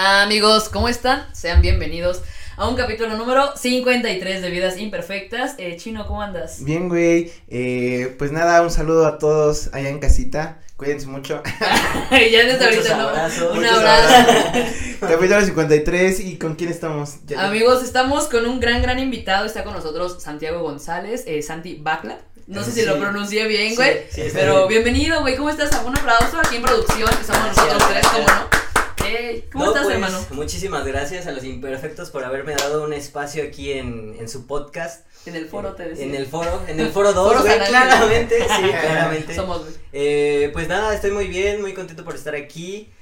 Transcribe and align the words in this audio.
Amigos, 0.00 0.68
¿cómo 0.68 0.88
están? 0.88 1.26
Sean 1.32 1.60
bienvenidos 1.60 2.22
a 2.56 2.68
un 2.68 2.76
capítulo 2.76 3.16
número 3.16 3.56
53 3.56 4.42
de 4.42 4.48
Vidas 4.48 4.78
Imperfectas. 4.78 5.56
Eh, 5.58 5.76
Chino, 5.76 6.06
¿cómo 6.06 6.22
andas? 6.22 6.62
Bien, 6.62 6.88
güey. 6.88 7.32
Eh, 7.48 8.14
pues 8.16 8.30
nada, 8.30 8.62
un 8.62 8.70
saludo 8.70 9.08
a 9.08 9.18
todos 9.18 9.70
allá 9.72 9.88
en 9.88 9.98
casita. 9.98 10.58
Cuídense 10.76 11.08
mucho. 11.08 11.42
ya 12.12 12.16
desde 12.16 12.52
Muchos 12.52 12.62
ahorita, 12.90 12.96
¿no? 12.96 13.08
abrazos. 13.08 13.50
Un 13.56 13.56
Muchos 13.60 13.76
abrazo. 13.76 14.32
Capítulo 15.00 15.40
53. 15.44 16.20
¿Y 16.20 16.38
con 16.38 16.54
quién 16.54 16.70
estamos? 16.70 17.14
Ya- 17.26 17.44
Amigos, 17.48 17.82
estamos 17.82 18.26
con 18.28 18.46
un 18.46 18.60
gran, 18.60 18.80
gran 18.80 19.00
invitado. 19.00 19.46
Está 19.46 19.64
con 19.64 19.72
nosotros 19.74 20.22
Santiago 20.22 20.60
González, 20.62 21.24
eh, 21.26 21.42
Santi 21.42 21.74
Bacla. 21.74 22.18
No 22.46 22.62
sé 22.62 22.70
si 22.70 22.80
Sí. 22.82 22.86
lo 22.86 23.00
pronuncié 23.00 23.48
bien, 23.48 23.70
Sí, 23.70 23.74
güey. 23.74 23.98
sí, 24.12 24.20
está 24.20 24.38
pero 24.38 24.68
bien. 24.68 24.84
bienvenido, 24.84 25.22
güey. 25.22 25.34
¿Cómo 25.36 25.50
estás? 25.50 25.70
Un 25.84 25.98
aplauso 25.98 26.38
aquí 26.38 26.54
en 26.54 26.62
producción, 26.62 27.10
que 27.18 27.24
somos 27.24 27.48
nosotros 27.48 27.82
tres, 27.90 28.06
¿cómo 28.06 28.24
no? 28.28 28.58
¿Cómo 29.52 29.64
No, 29.64 29.70
estás, 29.70 29.84
pues, 29.84 29.94
hermano? 29.94 30.26
Muchísimas 30.30 30.86
gracias 30.86 31.26
a 31.26 31.32
los 31.32 31.44
imperfectos 31.44 32.10
por 32.10 32.24
haberme 32.24 32.54
dado 32.54 32.84
un 32.84 32.92
espacio 32.92 33.42
aquí 33.44 33.72
en, 33.72 34.16
en 34.18 34.28
su 34.28 34.46
podcast. 34.46 35.06
En 35.26 35.34
el 35.36 35.46
foro 35.46 35.74
te 35.74 35.88
decía. 35.88 36.04
En 36.04 36.14
el 36.14 36.26
foro, 36.26 36.62
en 36.68 36.80
el 36.80 36.90
foro 36.90 37.12
2, 37.14 37.26
Foros 37.28 37.42
güey, 37.42 37.54
anales. 37.54 37.70
claramente, 37.70 38.38
sí, 38.40 38.70
claramente. 38.80 39.34
Somos, 39.34 39.60
güey. 39.62 39.74
Eh, 39.92 40.50
pues 40.52 40.68
nada, 40.68 40.94
estoy 40.94 41.10
muy 41.10 41.26
bien, 41.26 41.60
muy 41.60 41.74
contento 41.74 42.04
por 42.04 42.14
estar 42.14 42.34
aquí. 42.34 42.92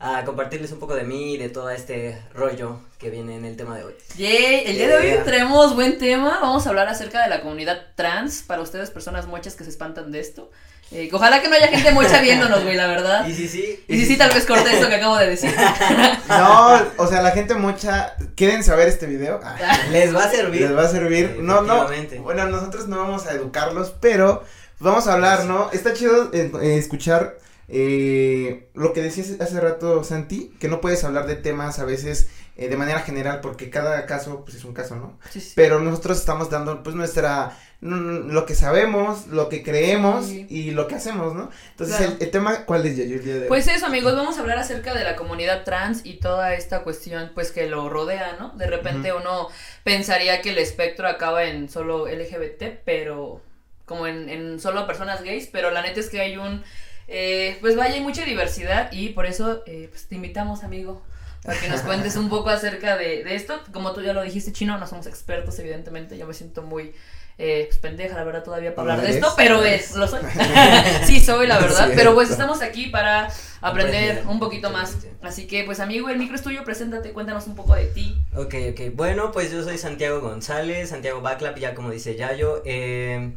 A 0.00 0.24
compartirles 0.24 0.70
un 0.72 0.80
poco 0.80 0.94
de 0.96 1.04
mí 1.04 1.34
y 1.34 1.38
de 1.38 1.48
todo 1.48 1.70
este 1.70 2.20
rollo 2.34 2.80
que 2.98 3.10
viene 3.10 3.36
en 3.36 3.44
el 3.44 3.56
tema 3.56 3.76
de 3.78 3.84
hoy. 3.84 3.94
Yay, 4.18 4.64
el 4.66 4.76
día 4.76 4.88
de 4.88 4.96
hoy 4.96 5.02
Yeah. 5.06 5.24
traemos 5.24 5.74
buen 5.74 5.98
tema. 5.98 6.40
Vamos 6.42 6.66
a 6.66 6.70
hablar 6.70 6.88
acerca 6.88 7.22
de 7.22 7.30
la 7.30 7.40
comunidad 7.40 7.80
trans. 7.94 8.42
Para 8.42 8.60
ustedes, 8.60 8.90
personas 8.90 9.28
mochas 9.28 9.54
que 9.54 9.62
se 9.64 9.70
espantan 9.70 10.10
de 10.12 10.18
esto. 10.20 10.50
Eh, 10.92 11.08
ojalá 11.12 11.42
que 11.42 11.48
no 11.48 11.56
haya 11.56 11.68
gente 11.68 11.90
mocha 11.92 12.20
viéndonos, 12.20 12.62
güey, 12.62 12.76
la 12.76 12.86
verdad. 12.86 13.26
Y 13.26 13.34
sí, 13.34 13.48
sí. 13.48 13.84
Y 13.88 13.98
sí, 13.98 14.06
sí, 14.06 14.16
tal 14.16 14.32
vez 14.32 14.44
corte 14.46 14.72
esto 14.72 14.88
que 14.88 14.94
acabo 14.94 15.16
de 15.16 15.30
decir. 15.30 15.52
No, 16.28 16.80
o 16.96 17.06
sea, 17.06 17.22
la 17.22 17.32
gente 17.32 17.54
mucha. 17.54 18.14
¿Quieren 18.36 18.62
saber 18.62 18.88
este 18.88 19.06
video? 19.06 19.40
Ah, 19.42 19.56
Les 19.90 20.14
va 20.14 20.24
a 20.24 20.30
servir. 20.30 20.60
les 20.62 20.76
va 20.76 20.82
a 20.82 20.88
servir. 20.88 21.38
No, 21.40 21.62
no. 21.62 21.88
Bueno, 22.22 22.46
nosotros 22.46 22.88
no 22.88 22.98
vamos 22.98 23.26
a 23.26 23.32
educarlos, 23.32 23.94
pero 24.00 24.44
vamos 24.78 25.06
a 25.06 25.14
hablar, 25.14 25.44
¿no? 25.44 25.70
Está 25.72 25.92
chido 25.94 26.30
eh, 26.32 26.50
eh, 26.62 26.76
escuchar 26.78 27.36
eh, 27.68 28.68
lo 28.74 28.92
que 28.92 29.02
decías 29.02 29.40
hace 29.40 29.60
rato, 29.60 30.04
Santi, 30.04 30.54
que 30.60 30.68
no 30.68 30.80
puedes 30.80 31.02
hablar 31.04 31.26
de 31.26 31.36
temas 31.36 31.78
a 31.78 31.84
veces 31.84 32.28
eh, 32.56 32.68
de 32.68 32.76
manera 32.76 33.00
general, 33.00 33.40
porque 33.40 33.70
cada 33.70 34.06
caso, 34.06 34.44
pues 34.44 34.56
es 34.56 34.64
un 34.64 34.74
caso, 34.74 34.96
¿no? 34.96 35.18
Sí, 35.30 35.40
sí. 35.40 35.52
Pero 35.56 35.80
nosotros 35.80 36.18
estamos 36.18 36.50
dando, 36.50 36.82
pues, 36.82 36.94
nuestra, 36.94 37.56
lo 37.84 38.46
que 38.46 38.54
sabemos, 38.54 39.26
lo 39.26 39.48
que 39.48 39.62
creemos 39.62 40.26
Sí. 40.26 40.46
y 40.48 40.70
lo 40.70 40.88
que 40.88 40.94
hacemos, 40.94 41.34
¿no? 41.34 41.50
Entonces, 41.72 41.96
Claro. 41.98 42.12
el, 42.18 42.22
el 42.22 42.30
tema, 42.30 42.64
¿cuál 42.64 42.86
es, 42.86 42.96
Yayo, 42.96 43.16
el 43.16 43.24
día 43.24 43.34
de 43.34 43.40
hoy? 43.42 43.48
Pues 43.48 43.68
eso, 43.68 43.84
amigos, 43.86 44.16
vamos 44.16 44.38
a 44.38 44.40
hablar 44.40 44.58
acerca 44.58 44.94
de 44.94 45.04
la 45.04 45.16
comunidad 45.16 45.64
trans 45.64 46.00
y 46.04 46.14
toda 46.14 46.54
esta 46.54 46.82
cuestión, 46.82 47.30
pues, 47.34 47.52
que 47.52 47.66
lo 47.68 47.88
rodea, 47.90 48.36
¿no? 48.40 48.50
De 48.56 48.66
repente 48.66 49.12
uno 49.12 49.48
pensaría 49.82 50.40
que 50.40 50.50
el 50.50 50.58
espectro 50.58 51.06
acaba 51.08 51.44
en 51.44 51.68
solo 51.68 52.06
LGBT, 52.08 52.80
pero 52.84 53.42
como 53.84 54.06
en, 54.06 54.30
en 54.30 54.60
solo 54.60 54.86
personas 54.86 55.22
gays, 55.22 55.48
pero 55.52 55.70
la 55.70 55.82
neta 55.82 56.00
es 56.00 56.08
que 56.08 56.20
hay 56.20 56.38
un, 56.38 56.64
eh, 57.06 57.58
pues 57.60 57.76
vaya, 57.76 57.94
hay 57.96 58.00
mucha 58.00 58.24
diversidad 58.24 58.90
y 58.92 59.10
por 59.10 59.26
eso, 59.26 59.62
eh, 59.66 59.88
pues, 59.90 60.06
te 60.08 60.14
invitamos, 60.14 60.64
amigo, 60.64 61.02
para 61.44 61.60
que 61.60 61.68
nos 61.68 61.82
cuentes 61.82 62.16
un 62.16 62.28
poco 62.28 62.50
acerca 62.50 62.96
de, 62.96 63.22
de 63.22 63.34
esto. 63.34 63.60
Como 63.72 63.92
tú 63.92 64.00
ya 64.00 64.12
lo 64.12 64.22
dijiste, 64.22 64.52
Chino, 64.52 64.78
no 64.78 64.86
somos 64.86 65.06
expertos, 65.06 65.58
evidentemente, 65.58 66.16
yo 66.16 66.26
me 66.26 66.34
siento 66.34 66.62
muy... 66.62 66.94
Eh, 67.36 67.64
pues 67.66 67.78
pendeja, 67.78 68.14
la 68.14 68.22
verdad, 68.22 68.44
todavía 68.44 68.76
para 68.76 68.92
hablar 68.92 69.08
de 69.08 69.14
esto, 69.14 69.34
pero 69.36 69.64
es, 69.64 69.96
lo 69.96 70.06
soy. 70.06 70.20
sí, 71.04 71.18
soy, 71.18 71.48
la 71.48 71.58
verdad. 71.58 71.90
Pero 71.96 72.14
pues 72.14 72.30
estamos 72.30 72.62
aquí 72.62 72.86
para 72.86 73.28
aprender 73.60 74.22
un 74.28 74.38
poquito 74.38 74.70
más. 74.70 74.92
Sí. 74.92 75.08
Así 75.20 75.46
que, 75.48 75.64
pues, 75.64 75.80
amigo, 75.80 76.08
el 76.10 76.18
micro 76.18 76.36
es 76.36 76.42
tuyo, 76.42 76.62
preséntate, 76.62 77.12
cuéntanos 77.12 77.48
un 77.48 77.56
poco 77.56 77.74
de 77.74 77.86
ti. 77.86 78.16
Ok, 78.36 78.54
ok. 78.70 78.94
Bueno, 78.94 79.32
pues 79.32 79.50
yo 79.50 79.64
soy 79.64 79.78
Santiago 79.78 80.20
González, 80.20 80.90
Santiago 80.90 81.22
Baclap, 81.22 81.58
ya 81.58 81.74
como 81.74 81.90
dice 81.90 82.14
Yayo. 82.14 82.62
Eh, 82.64 83.32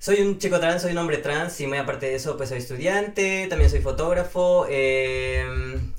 soy 0.00 0.22
un 0.22 0.38
chico 0.38 0.58
trans, 0.58 0.80
soy 0.80 0.92
un 0.92 0.98
hombre 0.98 1.18
trans 1.18 1.60
y 1.60 1.66
muy 1.66 1.76
aparte 1.76 2.06
de 2.06 2.14
eso, 2.14 2.36
pues 2.38 2.48
soy 2.48 2.58
estudiante, 2.58 3.46
también 3.48 3.70
soy 3.70 3.80
fotógrafo. 3.80 4.66
eh, 4.68 5.46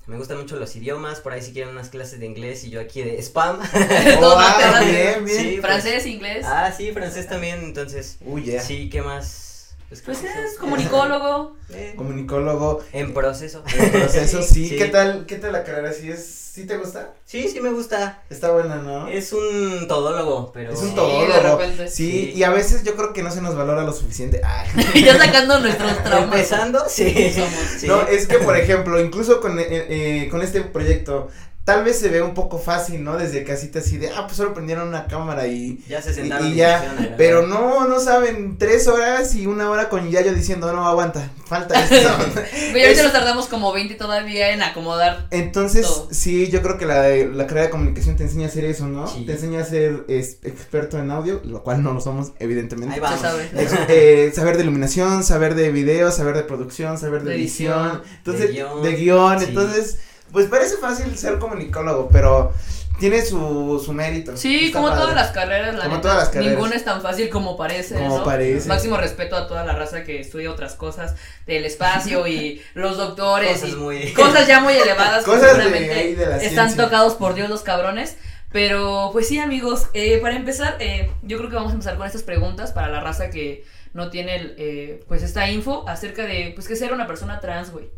me 0.07 0.17
gustan 0.17 0.37
mucho 0.39 0.55
los 0.57 0.75
idiomas, 0.75 1.19
por 1.21 1.33
ahí 1.33 1.41
si 1.41 1.53
quieren 1.53 1.71
unas 1.71 1.89
clases 1.89 2.19
de 2.19 2.25
inglés 2.25 2.63
y 2.63 2.71
yo 2.71 2.81
aquí 2.81 3.01
de 3.03 3.17
spam. 3.21 3.59
Oh, 4.19 4.35
ah, 4.39 4.55
matemático. 4.59 4.91
bien, 4.91 5.23
bien. 5.25 5.37
Sí, 5.37 5.47
pues, 5.51 5.61
Francés, 5.61 6.05
inglés. 6.07 6.45
ah, 6.47 6.73
sí, 6.75 6.91
francés 6.91 7.27
también, 7.27 7.59
entonces. 7.63 8.17
Uy, 8.21 8.45
ya. 8.45 8.61
Sí, 8.61 8.89
¿qué 8.89 9.01
más? 9.03 9.50
Pues 9.91 10.19
¿qué 10.19 10.27
más? 10.27 10.35
es 10.53 10.57
comunicólogo. 10.57 11.57
Eh, 11.73 11.93
Comunicólogo, 11.95 12.83
en 12.91 13.13
proceso. 13.13 13.63
en 13.73 13.91
proceso, 13.91 14.43
sí. 14.43 14.67
Sí. 14.67 14.75
¿Qué 14.77 14.87
tal, 14.87 15.25
qué 15.25 15.37
tal 15.37 15.53
la 15.53 15.63
carrera? 15.63 15.93
¿Sí 15.93 16.11
es, 16.11 16.25
sí 16.25 16.65
te 16.65 16.75
gusta? 16.75 17.13
Sí, 17.23 17.47
sí 17.47 17.61
me 17.61 17.69
gusta. 17.69 18.21
Está 18.29 18.51
buena, 18.51 18.75
¿no? 18.75 19.07
Es 19.07 19.31
un 19.31 19.87
todólogo, 19.87 20.51
pero. 20.51 20.73
Es 20.73 20.79
un 20.81 20.93
todólogo. 20.95 21.61
Sí, 21.87 21.87
Sí. 21.87 22.31
y 22.35 22.43
a 22.43 22.49
veces 22.49 22.83
yo 22.83 22.97
creo 22.97 23.13
que 23.13 23.23
no 23.23 23.31
se 23.31 23.41
nos 23.41 23.55
valora 23.55 23.83
lo 23.83 23.93
suficiente. 23.93 24.41
Ay. 24.43 24.67
ya 25.05 25.17
sacando 25.17 25.61
nuestros 25.61 26.03
traumas. 26.03 26.23
Empezando, 26.35 26.83
sí. 26.89 27.31
Somos. 27.35 27.49
Sí. 27.79 27.87
No, 27.87 28.01
es 28.01 28.27
que 28.27 28.39
por 28.39 28.57
ejemplo, 28.57 28.99
incluso 28.99 29.39
con, 29.39 29.57
eh, 29.57 29.65
eh, 29.69 30.27
con 30.29 30.41
este 30.41 30.59
proyecto, 30.59 31.29
tal 31.63 31.83
vez 31.83 31.99
se 31.99 32.09
ve 32.09 32.21
un 32.23 32.33
poco 32.33 32.57
fácil, 32.57 33.03
¿no? 33.03 33.17
Desde 33.17 33.43
casita 33.43 33.79
así 33.79 33.97
de, 33.97 34.09
ah, 34.09 34.23
pues 34.25 34.37
solo 34.37 34.53
prendieron 34.53 34.87
una 34.87 35.05
cámara 35.05 35.45
y... 35.47 35.83
Ya 35.87 36.01
se 36.01 36.13
sentaron 36.13 36.47
y 36.47 36.55
ya, 36.55 37.13
pero 37.17 37.45
no, 37.45 37.87
no 37.87 37.99
saben, 37.99 38.57
tres 38.57 38.87
horas 38.87 39.35
y 39.35 39.45
una 39.45 39.69
hora 39.69 39.87
con 39.87 40.09
Yayo 40.09 40.33
diciendo, 40.33 40.73
no, 40.73 40.87
aguanta, 40.87 41.29
falta 41.45 41.79
esto. 41.83 41.95
Güey, 42.71 42.83
ahorita 42.83 42.89
Es- 43.01 43.03
nos 43.03 43.11
tardamos 43.13 43.45
como 43.47 43.71
20 43.73 43.93
todavía 43.95 44.51
en 44.51 44.63
acomodar. 44.63 45.27
Entonces, 45.31 45.85
Todo. 45.85 46.07
sí, 46.11 46.49
yo 46.49 46.61
creo 46.63 46.77
que 46.79 46.85
la, 46.87 47.07
la 47.09 47.45
carrera 47.45 47.65
de 47.67 47.69
comunicación 47.71 48.15
te 48.15 48.23
enseña 48.23 48.45
a 48.47 48.49
hacer 48.49 48.65
eso, 48.65 48.87
¿no? 48.87 49.07
Sí. 49.07 49.25
Te 49.25 49.33
enseña 49.33 49.61
a 49.61 49.65
ser 49.65 50.05
es, 50.07 50.39
experto 50.43 50.97
en 50.97 51.11
audio, 51.11 51.41
lo 51.45 51.61
cual 51.63 51.83
no 51.83 51.93
lo 51.93 52.01
somos, 52.01 52.31
evidentemente. 52.39 52.95
Ahí 52.95 52.99
vamos. 52.99 53.21
Ex- 53.55 53.73
eh, 53.87 54.31
saber 54.33 54.57
de 54.57 54.63
iluminación, 54.63 55.23
saber 55.23 55.53
de 55.55 55.71
video, 55.71 56.11
saber 56.11 56.35
de 56.35 56.43
producción, 56.43 56.97
saber 56.97 57.21
de, 57.23 57.29
De 57.31 57.35
edición, 57.35 58.01
edición. 58.01 58.01
entonces 58.17 58.47
De 58.47 58.53
guion, 58.53 58.81
de 58.83 58.95
guion, 58.95 59.39
sí. 59.39 59.45
entonces 59.49 59.99
pues 60.31 60.47
parece 60.47 60.77
fácil 60.77 61.15
ser 61.17 61.39
comunicólogo, 61.39 62.09
pero 62.11 62.53
tiene 62.99 63.23
su, 63.25 63.81
su 63.83 63.93
mérito. 63.93 64.37
Sí, 64.37 64.65
Está 64.67 64.77
como 64.77 64.89
padre. 64.89 65.01
todas 65.01 65.15
las 65.15 65.31
carreras, 65.31 65.73
la 65.75 65.83
Como 65.85 65.95
neta, 65.95 66.01
todas 66.01 66.17
las 66.17 66.29
carreras. 66.29 66.53
ninguna 66.53 66.75
es 66.75 66.85
tan 66.85 67.01
fácil 67.01 67.29
como 67.29 67.57
parece, 67.57 67.95
Como 67.95 68.19
¿no? 68.19 68.23
parece. 68.23 68.67
Máximo 68.67 68.97
respeto 68.97 69.35
a 69.35 69.47
toda 69.47 69.65
la 69.65 69.73
raza 69.73 70.03
que 70.03 70.19
estudia 70.19 70.51
otras 70.51 70.75
cosas 70.75 71.15
del 71.47 71.65
espacio 71.65 72.27
y 72.27 72.61
los 72.75 72.97
doctores 72.97 73.53
Cosas 73.61 73.69
y 73.69 73.75
muy. 73.75 74.13
cosas 74.13 74.47
ya 74.47 74.59
muy 74.59 74.73
elevadas 74.73 75.23
Cosas 75.25 75.57
de 75.57 75.63
ahí 75.93 76.13
de 76.15 76.25
la 76.27 76.37
están 76.37 76.67
ciencia. 76.67 76.83
tocados 76.83 77.15
por 77.15 77.33
Dios 77.33 77.49
los 77.49 77.61
cabrones. 77.63 78.17
Pero 78.51 79.09
pues 79.13 79.29
sí, 79.29 79.39
amigos, 79.39 79.87
eh, 79.93 80.19
para 80.21 80.35
empezar, 80.35 80.75
eh, 80.79 81.09
yo 81.23 81.37
creo 81.37 81.49
que 81.49 81.55
vamos 81.55 81.71
a 81.71 81.75
empezar 81.75 81.95
con 81.97 82.05
estas 82.05 82.21
preguntas 82.23 82.73
para 82.73 82.89
la 82.89 82.99
raza 82.99 83.29
que 83.29 83.63
no 83.93 84.09
tiene 84.09 84.35
el, 84.35 84.55
eh, 84.57 85.03
pues 85.07 85.23
esta 85.23 85.49
info 85.49 85.87
acerca 85.87 86.23
de 86.23 86.51
pues 86.53 86.67
que 86.67 86.75
ser 86.75 86.91
una 86.93 87.07
persona 87.07 87.39
trans, 87.39 87.71
güey. 87.71 87.89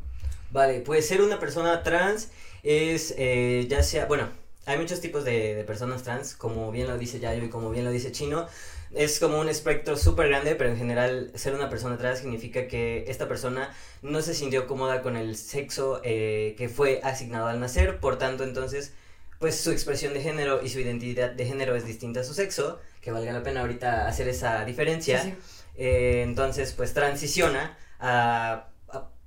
Vale, 0.53 0.81
pues 0.81 1.07
ser 1.07 1.21
una 1.21 1.39
persona 1.39 1.81
trans 1.81 2.29
es 2.61 3.15
eh, 3.17 3.65
ya 3.67 3.81
sea, 3.81 4.05
bueno, 4.05 4.29
hay 4.67 4.77
muchos 4.77 5.01
tipos 5.01 5.25
de, 5.25 5.55
de 5.55 5.63
personas 5.63 6.03
trans, 6.03 6.35
como 6.35 6.71
bien 6.71 6.87
lo 6.87 6.97
dice 6.97 7.19
Yayo 7.19 7.43
y 7.43 7.49
como 7.49 7.71
bien 7.71 7.83
lo 7.83 7.91
dice 7.91 8.11
Chino. 8.11 8.47
Es 8.93 9.19
como 9.19 9.39
un 9.39 9.49
espectro 9.49 9.97
súper 9.97 10.27
grande, 10.29 10.53
pero 10.53 10.69
en 10.69 10.77
general 10.77 11.31
ser 11.33 11.55
una 11.55 11.67
persona 11.69 11.97
trans 11.97 12.19
significa 12.19 12.67
que 12.67 13.05
esta 13.07 13.27
persona 13.27 13.75
no 14.03 14.21
se 14.21 14.35
sintió 14.35 14.67
cómoda 14.67 15.01
con 15.01 15.17
el 15.17 15.35
sexo 15.35 15.99
eh, 16.03 16.53
que 16.55 16.69
fue 16.69 17.01
asignado 17.03 17.47
al 17.47 17.59
nacer, 17.59 17.99
por 17.99 18.19
tanto 18.19 18.43
entonces 18.43 18.93
pues 19.39 19.59
su 19.59 19.71
expresión 19.71 20.13
de 20.13 20.21
género 20.21 20.61
y 20.63 20.69
su 20.69 20.79
identidad 20.79 21.31
de 21.31 21.45
género 21.45 21.75
es 21.75 21.85
distinta 21.85 22.19
a 22.21 22.23
su 22.23 22.35
sexo, 22.35 22.79
que 23.01 23.11
valga 23.11 23.33
la 23.33 23.41
pena 23.41 23.61
ahorita 23.61 24.07
hacer 24.07 24.27
esa 24.29 24.63
diferencia. 24.63 25.21
Sí, 25.21 25.31
sí. 25.31 25.35
Eh, 25.75 26.21
entonces, 26.23 26.71
pues 26.71 26.93
transiciona 26.93 27.77
a, 27.99 28.53
a 28.53 28.72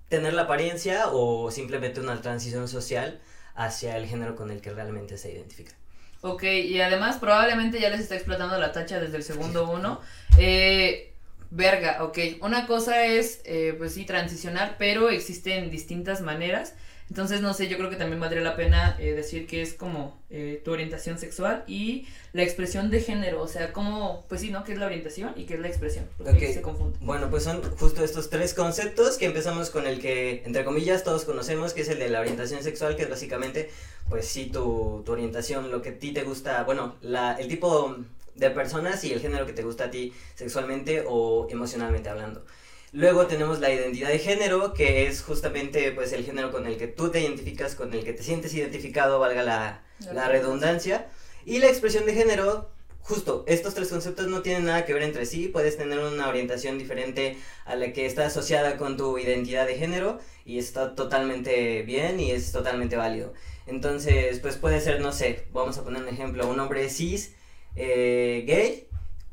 tener 0.09 0.35
la 0.35 0.43
apariencia 0.43 1.09
o 1.09 1.51
simplemente 1.51 2.01
una 2.01 2.21
transición 2.21 2.69
social 2.69 3.21
hacia 3.55 3.97
el 3.97 4.07
género 4.07 4.37
con 4.37 4.51
el 4.51 4.61
que 4.61 4.71
realmente 4.71 5.19
se 5.19 5.33
identifica. 5.33 5.73
Ok, 6.21 6.45
y 6.45 6.81
además 6.81 7.19
probablemente 7.19 7.81
ya 7.81 7.91
les 7.91 8.01
está 8.01 8.15
explotando 8.15 8.59
la 8.59 8.73
tacha 8.73 9.01
desde 9.01 9.17
el 9.17 9.23
segundo 9.23 9.71
uno. 9.71 10.01
Eh, 10.39 11.13
verga, 11.51 12.03
ok. 12.05 12.19
Una 12.41 12.67
cosa 12.67 13.07
es, 13.07 13.41
eh, 13.45 13.75
pues 13.79 13.95
sí, 13.95 14.05
transicionar, 14.05 14.77
pero 14.79 15.09
existen 15.11 15.71
distintas 15.71 16.21
maneras. 16.21 16.75
Entonces, 17.09 17.41
no 17.41 17.55
sé, 17.55 17.69
yo 17.69 17.77
creo 17.77 17.89
que 17.89 17.97
también 17.97 18.21
valdría 18.21 18.43
la 18.43 18.57
pena 18.57 18.97
eh, 18.99 19.13
decir 19.13 19.47
que 19.47 19.63
es 19.63 19.75
como 19.75 20.21
eh, 20.29 20.61
tu 20.65 20.73
orientación 20.73 21.19
sexual 21.19 21.63
y 21.69 22.07
la 22.33 22.43
expresión 22.43 22.91
de 22.91 23.01
género. 23.01 23.43
O 23.43 23.49
sea, 23.49 23.73
como, 23.73 24.25
pues 24.29 24.41
sí, 24.41 24.51
¿no? 24.51 24.65
¿Qué 24.65 24.73
es 24.73 24.79
la 24.79 24.87
orientación 24.87 25.33
y 25.37 25.45
qué 25.45 25.55
es 25.55 25.61
la 25.61 25.69
expresión? 25.69 26.07
Porque 26.19 26.53
se 26.53 26.63
confunde. 26.63 26.99
Bueno, 27.01 27.31
pues 27.31 27.45
son 27.45 27.63
justo 27.77 28.03
estos 28.03 28.29
tres 28.29 28.55
conceptos 28.55 29.19
que 29.19 29.27
empezamos 29.27 29.71
con 29.71 29.87
el 29.87 30.01
que, 30.01 30.43
entre 30.45 30.65
comillas, 30.65 31.05
todos 31.05 31.25
conocemos, 31.25 31.75
que 31.75 31.83
es 31.83 31.89
el 31.89 32.01
de 32.01 32.09
la 32.09 32.21
orientación 32.21 32.63
sexual, 32.65 32.97
que 32.97 33.05
es 33.05 33.11
básicamente, 33.11 33.71
pues 34.09 34.27
sí, 34.27 34.47
tu, 34.47 35.03
tu 35.07 35.13
orientación, 35.13 35.71
lo 35.71 35.83
que 35.83 35.91
a 35.91 35.99
ti 35.99 36.13
te 36.13 36.25
gusta, 36.25 36.65
bueno, 36.65 36.97
la, 37.03 37.35
el 37.35 37.47
tipo 37.47 37.97
de 38.35 38.51
personas 38.51 39.03
y 39.05 39.13
el 39.13 39.21
género 39.21 39.47
que 39.47 39.53
te 39.53 39.63
gusta 39.63 39.85
a 39.85 39.91
ti 39.91 40.13
sexualmente 40.35 41.05
o 41.07 41.47
emocionalmente 41.51 42.09
hablando. 42.09 42.45
Luego 42.97 43.27
tenemos 43.27 43.61
la 43.61 43.71
identidad 43.71 44.09
de 44.09 44.19
género, 44.19 44.73
que 44.73 45.07
es 45.07 45.21
justamente 45.21 45.93
pues 45.93 46.15
el 46.15 46.25
género 46.25 46.51
con 46.51 46.67
el 46.67 46.79
que 46.79 46.87
tú 46.87 47.11
te 47.11 47.21
identificas, 47.21 47.75
con 47.75 47.93
el 47.93 48.03
que 48.03 48.15
te 48.15 48.23
sientes 48.23 48.55
identificado, 48.55 49.19
valga 49.19 49.43
la, 49.43 49.83
la 50.15 50.29
redundancia. 50.29 51.07
Y 51.45 51.59
la 51.59 51.67
expresión 51.67 52.07
de 52.07 52.15
género, 52.15 52.71
justo, 53.01 53.45
estos 53.49 53.75
tres 53.75 53.89
conceptos 53.89 54.29
no 54.29 54.41
tienen 54.41 54.65
nada 54.65 54.87
que 54.87 54.95
ver 54.95 55.03
entre 55.03 55.27
sí, 55.27 55.49
puedes 55.49 55.77
tener 55.77 55.99
una 55.99 56.27
orientación 56.27 56.79
diferente 56.79 57.37
a 57.67 57.77
la 57.77 57.93
que 57.93 58.07
está 58.07 58.25
asociada 58.25 58.79
con 58.79 58.97
tu 58.97 59.19
identidad 59.19 59.67
de 59.67 59.75
género 59.75 60.19
y 60.47 60.59
está 60.59 60.95
totalmente 60.95 61.83
bien 61.83 62.19
y 62.19 62.31
es 62.31 62.51
totalmente 62.51 62.97
válido. 62.97 63.35
Entonces, 63.67 64.39
pues 64.39 64.57
puede 64.57 64.81
ser, 64.81 65.03
no 65.03 65.13
sé, 65.13 65.45
vamos 65.53 65.77
a 65.77 65.85
poner 65.85 66.01
un 66.01 66.09
ejemplo, 66.09 66.49
un 66.49 66.59
hombre 66.59 66.89
cis, 66.89 67.35
eh, 67.75 68.45
gay, 68.47 68.86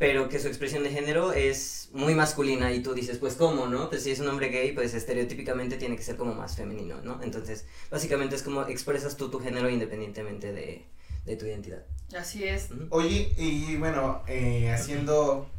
pero 0.04 0.28
que 0.28 0.38
su 0.38 0.50
expresión 0.50 0.84
de 0.84 0.90
género 0.90 1.32
es 1.32 1.88
muy 1.94 2.14
masculina 2.14 2.74
y 2.74 2.84
tú 2.84 2.94
dices, 2.94 3.20
pues 3.20 3.36
cómo, 3.36 3.68
¿no? 3.68 3.90
Pues 3.90 4.04
si 4.04 4.12
es 4.12 4.20
un 4.20 4.28
hombre 4.28 4.50
gay, 4.50 4.74
pues 4.74 4.94
estereotípicamente 4.94 5.78
tiene 5.78 5.96
que 5.96 6.04
ser 6.04 6.18
como 6.18 6.34
más 6.34 6.58
femenino, 6.58 7.00
¿no? 7.02 7.24
Entonces, 7.24 7.66
básicamente 7.90 8.36
es 8.36 8.44
como 8.44 8.64
expresas 8.64 9.16
tú 9.16 9.30
tu 9.30 9.40
género 9.40 9.70
independientemente 9.70 10.52
de, 10.52 10.86
de 11.24 11.36
tu 11.38 11.46
identidad. 11.46 11.86
Así 12.20 12.44
es. 12.44 12.68
Oye, 12.90 13.32
y 13.38 13.78
bueno, 13.78 14.24
eh, 14.28 14.74
haciendo, 14.74 15.50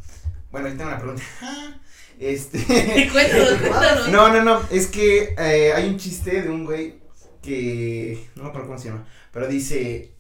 bueno, 0.50 0.68
ahí 0.68 0.74
tengo 0.76 0.90
una 0.90 0.98
pregunta. 0.98 1.22
Este. 2.20 2.58
cuéntanos, 3.12 3.48
cuéntanos. 3.60 4.08
No, 4.10 4.30
no, 4.30 4.44
no, 4.44 4.60
es 4.70 4.88
que 4.88 5.34
eh, 5.38 5.72
hay 5.74 5.88
un 5.88 5.96
chiste 5.96 6.42
de 6.42 6.50
un 6.50 6.66
güey 6.66 6.96
que, 7.40 8.28
no 8.34 8.42
me 8.42 8.48
acuerdo 8.50 8.68
cómo 8.68 8.78
se 8.78 8.88
llama, 8.90 9.06
pero 9.32 9.48
dice, 9.48 10.12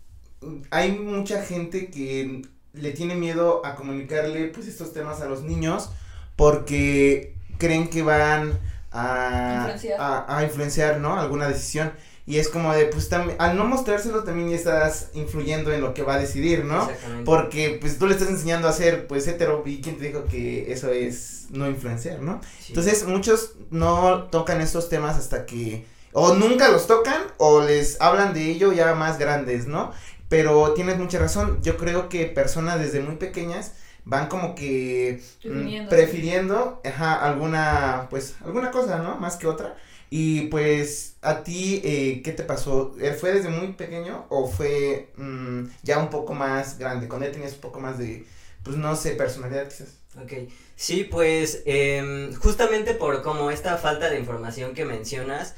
hay 0.70 0.92
mucha 0.92 1.42
gente 1.42 1.90
que 1.90 2.42
le 2.74 2.90
tiene 2.92 3.14
miedo 3.14 3.64
a 3.64 3.74
comunicarle 3.76 4.48
pues 4.48 4.66
estos 4.68 4.92
temas 4.92 5.20
a 5.20 5.26
los 5.26 5.42
niños 5.42 5.90
porque 6.36 7.34
creen 7.58 7.88
que 7.88 8.02
van 8.02 8.58
a 8.92 9.54
Influenciar. 9.58 10.00
a, 10.00 10.38
a 10.38 10.44
influenciar, 10.44 11.00
¿no? 11.00 11.18
Alguna 11.18 11.48
decisión. 11.48 11.92
Y 12.26 12.38
es 12.38 12.48
como 12.48 12.72
de, 12.72 12.86
pues 12.86 13.08
también, 13.10 13.36
al 13.38 13.56
no 13.56 13.64
mostrárselo 13.66 14.24
también 14.24 14.48
ya 14.48 14.56
estás 14.56 15.10
influyendo 15.12 15.72
en 15.72 15.82
lo 15.82 15.92
que 15.92 16.02
va 16.02 16.14
a 16.14 16.18
decidir, 16.18 16.64
¿no? 16.64 16.82
Exactamente. 16.84 17.24
Porque 17.24 17.76
pues 17.80 17.98
tú 17.98 18.06
le 18.06 18.14
estás 18.14 18.28
enseñando 18.28 18.66
a 18.66 18.72
ser 18.72 19.06
pues 19.06 19.26
hetero 19.28 19.62
y 19.66 19.80
quién 19.82 19.98
te 19.98 20.06
dijo 20.06 20.24
que 20.24 20.72
eso 20.72 20.90
es 20.90 21.48
no 21.50 21.68
influenciar, 21.68 22.20
¿no? 22.20 22.40
Sí. 22.60 22.68
Entonces 22.68 23.06
muchos 23.06 23.52
no 23.70 24.24
tocan 24.24 24.60
estos 24.62 24.88
temas 24.88 25.16
hasta 25.18 25.44
que 25.44 25.84
o 26.12 26.32
nunca 26.34 26.70
los 26.70 26.86
tocan 26.86 27.20
o 27.36 27.62
les 27.62 28.00
hablan 28.00 28.32
de 28.32 28.48
ello 28.50 28.72
ya 28.72 28.94
más 28.94 29.18
grandes, 29.18 29.66
¿no? 29.66 29.92
Pero 30.34 30.72
tienes 30.74 30.98
mucha 30.98 31.20
razón, 31.20 31.62
yo 31.62 31.76
creo 31.76 32.08
que 32.08 32.26
personas 32.26 32.80
desde 32.80 32.98
muy 32.98 33.14
pequeñas 33.14 33.74
van 34.04 34.26
como 34.26 34.56
que 34.56 35.22
mm, 35.44 35.88
prefiriendo 35.88 36.80
ajá, 36.84 37.24
alguna 37.24 38.08
pues 38.10 38.34
alguna 38.44 38.72
cosa, 38.72 38.98
¿no? 38.98 39.14
Más 39.14 39.36
que 39.36 39.46
otra. 39.46 39.76
Y 40.10 40.48
pues 40.48 41.18
a 41.22 41.44
ti, 41.44 41.80
eh, 41.84 42.20
¿qué 42.24 42.32
te 42.32 42.42
pasó? 42.42 42.96
¿Eh, 43.00 43.12
¿Fue 43.12 43.32
desde 43.32 43.48
muy 43.48 43.74
pequeño 43.74 44.26
o 44.28 44.48
fue 44.48 45.12
mm, 45.16 45.66
ya 45.84 46.00
un 46.00 46.10
poco 46.10 46.34
más 46.34 46.78
grande? 46.78 47.06
Cuando 47.06 47.26
ya 47.26 47.32
tenías 47.32 47.52
un 47.52 47.60
poco 47.60 47.78
más 47.78 47.96
de, 47.98 48.26
pues 48.64 48.76
no 48.76 48.96
sé, 48.96 49.12
personalidad 49.12 49.68
quizás. 49.68 49.98
Ok, 50.20 50.32
sí, 50.74 51.04
pues 51.04 51.62
em, 51.64 52.34
justamente 52.34 52.94
por 52.94 53.22
como 53.22 53.52
esta 53.52 53.76
falta 53.78 54.10
de 54.10 54.18
información 54.18 54.74
que 54.74 54.84
mencionas, 54.84 55.54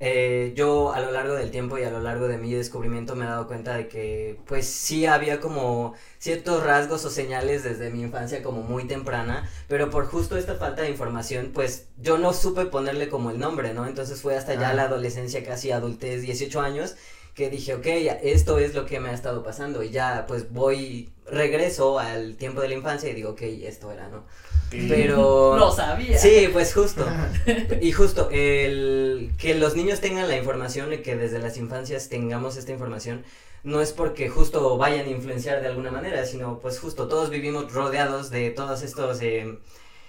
eh, 0.00 0.52
yo 0.56 0.92
a 0.92 1.00
lo 1.00 1.10
largo 1.10 1.34
del 1.34 1.50
tiempo 1.50 1.76
y 1.76 1.82
a 1.82 1.90
lo 1.90 2.00
largo 2.00 2.28
de 2.28 2.38
mi 2.38 2.52
descubrimiento 2.52 3.16
me 3.16 3.24
he 3.24 3.28
dado 3.28 3.46
cuenta 3.48 3.76
de 3.76 3.88
que 3.88 4.38
pues 4.46 4.66
sí 4.66 5.06
había 5.06 5.40
como 5.40 5.94
ciertos 6.18 6.62
rasgos 6.62 7.04
o 7.04 7.10
señales 7.10 7.64
desde 7.64 7.90
mi 7.90 8.02
infancia 8.02 8.42
como 8.42 8.62
muy 8.62 8.84
temprana, 8.86 9.48
pero 9.66 9.90
por 9.90 10.06
justo 10.06 10.36
esta 10.36 10.54
falta 10.54 10.82
de 10.82 10.90
información 10.90 11.50
pues 11.52 11.88
yo 12.00 12.16
no 12.18 12.32
supe 12.32 12.66
ponerle 12.66 13.08
como 13.08 13.30
el 13.30 13.38
nombre, 13.40 13.74
¿no? 13.74 13.86
Entonces 13.86 14.22
fue 14.22 14.36
hasta 14.36 14.54
ya 14.54 14.70
Ah. 14.70 14.74
la 14.74 14.84
adolescencia, 14.84 15.42
casi 15.44 15.72
adultez, 15.72 16.22
18 16.22 16.60
años, 16.60 16.94
que 17.34 17.50
dije, 17.50 17.74
ok, 17.74 17.86
esto 18.22 18.58
es 18.58 18.74
lo 18.74 18.84
que 18.86 18.98
me 19.00 19.10
ha 19.10 19.14
estado 19.14 19.42
pasando 19.44 19.82
y 19.82 19.90
ya 19.90 20.24
pues 20.26 20.52
voy, 20.52 21.10
regreso 21.30 21.98
al 21.98 22.36
tiempo 22.36 22.60
de 22.60 22.68
la 22.68 22.74
infancia 22.74 23.08
y 23.10 23.14
digo, 23.14 23.30
ok, 23.30 23.42
esto 23.42 23.90
era, 23.92 24.08
¿no? 24.08 24.24
Pero... 24.70 25.56
Lo 25.56 25.72
sabía. 25.72 26.18
Sí, 26.18 26.48
pues 26.52 26.74
justo. 26.74 27.06
Y 27.80 27.92
justo, 27.92 28.28
el 28.30 29.32
que 29.38 29.54
los 29.54 29.76
niños 29.76 30.00
tengan 30.00 30.28
la 30.28 30.36
información 30.36 30.92
y 30.92 30.98
que 30.98 31.16
desde 31.16 31.38
las 31.38 31.56
infancias 31.56 32.08
tengamos 32.08 32.56
esta 32.56 32.72
información, 32.72 33.24
no 33.64 33.80
es 33.80 33.92
porque 33.92 34.28
justo 34.28 34.76
vayan 34.76 35.06
a 35.06 35.10
influenciar 35.10 35.60
de 35.60 35.68
alguna 35.68 35.90
manera, 35.90 36.24
sino 36.26 36.58
pues 36.60 36.78
justo 36.78 37.08
todos 37.08 37.30
vivimos 37.30 37.72
rodeados 37.72 38.30
de 38.30 38.50
todos 38.50 38.82
estos 38.82 39.20
eh, 39.22 39.58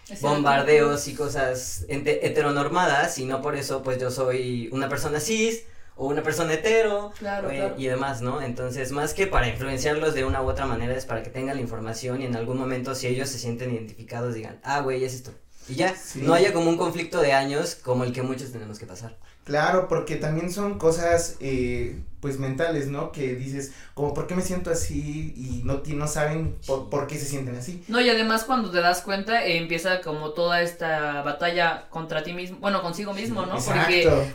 Es 0.10 0.22
bombardeos 0.22 1.08
y 1.08 1.16
cosas 1.16 1.86
heteronormadas 1.88 3.18
y 3.18 3.26
no 3.26 3.42
por 3.42 3.56
eso 3.56 3.82
pues 3.82 4.00
yo 4.00 4.12
soy 4.12 4.70
una 4.72 4.90
persona 4.90 5.20
cis 5.20 5.64
o 6.00 6.08
una 6.08 6.24
persona 6.24 6.54
hetero 6.54 7.12
Claro, 7.20 7.52
eh, 7.52 7.58
claro. 7.58 7.76
y 7.78 7.86
demás, 7.88 8.22
¿no? 8.22 8.42
Entonces, 8.42 8.92
más 8.92 9.14
que 9.14 9.28
para 9.28 9.48
influenciarlos 9.50 10.14
de 10.14 10.24
una 10.26 10.42
u 10.42 10.50
otra 10.50 10.66
manera, 10.66 10.96
es 10.96 11.06
para 11.06 11.22
que 11.24 11.30
tengan 11.30 11.58
la 11.58 11.62
información 11.62 12.22
y 12.22 12.26
en 12.26 12.36
algún 12.36 12.58
momento, 12.58 12.96
si 12.96 13.08
ellos 13.08 13.30
se 13.30 13.38
sienten 13.38 13.72
identificados, 13.74 14.34
digan, 14.34 14.60
ah, 14.64 14.80
güey, 14.80 15.04
es 15.04 15.14
esto. 15.14 15.32
Y 15.68 15.76
ya, 15.76 15.94
Sí. 15.96 16.22
no 16.24 16.34
haya 16.34 16.54
como 16.54 16.70
un 16.70 16.78
conflicto 16.78 17.22
de 17.22 17.34
años 17.34 17.76
como 17.76 18.04
el 18.06 18.14
que 18.14 18.24
muchos 18.24 18.52
tenemos 18.52 18.80
que 18.80 18.86
pasar. 18.88 19.18
Claro, 19.44 19.88
porque 19.88 20.16
también 20.16 20.52
son 20.52 20.78
cosas, 20.78 21.36
eh, 21.40 22.00
pues, 22.22 22.38
mentales, 22.40 22.88
¿no? 22.88 23.12
Que 23.12 23.36
dices, 23.36 23.72
como, 23.94 24.14
¿por 24.14 24.26
qué 24.28 24.36
me 24.36 24.42
siento 24.42 24.70
así? 24.72 25.34
Y 25.36 25.62
no, 25.66 25.82
ti- 25.82 25.94
no 25.94 26.08
saben 26.08 26.56
por, 26.68 26.90
por 26.90 27.08
qué 27.08 27.18
se 27.18 27.26
sienten 27.26 27.56
así. 27.56 27.84
No, 27.88 28.00
y 28.00 28.10
además 28.10 28.44
cuando 28.46 28.70
te 28.72 28.80
das 28.80 29.02
cuenta 29.02 29.46
eh, 29.46 29.58
empieza 29.58 30.02
como 30.02 30.32
toda 30.32 30.62
esta 30.62 31.22
batalla 31.24 31.88
contra 31.90 32.24
ti 32.24 32.34
mismo, 32.34 32.58
bueno, 32.60 32.82
consigo 32.82 33.14
mismo, 33.14 33.46
¿no? 33.46 33.58
Porque, 33.58 34.04
Exacto. 34.04 34.28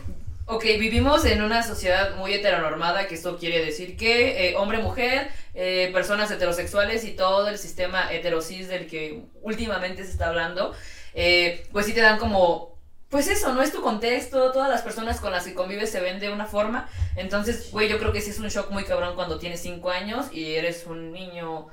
Ok, 0.47 0.63
vivimos 0.79 1.25
en 1.25 1.41
una 1.41 1.63
sociedad 1.63 2.15
muy 2.15 2.33
heteronormada, 2.33 3.07
que 3.07 3.15
esto 3.15 3.37
quiere 3.37 3.63
decir 3.65 3.97
que 3.97 4.49
eh, 4.49 4.55
hombre-mujer, 4.57 5.29
eh, 5.53 5.89
personas 5.93 6.29
heterosexuales 6.31 7.03
y 7.03 7.11
todo 7.11 7.47
el 7.47 7.57
sistema 7.57 8.11
heterosis 8.13 8.67
del 8.67 8.87
que 8.87 9.23
últimamente 9.41 10.03
se 10.03 10.11
está 10.11 10.27
hablando, 10.29 10.73
eh, 11.13 11.65
pues 11.71 11.85
sí 11.85 11.93
te 11.93 12.01
dan 12.01 12.17
como... 12.19 12.75
Pues 13.09 13.27
eso, 13.27 13.53
no 13.53 13.61
es 13.61 13.71
tu 13.71 13.81
contexto, 13.81 14.51
todas 14.51 14.69
las 14.69 14.81
personas 14.81 15.21
con 15.21 15.31
las 15.31 15.45
que 15.45 15.53
convives 15.53 15.89
se 15.91 16.01
ven 16.01 16.19
de 16.19 16.29
una 16.29 16.45
forma. 16.47 16.89
Entonces, 17.15 17.69
güey, 17.71 17.87
yo 17.87 17.97
creo 17.99 18.11
que 18.11 18.19
sí 18.19 18.31
es 18.31 18.39
un 18.39 18.47
shock 18.49 18.71
muy 18.71 18.83
cabrón 18.83 19.15
cuando 19.15 19.37
tienes 19.39 19.61
5 19.61 19.89
años 19.91 20.25
y 20.33 20.55
eres 20.55 20.85
un 20.85 21.11
niño 21.13 21.67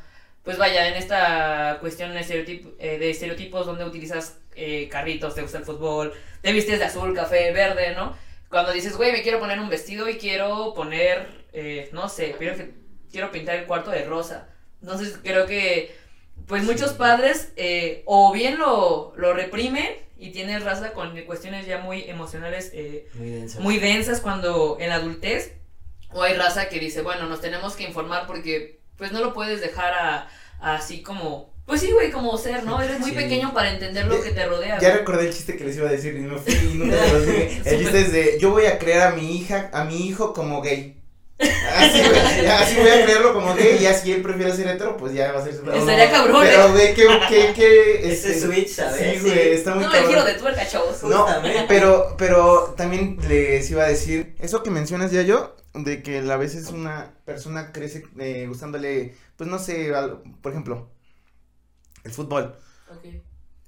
pues 0.45 0.59
vaya, 0.59 0.89
en 0.89 0.95
esta 0.95 1.79
cuestión 1.81 2.13
de, 2.15 2.21
estereotip- 2.21 2.75
eh, 2.79 2.99
de 2.99 3.11
estereotipos 3.11 3.65
donde 3.67 3.85
utilizas 3.85 4.39
carritos, 4.91 5.35
te 5.35 5.43
gusta 5.43 5.59
el 5.59 5.65
fútbol, 5.65 6.13
te 6.43 6.53
vistes 6.53 6.79
de 6.79 6.85
azul, 6.85 7.15
café, 7.15 7.53
verde, 7.53 7.95
¿no? 7.95 8.15
Cuando 8.53 8.71
dices, 8.71 8.97
güey, 8.97 9.11
me 9.11 9.23
quiero 9.23 9.41
poner 9.41 9.59
un 9.59 9.69
vestido 9.69 10.09
y 10.09 10.19
quiero 10.19 10.75
poner, 10.75 11.27
eh, 11.53 11.89
no 11.93 12.09
sé, 12.09 12.37
quiero, 12.39 12.55
que- 12.57 12.75
quiero 13.11 13.33
pintar 13.33 13.57
el 13.57 13.65
cuarto 13.65 13.91
de 13.91 14.05
rosa. 14.05 14.49
Entonces 14.81 15.19
creo 15.23 15.47
que, 15.47 15.97
pues 16.47 16.63
muchos 16.63 16.93
padres 16.93 17.53
eh, 17.57 18.03
o 18.07 18.31
bien 18.33 18.59
lo, 18.59 19.13
lo 19.17 19.33
reprimen 19.33 19.89
y 20.19 20.31
tienes 20.33 20.63
raza 20.65 20.93
con 20.93 21.19
cuestiones 21.23 21.67
ya 21.67 21.79
muy 21.79 22.03
emocionales 22.09 22.71
eh, 22.75 23.09
Muy 23.15 23.31
denso. 23.31 23.61
muy 23.61 23.79
densas 23.79 24.21
cuando 24.21 24.77
en 24.79 24.91
la 24.91 24.97
adultez 24.97 25.55
o 26.11 26.23
hay 26.23 26.35
raza 26.35 26.69
que 26.69 26.79
dice, 26.79 27.01
bueno, 27.03 27.27
nos 27.27 27.41
tenemos 27.41 27.75
que 27.75 27.85
informar 27.85 28.27
porque 28.27 28.81
pues 28.97 29.13
no 29.13 29.21
lo 29.21 29.33
puedes 29.33 29.61
dejar 29.63 29.95
a, 29.95 30.29
a 30.61 30.75
así 30.77 31.03
como, 31.03 31.53
pues 31.73 31.81
sí, 31.81 31.91
güey, 31.91 32.11
como 32.11 32.37
ser, 32.37 32.65
¿no? 32.65 32.83
Eres 32.83 33.01
muy 33.01 33.13
Sí. 33.13 33.17
pequeño 33.17 33.55
para 33.55 33.71
entender 33.73 34.05
lo 34.05 34.21
que 34.21 34.29
te 34.31 34.45
rodea. 34.45 34.79
Ya 34.79 34.89
güey. 34.91 34.99
recordé 34.99 35.29
el 35.29 35.33
chiste 35.33 35.57
que 35.57 35.65
les 35.65 35.75
iba 35.79 35.89
a 35.89 35.93
decir 35.93 36.15
y 36.15 36.21
no 36.21 36.37
fui 36.37 36.53
y 36.53 36.75
nunca 36.75 36.97
los 37.15 37.27
dije. 37.27 37.63
El 37.65 37.79
chiste 37.79 37.99
es 37.99 38.13
de, 38.13 38.39
yo 38.39 38.51
voy 38.51 38.67
a 38.67 38.79
crear 38.79 39.11
a 39.11 39.17
mi 39.17 39.39
hija, 39.39 39.71
a 39.73 39.85
mi 39.85 40.07
hijo 40.07 40.35
como 40.35 40.61
gay. 40.61 40.99
Así, 41.43 41.99
güey, 41.99 42.47
así 42.47 42.77
voy 42.77 42.91
a 42.91 43.05
crearlo 43.05 43.33
como 43.33 43.55
gay 43.55 43.79
y 43.81 43.87
así 43.87 44.13
él 44.13 44.21
prefiere 44.21 44.55
ser 44.55 44.69
hetero, 44.69 44.99
pues 44.99 45.15
ya 45.15 45.33
va 45.33 45.41
a 45.41 45.43
ser 45.45 45.55
su 45.55 45.69
Estaría 45.73 46.11
cabrón, 46.11 46.43
Pero, 46.45 46.67
¿eh? 46.67 46.71
güey, 46.71 46.95
que, 46.95 47.07
que, 47.29 47.53
que, 47.55 48.13
Ese 48.13 48.35
este, 48.35 48.41
switch, 48.47 48.69
¿sabes? 48.69 49.15
Sí, 49.15 49.21
güey, 49.23 49.49
está 49.55 49.75
muy 49.75 49.85
No, 49.85 49.89
el 49.91 49.93
cabrón. 49.95 50.11
giro 50.11 50.25
de 50.27 50.35
tuerca, 50.35 50.69
chavos. 50.69 51.03
No, 51.03 51.25
Justamente. 51.25 51.65
pero, 51.69 52.15
pero 52.19 52.75
también 52.77 53.19
les 53.29 53.69
iba 53.71 53.83
a 53.85 53.89
decir, 53.89 54.37
eso 54.41 54.63
que 54.63 54.71
mencionas 54.71 55.11
ya 55.11 55.23
yo, 55.23 55.57
de 55.75 56.03
que 56.03 56.19
a 56.19 56.37
veces 56.37 56.69
una 56.69 57.15
persona 57.25 57.73
crece 57.73 58.05
eh, 58.21 58.45
gustándole, 58.47 59.15
pues 59.37 59.49
no 59.49 59.59
sé, 59.59 59.91
por 60.43 60.53
ejemplo, 60.53 60.91
el 62.05 62.13
fútbol. 62.13 62.55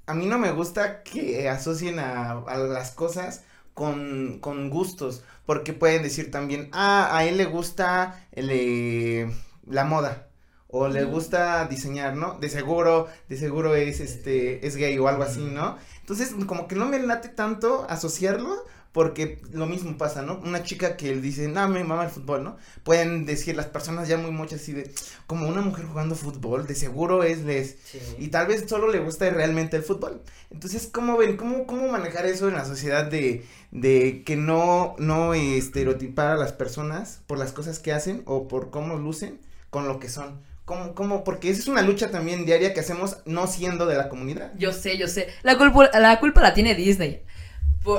A 0.07 0.15
mí 0.15 0.27
no 0.27 0.39
me 0.39 0.51
gusta 0.53 1.03
que 1.03 1.49
asocien 1.49 1.99
a, 1.99 2.33
a 2.33 2.59
las 2.59 2.91
cosas 2.91 3.43
con, 3.73 4.39
con 4.41 4.71
gustos, 4.71 5.25
porque 5.47 5.73
pueden 5.73 6.03
decir 6.03 6.31
también, 6.31 6.69
ah, 6.73 7.09
a 7.17 7.25
él 7.25 7.37
le 7.39 7.47
gusta 7.47 8.27
el, 8.33 8.49
eh, 8.51 9.31
la 9.67 9.85
moda, 9.85 10.29
o 10.69 10.89
le 10.89 11.05
gusta 11.05 11.67
diseñar, 11.67 12.17
¿no? 12.17 12.39
De 12.39 12.49
seguro, 12.51 13.09
de 13.29 13.37
seguro 13.37 13.75
es 13.77 14.01
este, 14.01 14.67
es 14.67 14.77
gay 14.77 14.99
o 14.99 15.09
algo 15.09 15.23
así, 15.23 15.41
¿no? 15.41 15.77
Entonces, 16.01 16.35
como 16.47 16.69
que 16.69 16.77
no 16.77 16.87
me 16.87 16.99
late 16.99 17.29
tanto 17.31 17.87
asociarlo, 17.89 18.65
porque 18.95 19.41
lo 19.51 19.67
mismo 19.67 19.99
pasa, 19.99 20.23
¿no? 20.23 20.41
Una 20.45 20.63
chica 20.63 20.97
que 20.97 21.17
dice, 21.17 21.49
no, 21.49 21.69
me 21.69 21.83
mama 21.83 22.05
el 22.05 22.11
fútbol, 22.11 22.45
¿no? 22.45 22.57
Pueden 22.85 23.27
decir 23.27 23.57
las 23.57 23.67
personas 23.67 24.07
ya 24.07 24.17
muy 24.17 24.31
muchas 24.31 24.61
así 24.61 24.73
de, 24.73 24.89
como 25.27 25.49
una 25.49 25.63
mujer 25.63 25.87
jugando 25.87 26.15
fútbol, 26.15 26.69
de 26.69 26.77
seguro 26.77 27.25
es 27.25 27.41
les. 27.41 27.77
Y 28.21 28.29
tal 28.29 28.47
vez 28.47 28.67
solo 28.69 28.89
le 28.89 29.01
gusta 29.01 29.29
realmente 29.31 29.77
el 29.77 29.83
fútbol. 29.83 30.23
Entonces, 30.53 30.89
¿cómo 30.93 31.17
ven? 31.17 31.37
¿Cómo, 31.37 31.67
cómo 31.67 31.89
manejar 31.89 32.25
eso 32.27 32.47
en 32.47 32.55
la 32.55 32.65
sociedad 32.65 33.05
de, 33.05 33.45
de 33.73 34.23
que 34.25 34.37
no, 34.37 34.95
no 35.01 35.35
estereotipar 35.35 36.29
a 36.29 36.37
las 36.37 36.53
personas 36.53 37.19
por 37.27 37.37
las 37.37 37.51
cosas 37.51 37.81
que 37.81 37.93
hacen 37.93 38.23
o 38.27 38.47
por 38.47 38.71
cómo 38.71 38.97
lucen 38.97 39.41
con 39.71 39.89
lo 39.89 39.99
que 39.99 40.09
son? 40.09 40.41
¿Cómo, 40.65 40.95
cómo? 40.95 41.25
Porque 41.25 41.51
esa 41.51 41.63
es 41.63 41.67
una 41.67 41.83
lucha 41.83 42.13
también 42.13 42.47
diaria 42.47 42.73
que 42.73 42.81
hacemos 42.81 43.17
no 43.27 43.49
siendo 43.49 43.87
de 43.87 43.97
la 43.97 44.09
comunidad. 44.09 44.53
Yo 44.57 44.73
sé, 44.73 44.97
yo 44.99 45.09
sé. 45.09 45.27
La 45.43 45.59
culpa, 45.59 45.91
la 45.99 46.21
culpa 46.21 46.41
la 46.41 46.55
tiene 46.55 46.77
Disney 46.77 47.25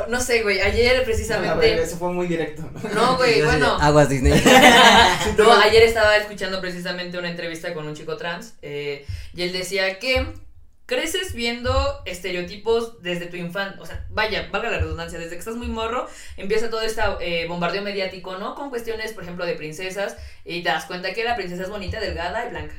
no 0.08 0.20
sé, 0.20 0.42
güey, 0.42 0.62
ayer 0.62 1.04
precisamente. 1.04 1.82
eso 1.82 1.98
fue 1.98 2.12
muy 2.12 2.28
directo. 2.28 2.64
No, 2.94 3.18
güey, 3.18 3.42
bueno. 3.46 3.78
Aguas 3.80 4.10
Disney. 4.10 4.34
no, 5.38 5.52
ayer 5.54 5.84
estaba 5.84 6.18
escuchando 6.18 6.60
precisamente 6.60 7.18
una 7.18 7.30
entrevista 7.30 7.74
con 7.74 7.88
un 7.88 7.96
chico 7.96 8.18
trans 8.18 8.56
eh, 8.62 9.06
y 9.34 9.44
él 9.44 9.52
decía 9.52 10.00
que 10.00 10.34
creces 10.86 11.34
viendo 11.34 12.02
estereotipos 12.06 13.02
desde 13.02 13.26
tu 13.26 13.38
infancia, 13.38 13.82
o 13.82 13.86
sea, 13.86 14.06
vaya, 14.10 14.50
valga 14.52 14.70
la 14.70 14.80
redundancia, 14.80 15.18
desde 15.18 15.32
que 15.32 15.40
estás 15.40 15.56
muy 15.56 15.68
morro, 15.68 16.08
empieza 16.38 16.70
todo 16.70 16.82
este 16.82 17.02
eh, 17.22 17.48
bombardeo 17.48 17.82
mediático, 17.82 18.38
¿no? 18.38 18.56
Con 18.56 18.70
cuestiones, 18.70 19.14
por 19.14 19.24
ejemplo, 19.24 19.46
de 19.46 19.56
princesas 19.56 20.16
y 20.44 20.62
te 20.62 20.70
das 20.70 20.86
cuenta 20.86 21.14
que 21.14 21.24
la 21.24 21.36
princesa 21.36 21.64
es 21.64 21.70
bonita, 21.70 22.00
delgada 22.00 22.46
y 22.46 22.50
blanca. 22.50 22.76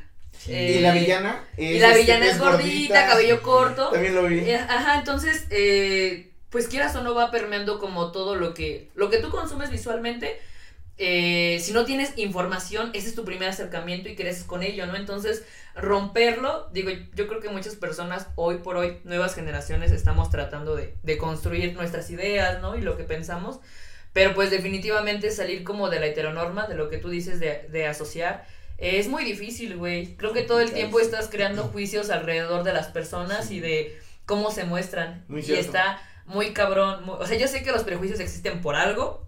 y 0.47 0.79
la 0.79 0.93
villana 0.93 1.43
es, 1.57 1.75
y 1.75 1.79
la 1.79 1.93
villana 1.93 2.25
es, 2.27 2.39
gordita, 2.39 3.07
cabello 3.07 3.41
corto. 3.41 3.89
También 3.89 4.15
lo 4.15 4.23
vi. 4.23 4.39
Eh, 4.39 4.55
ajá, 4.55 4.99
entonces, 4.99 5.45
eh, 5.49 6.26
pues 6.49 6.67
quieras 6.67 6.95
o 6.95 7.03
no 7.03 7.13
va 7.13 7.31
permeando 7.31 7.79
como 7.79 8.11
todo 8.11 8.35
lo 8.35 8.53
que, 8.53 8.89
lo 8.95 9.09
que 9.09 9.17
tú 9.17 9.29
consumes 9.29 9.69
visualmente. 9.69 10.37
Eh, 10.99 11.59
si 11.61 11.73
no 11.73 11.85
tienes 11.85 12.17
información, 12.17 12.89
ese 12.93 13.09
es 13.09 13.15
tu 13.15 13.23
primer 13.23 13.49
acercamiento 13.49 14.09
y 14.09 14.15
creces 14.15 14.43
con 14.43 14.63
ello, 14.63 14.87
¿no? 14.87 14.95
Entonces, 14.95 15.45
romperlo, 15.75 16.69
digo, 16.71 16.89
yo 17.13 17.27
creo 17.27 17.39
que 17.39 17.49
muchas 17.49 17.75
personas 17.75 18.27
hoy 18.35 18.57
por 18.59 18.77
hoy, 18.77 18.97
nuevas 19.03 19.35
generaciones, 19.35 19.91
estamos 19.91 20.31
tratando 20.31 20.75
de, 20.75 20.95
de 21.03 21.17
construir 21.17 21.73
nuestras 21.75 22.09
ideas, 22.09 22.61
¿no? 22.61 22.75
Y 22.75 22.81
lo 22.81 22.97
que 22.97 23.03
pensamos, 23.03 23.59
pero 24.13 24.33
pues 24.33 24.49
definitivamente 24.49 25.29
salir 25.29 25.63
como 25.63 25.89
de 25.89 25.99
la 25.99 26.07
heteronorma, 26.07 26.65
de 26.65 26.75
lo 26.75 26.89
que 26.89 26.97
tú 26.97 27.09
dices 27.09 27.39
de, 27.39 27.67
de 27.69 27.85
asociar, 27.85 28.47
es 28.79 29.07
muy 29.07 29.23
difícil, 29.23 29.75
güey. 29.77 30.15
Creo 30.15 30.33
que 30.33 30.43
todo 30.43 30.61
el 30.61 30.71
tiempo 30.71 30.99
estás 30.99 31.29
creando 31.29 31.63
juicios 31.63 32.09
alrededor 32.09 32.63
de 32.63 32.73
las 32.73 32.87
personas 32.87 33.51
y 33.51 33.59
de 33.59 33.99
cómo 34.25 34.51
se 34.51 34.65
muestran. 34.65 35.25
y 35.29 35.53
está 35.53 36.01
muy 36.27 36.53
cabrón. 36.53 37.03
o 37.07 37.25
sea, 37.25 37.37
yo 37.37 37.47
sé 37.47 37.63
que 37.63 37.71
los 37.71 37.83
prejuicios 37.83 38.19
existen 38.19 38.61
por 38.61 38.75
algo, 38.75 39.27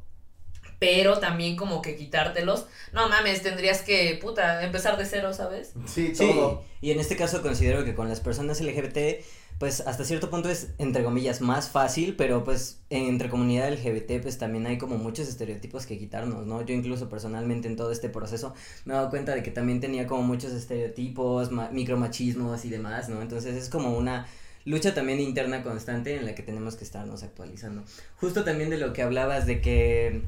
pero 0.80 1.20
también 1.20 1.56
como 1.56 1.82
que 1.82 1.96
quitártelos. 1.96 2.66
No 2.94 3.10
mames, 3.10 3.42
tendrías 3.42 3.82
que, 3.82 4.18
puta, 4.22 4.64
empezar 4.64 4.98
de 4.98 5.06
cero, 5.06 5.34
¿sabes? 5.34 5.74
Sí, 5.86 6.14
todo. 6.18 6.64
y 6.82 6.92
en 6.92 7.00
este 7.00 7.16
caso 7.18 7.42
considero 7.42 7.84
que 7.84 7.96
con 7.96 8.08
las 8.08 8.22
personas 8.22 8.62
LGBT, 8.62 9.24
pues 9.60 9.82
hasta 9.82 10.06
cierto 10.06 10.30
punto 10.30 10.50
es, 10.50 10.70
entre 10.78 11.04
comillas, 11.04 11.42
más 11.42 11.70
fácil, 11.70 12.16
pero 12.16 12.46
pues 12.46 12.80
entre 12.90 13.30
comunidad 13.30 13.70
LGBT, 13.74 14.22
pues 14.22 14.38
también 14.38 14.66
hay 14.66 14.78
como 14.78 14.98
muchos 14.98 15.28
estereotipos 15.28 15.86
que 15.86 16.00
quitarnos, 16.00 16.48
¿no? 16.48 16.66
Yo 16.66 16.74
incluso 16.74 17.10
personalmente 17.10 17.68
en 17.68 17.76
todo 17.76 17.92
este 17.92 18.08
proceso 18.08 18.54
me 18.86 18.94
he 18.94 18.96
dado 18.96 19.10
cuenta 19.10 19.36
de 19.36 19.44
que 19.44 19.52
también 19.52 19.82
tenía 19.82 20.08
como 20.08 20.22
muchos 20.22 20.54
estereotipos, 20.54 21.52
micromachismos 21.52 22.64
y 22.64 22.70
demás, 22.70 23.10
¿no? 23.10 23.22
Entonces 23.22 23.56
es 23.56 23.68
como 23.68 23.98
una 23.98 24.28
lucha 24.66 24.94
también 24.94 25.20
interna 25.20 25.64
constante 25.64 26.16
en 26.16 26.26
la 26.26 26.36
que 26.36 26.44
tenemos 26.44 26.76
que 26.76 26.84
estarnos 26.84 27.24
actualizando. 27.24 27.84
Justo 28.20 28.44
también 28.44 28.70
de 28.70 28.78
lo 28.78 28.94
que 28.94 29.02
hablabas 29.02 29.46
de 29.46 29.62
que 29.62 30.22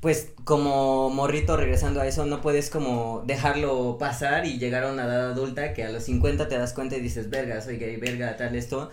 pues 0.00 0.28
como 0.44 1.10
morrito 1.10 1.56
regresando 1.56 2.00
a 2.00 2.06
eso 2.06 2.26
no 2.26 2.40
puedes 2.40 2.70
como 2.70 3.24
dejarlo 3.26 3.96
pasar 3.98 4.46
y 4.46 4.58
llegar 4.58 4.84
a 4.84 4.92
una 4.92 5.04
edad 5.04 5.30
adulta 5.30 5.72
que 5.74 5.84
a 5.84 5.90
los 5.90 6.04
50 6.04 6.48
te 6.48 6.58
das 6.58 6.74
cuenta 6.74 6.96
y 6.96 7.00
dices, 7.00 7.30
verga, 7.30 7.60
soy 7.60 7.78
gay, 7.78 7.96
verga, 7.96 8.36
tal 8.36 8.54
esto. 8.54 8.90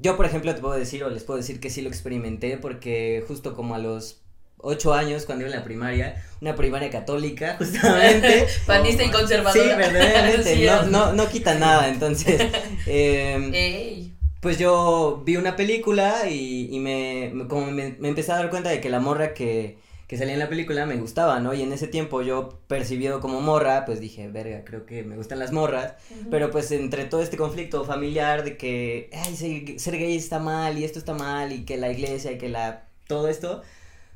Yo, 0.00 0.16
por 0.16 0.26
ejemplo, 0.26 0.54
te 0.54 0.60
puedo 0.60 0.74
decir 0.74 1.04
o 1.04 1.08
les 1.08 1.22
puedo 1.22 1.38
decir 1.38 1.60
que 1.60 1.70
sí 1.70 1.80
lo 1.80 1.88
experimenté 1.88 2.58
porque 2.58 3.24
justo 3.28 3.54
como 3.54 3.74
a 3.74 3.78
los 3.78 4.23
ocho 4.58 4.94
años 4.94 5.26
cuando 5.26 5.44
iba 5.44 5.52
en 5.52 5.58
la 5.58 5.64
primaria, 5.64 6.22
una 6.40 6.54
primaria 6.54 6.90
católica, 6.90 7.56
justamente. 7.58 8.46
Panista 8.66 9.04
y 9.04 9.10
conservadora. 9.10 9.52
Sí, 9.70 9.76
verdaderamente, 9.76 10.66
no, 10.66 10.82
no, 10.86 11.12
no 11.12 11.28
quita 11.28 11.54
nada, 11.54 11.88
entonces. 11.88 12.40
Eh, 12.86 14.10
Pues 14.40 14.58
yo 14.58 15.22
vi 15.24 15.36
una 15.36 15.56
película 15.56 16.28
y, 16.28 16.68
y 16.70 16.78
me, 16.80 17.32
como 17.48 17.70
me, 17.70 17.96
me, 17.98 18.08
empecé 18.08 18.32
a 18.32 18.36
dar 18.36 18.50
cuenta 18.50 18.68
de 18.70 18.80
que 18.80 18.90
la 18.90 19.00
morra 19.00 19.32
que, 19.32 19.78
que 20.06 20.18
salía 20.18 20.34
en 20.34 20.38
la 20.38 20.50
película 20.50 20.84
me 20.84 20.96
gustaba, 20.96 21.40
¿no? 21.40 21.54
Y 21.54 21.62
en 21.62 21.72
ese 21.72 21.88
tiempo 21.88 22.20
yo 22.20 22.60
percibido 22.66 23.20
como 23.20 23.40
morra, 23.40 23.86
pues 23.86 24.00
dije, 24.00 24.28
verga, 24.28 24.62
creo 24.64 24.84
que 24.84 25.02
me 25.02 25.16
gustan 25.16 25.38
las 25.38 25.50
morras, 25.52 25.94
pero 26.30 26.50
pues 26.50 26.70
entre 26.72 27.06
todo 27.06 27.22
este 27.22 27.38
conflicto 27.38 27.84
familiar 27.84 28.44
de 28.44 28.58
que, 28.58 29.08
ay, 29.14 29.34
ser, 29.34 29.80
ser 29.80 29.96
gay 29.98 30.14
está 30.16 30.38
mal 30.38 30.78
y 30.78 30.84
esto 30.84 30.98
está 30.98 31.14
mal 31.14 31.52
y 31.52 31.64
que 31.64 31.78
la 31.78 31.90
iglesia 31.90 32.32
y 32.32 32.36
que 32.38 32.50
la, 32.50 32.86
todo 33.06 33.28
esto, 33.28 33.62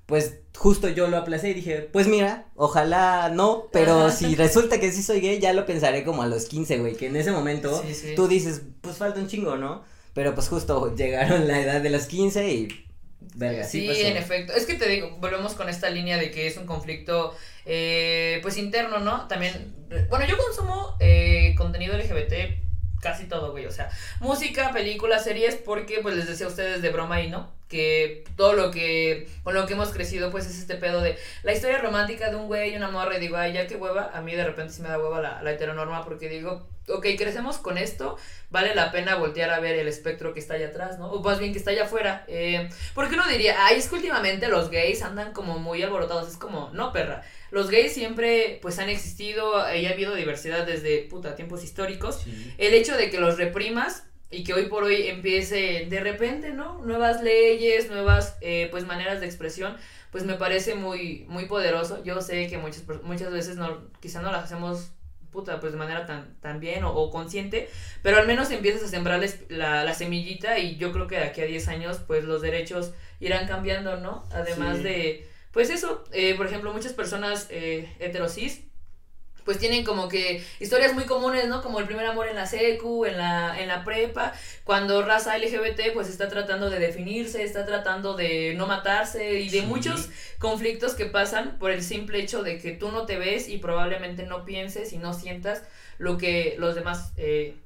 pues 0.09 0.39
justo 0.57 0.89
yo 0.89 1.07
lo 1.09 1.19
aplacé 1.19 1.51
y 1.51 1.55
dije, 1.55 1.83
pues 1.83 2.09
mira, 2.09 2.47
ojalá 2.57 3.29
no, 3.29 3.67
pero 3.73 4.11
si 4.11 4.35
resulta 4.37 4.81
que 4.81 4.91
sí 4.91 5.03
soy 5.03 5.21
gay, 5.21 5.39
ya 5.39 5.53
lo 5.53 5.67
pensaré 5.67 6.03
como 6.03 6.23
a 6.23 6.27
los 6.27 6.47
15, 6.47 6.79
güey, 6.79 6.95
que 6.97 7.09
en 7.09 7.17
ese 7.17 7.31
momento 7.31 7.85
tú 8.17 8.27
dices, 8.27 8.63
pues 8.81 8.97
falta 8.97 9.21
un 9.21 9.29
chingo, 9.29 9.57
¿no? 9.59 9.85
Pero 10.15 10.35
pues 10.35 10.49
justo 10.49 10.97
llegaron 10.97 11.47
la 11.47 11.61
edad 11.61 11.83
de 11.83 11.91
los 11.91 12.07
15 12.07 12.51
y... 12.51 12.87
Verga, 13.35 13.65
sí, 13.65 13.87
en 13.87 14.17
efecto. 14.17 14.55
Es 14.55 14.65
que 14.65 14.75
te 14.75 14.89
digo, 14.89 15.19
volvemos 15.21 15.53
con 15.53 15.69
esta 15.69 15.91
línea 15.91 16.17
de 16.17 16.31
que 16.31 16.47
es 16.47 16.57
un 16.57 16.65
conflicto, 16.65 17.35
eh, 17.67 18.39
pues 18.41 18.57
interno, 18.57 19.01
¿no? 19.01 19.29
También, 19.29 19.75
bueno, 20.09 20.25
yo 20.27 20.39
consumo 20.39 20.97
eh, 21.01 21.55
contenido 21.59 21.99
LGBT 21.99 22.65
casi 23.03 23.27
todo, 23.27 23.53
güey, 23.53 23.67
o 23.67 23.71
sea, 23.71 23.91
música, 24.21 24.73
películas, 24.73 25.25
series, 25.25 25.57
porque 25.57 25.99
pues 26.01 26.17
les 26.17 26.27
decía 26.27 26.47
a 26.47 26.49
ustedes 26.49 26.81
de 26.81 26.89
broma 26.89 27.21
y 27.21 27.29
no, 27.29 27.58
que 27.69 28.25
todo 28.37 28.55
lo 28.55 28.71
que, 28.71 29.29
con 29.43 29.55
lo 29.55 29.67
que 29.67 29.75
hemos 29.75 29.91
crecido, 29.91 30.31
pues 30.31 30.47
es 30.47 30.59
este 30.59 30.77
pedo 30.77 31.01
de 31.01 31.19
la 31.43 31.53
historia 31.53 31.79
romántica 31.79 32.31
de 32.31 32.37
un 32.37 32.47
güey 32.47 32.73
y 32.73 32.77
una 32.77 32.91
morra, 32.91 33.17
y 33.17 33.21
digo, 33.21 33.37
ay, 33.37 33.53
ya 33.53 33.67
qué 33.67 33.77
hueva, 33.77 34.11
a 34.15 34.21
mí 34.23 34.35
de 34.35 34.45
repente 34.45 34.73
sí 34.73 34.83
me 34.83 34.89
da 34.89 34.99
hueva 34.99 35.21
la, 35.21 35.43
la 35.43 35.53
heteronorma, 35.53 36.05
porque 36.05 36.29
digo, 36.29 36.69
ok, 36.89 37.07
crecemos 37.17 37.59
con 37.59 37.79
esto, 37.79 38.17
vale 38.51 38.75
la 38.75 38.91
pena 38.91 39.17
voltear 39.17 39.51
a 39.51 39.61
ver 39.61 39.77
el 39.77 39.89
espectro 39.89 40.33
que 40.33 40.41
está 40.41 40.55
allá 40.55 40.69
atrás, 40.69 40.99
¿no? 40.99 41.11
O 41.11 41.23
más 41.23 41.39
bien 41.39 41.53
que 41.53 41.59
está 41.59 41.71
allá 41.71 41.85
afuera. 41.85 42.25
Eh, 42.29 42.69
¿Por 42.95 43.09
qué 43.09 43.15
uno 43.15 43.29
diría, 43.29 43.67
ay, 43.67 43.77
es 43.77 43.89
que 43.89 43.97
últimamente 43.97 44.49
los 44.49 44.71
gays 44.71 45.03
andan 45.03 45.33
como 45.33 45.59
muy 45.59 45.83
alborotados? 45.83 46.29
Es 46.29 46.37
como, 46.37 46.71
no, 46.73 46.93
perra. 46.93 47.23
Los 47.51 47.71
gays 47.71 47.93
siempre, 47.93 48.59
pues, 48.63 48.79
han 48.79 48.89
existido 48.89 49.55
y 49.75 49.87
ha 49.87 49.91
habido 49.91 50.15
diversidad 50.15 50.67
desde, 50.67 51.03
puta, 51.03 51.35
tiempos 51.35 51.65
históricos. 51.65 52.25
El 52.59 52.75
hecho 52.75 52.97
de 52.97 53.11
que 53.11 53.21
los 53.21 53.37
reprimas 53.37 54.05
y 54.31 54.45
que 54.45 54.53
hoy 54.53 54.67
por 54.67 54.85
hoy 54.85 55.09
empiece 55.09 55.87
de 55.89 56.01
repente, 56.01 56.53
¿no? 56.53 56.79
Nuevas 56.85 57.23
leyes, 57.23 57.89
nuevas, 57.91 58.37
eh, 58.41 58.69
pues, 58.71 58.85
maneras 58.85 59.21
de 59.21 59.27
expresión, 59.27 59.77
pues 60.11 60.25
me 60.25 60.35
parece 60.35 60.75
muy, 60.75 61.25
muy 61.29 61.47
poderoso. 61.47 62.03
Yo 62.05 62.21
sé 62.21 62.47
que 62.49 62.59
muchas, 62.59 62.85
muchas 63.03 63.33
veces 63.33 63.57
no, 63.57 63.91
quizá 64.01 64.21
no 64.21 64.31
las 64.31 64.45
hacemos 64.45 64.93
puta, 65.31 65.61
pues 65.61 65.73
de 65.73 65.79
manera 65.79 66.07
tan, 66.07 66.35
tan 66.41 66.59
bien 66.59 66.85
o, 66.85 67.11
consciente, 67.11 67.69
pero 68.03 68.17
al 68.17 68.27
menos 68.27 68.51
empiezas 68.51 68.83
a 68.85 68.89
sembrarles 68.89 69.45
la, 69.49 69.85
la, 69.85 69.93
semillita 69.93 70.59
y 70.59 70.77
yo 70.77 70.91
creo 70.91 71.07
que 71.07 71.17
de 71.17 71.25
aquí 71.25 71.43
a 71.43 71.45
10 71.45 71.69
años, 71.69 71.99
pues 72.07 72.25
los 72.25 72.41
derechos 72.41 72.93
irán 73.21 73.47
cambiando, 73.47 73.99
¿no? 73.99 74.25
Además 74.33 74.83
de, 74.83 75.29
pues 75.53 75.71
eso, 75.71 76.05
eh, 76.13 76.35
por 76.35 76.47
ejemplo, 76.47 76.73
muchas 76.73 76.95
personas 76.95 77.47
eh, 77.51 77.95
heterosis 77.99 78.63
pues 79.49 79.59
tienen 79.59 79.83
como 79.83 80.11
que 80.11 80.45
historias 80.61 80.93
muy 80.93 81.05
comunes, 81.05 81.49
¿no? 81.49 81.63
Como 81.63 81.79
el 81.79 81.87
primer 81.87 82.05
amor 82.05 82.29
en 82.29 82.37
la 82.37 82.45
secu, 82.45 83.07
en 83.07 83.17
la, 83.17 83.59
en 83.59 83.69
la 83.69 83.83
prepa, 83.83 84.35
cuando 84.63 85.01
raza 85.01 85.39
LGBT 85.39 85.95
pues 85.95 86.11
está 86.11 86.29
tratando 86.29 86.69
de 86.69 86.79
definirse, 86.79 87.43
está 87.43 87.65
tratando 87.65 88.13
de 88.13 88.53
no 88.59 88.67
matarse 88.67 89.41
y 89.41 89.49
de 89.49 89.63
muchos 89.63 90.11
conflictos 90.39 90.93
que 90.93 91.07
pasan 91.07 91.59
por 91.59 91.71
el 91.71 91.83
simple 91.83 92.21
hecho 92.21 92.43
de 92.43 92.59
que 92.59 92.73
tú 92.73 92.93
no 92.93 93.07
te 93.07 93.17
ves 93.17 93.49
y 93.49 93.57
probablemente 93.57 94.25
no 94.25 94.45
pienses 94.45 94.93
y 94.93 94.99
no 94.99 95.15
sientas 95.15 95.63
lo 95.97 96.19
que 96.19 96.57
los 96.59 96.75
demás... 96.75 97.15
Eh, 97.17 97.57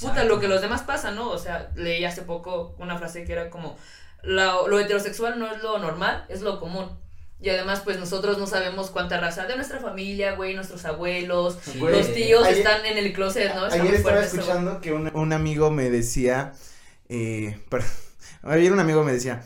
puta, 0.00 0.24
lo 0.24 0.40
que 0.40 0.48
los 0.48 0.60
demás 0.60 0.82
pasan, 0.82 1.14
¿no? 1.14 1.30
O 1.30 1.38
sea, 1.38 1.70
leí 1.76 2.04
hace 2.04 2.22
poco 2.22 2.74
una 2.80 2.98
frase 2.98 3.22
que 3.22 3.30
era 3.30 3.48
como, 3.48 3.78
lo 4.24 4.80
heterosexual 4.80 5.38
no 5.38 5.46
es 5.54 5.62
lo 5.62 5.78
normal, 5.78 6.26
es 6.28 6.42
lo 6.42 6.58
común. 6.58 6.98
Y 7.40 7.50
además, 7.50 7.82
pues 7.84 7.98
nosotros 7.98 8.38
no 8.38 8.46
sabemos 8.46 8.90
cuánta 8.90 9.20
raza 9.20 9.46
de 9.46 9.54
nuestra 9.54 9.78
familia, 9.78 10.34
güey, 10.34 10.54
nuestros 10.54 10.84
abuelos, 10.84 11.58
los 11.76 12.12
tíos 12.12 12.48
están 12.48 12.84
en 12.84 12.98
el 12.98 13.12
closet, 13.12 13.54
¿no? 13.54 13.66
ayer 13.66 13.94
estaba 13.94 14.24
escuchando 14.24 14.80
que 14.80 14.92
un, 14.92 15.14
un, 15.14 15.32
amigo 15.32 15.70
me 15.70 15.88
decía, 15.88 16.52
eh, 17.08 17.60
ayer 18.42 18.72
un 18.72 18.80
amigo 18.80 19.04
me 19.04 19.12
decía, 19.12 19.44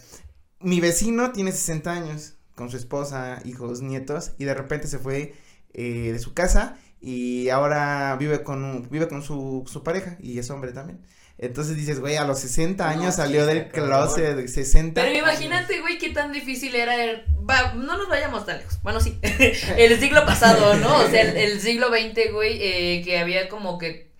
mi 0.61 0.81
vecino 0.81 1.33
tiene 1.33 1.53
60 1.53 1.93
años 1.93 2.35
con 2.55 2.71
su 2.71 2.79
esposa, 2.79 3.41
hijos, 3.45 3.83
nietos, 3.83 4.33
y 4.39 4.45
de 4.45 4.55
repente 4.55 4.89
se 4.89 4.99
fue 4.99 5.35
eh, 5.75 6.13
de 6.13 6.19
su 6.19 6.33
casa 6.33 6.79
y 7.01 7.49
ahora 7.51 8.17
vive 8.19 8.43
con, 8.43 8.89
vive 8.91 9.09
con 9.09 9.23
su, 9.23 9.65
su 9.67 9.83
pareja 9.83 10.17
y 10.21 10.39
es 10.39 10.49
hombre 10.51 10.73
también. 10.73 11.01
Entonces 11.39 11.77
dices, 11.77 11.99
güey, 11.99 12.17
a 12.17 12.25
los 12.25 12.39
60 12.41 12.89
años 12.89 13.05
No, 13.05 13.13
salió 13.13 13.43
sí, 13.43 13.55
del 13.55 13.69
closet 13.69 14.37
de 14.37 14.49
60. 14.49 15.01
Pero 15.01 15.19
imagínate, 15.19 15.81
güey, 15.81 15.99
qué 15.99 16.11
tan 16.11 16.33
difícil 16.33 16.75
era 16.75 17.03
el... 17.03 17.25
Va, 17.49 17.75
no 17.75 17.97
nos 17.97 18.09
vayamos 18.09 18.47
tan 18.47 18.59
lejos. 18.59 18.81
Bueno, 18.83 19.01
sí. 19.01 19.19
el 19.77 19.99
siglo 20.01 20.25
pasado, 20.25 20.75
¿no? 20.77 20.99
O 20.99 21.09
sea, 21.09 21.23
el, 21.23 21.37
el 21.37 21.61
siglo 21.61 21.89
XX, 21.89 22.33
güey, 22.33 22.59
eh, 22.63 23.03
que 23.05 23.19
había 23.19 23.49
como 23.49 23.79
que 23.79 24.12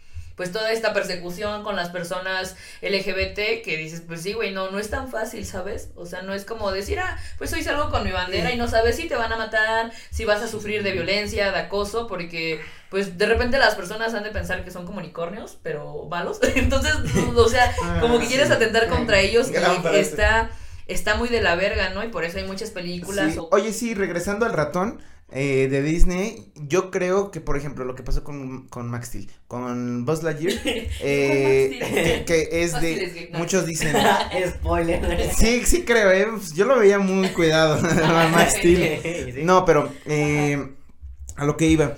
pues 0.43 0.51
toda 0.51 0.73
esta 0.73 0.93
persecución 0.93 1.63
con 1.63 1.77
las 1.77 1.91
personas 1.91 2.57
LGBT 2.83 3.63
que 3.63 3.77
dices, 3.77 4.03
pues 4.05 4.23
sí, 4.23 4.33
güey, 4.33 4.51
no, 4.51 4.73
no 4.73 4.81
es 4.81 4.91
tan 4.91 5.09
fácil, 5.09 5.47
¿sabes? 5.47 5.91
O 5.95 6.05
sea, 6.05 6.23
no 6.23 6.35
es 6.35 6.45
como 6.45 6.73
decir, 6.73 6.99
ah, 6.99 7.17
pues 7.39 7.53
hoy 7.53 7.63
salgo 7.63 7.91
con 7.91 8.03
mi 8.03 8.11
bandera 8.11 8.51
y 8.53 8.57
no 8.59 8.67
sabes 8.67 8.97
si 8.97 9.07
te 9.07 9.15
van 9.15 9.33
a 9.33 9.37
matar, 9.37 9.93
si 10.11 10.25
vas 10.25 10.43
a 10.43 10.49
sufrir 10.49 10.83
de 10.83 10.91
violencia, 10.91 11.53
de 11.53 11.59
acoso, 11.61 12.09
porque 12.09 12.61
pues 12.91 13.17
de 13.19 13.27
repente 13.27 13.57
las 13.57 13.77
personas 13.77 14.15
han 14.15 14.25
de 14.25 14.31
pensar 14.31 14.65
que 14.65 14.73
son 14.73 14.85
como 14.85 14.99
unicornios, 14.99 15.59
pero 15.63 16.07
malos. 16.11 16.41
Entonces, 16.57 16.93
o 17.37 17.49
sea, 17.49 17.73
como 18.01 18.19
que 18.19 18.25
Ah, 18.25 18.29
quieres 18.29 18.51
atentar 18.51 18.89
contra 18.89 19.21
ellos 19.21 19.49
y 19.93 19.97
está 19.97 20.51
está 20.89 21.15
muy 21.15 21.29
de 21.29 21.41
la 21.41 21.55
verga, 21.55 21.91
¿no? 21.91 22.03
Y 22.03 22.09
por 22.09 22.25
eso 22.25 22.39
hay 22.39 22.45
muchas 22.45 22.71
películas 22.71 23.35
Sí. 23.35 23.39
o- 23.39 23.49
Oye, 23.53 23.73
sí, 23.73 23.95
regresando 23.95 24.45
al 24.45 24.53
ratón 24.55 25.01
eh, 25.35 25.69
de 25.71 25.83
Disney, 25.83 26.53
yo 26.55 26.91
creo 26.91 27.31
que, 27.31 27.41
por 27.41 27.57
ejemplo, 27.57 27.85
lo 27.85 27.95
que 27.95 28.03
pasó 28.03 28.23
con, 28.23 28.69
con 28.69 28.91
Max 28.91 29.09
Steel, 29.09 29.31
con 29.49 30.05
Buzz 30.05 30.23
Lightyear, 30.23 30.55
eh, 30.65 32.25
que, 32.27 32.49
que 32.49 32.63
es 32.63 32.81
de, 32.81 33.31
muchos 33.35 33.67
dicen, 33.67 33.97
Spoiler. 34.49 35.31
sí, 35.37 35.63
sí 35.65 35.83
creo, 35.85 36.11
eh, 36.13 36.27
pues, 36.31 36.53
yo 36.53 36.65
lo 36.67 36.79
veía 36.79 36.99
muy 36.99 37.29
cuidado, 37.31 37.75
a 38.05 38.29
Max 38.29 38.55
Steel. 38.59 39.45
No, 39.47 39.65
pero 39.65 39.91
eh, 40.07 40.69
a 41.37 41.45
lo 41.45 41.57
que 41.57 41.67
iba. 41.67 41.97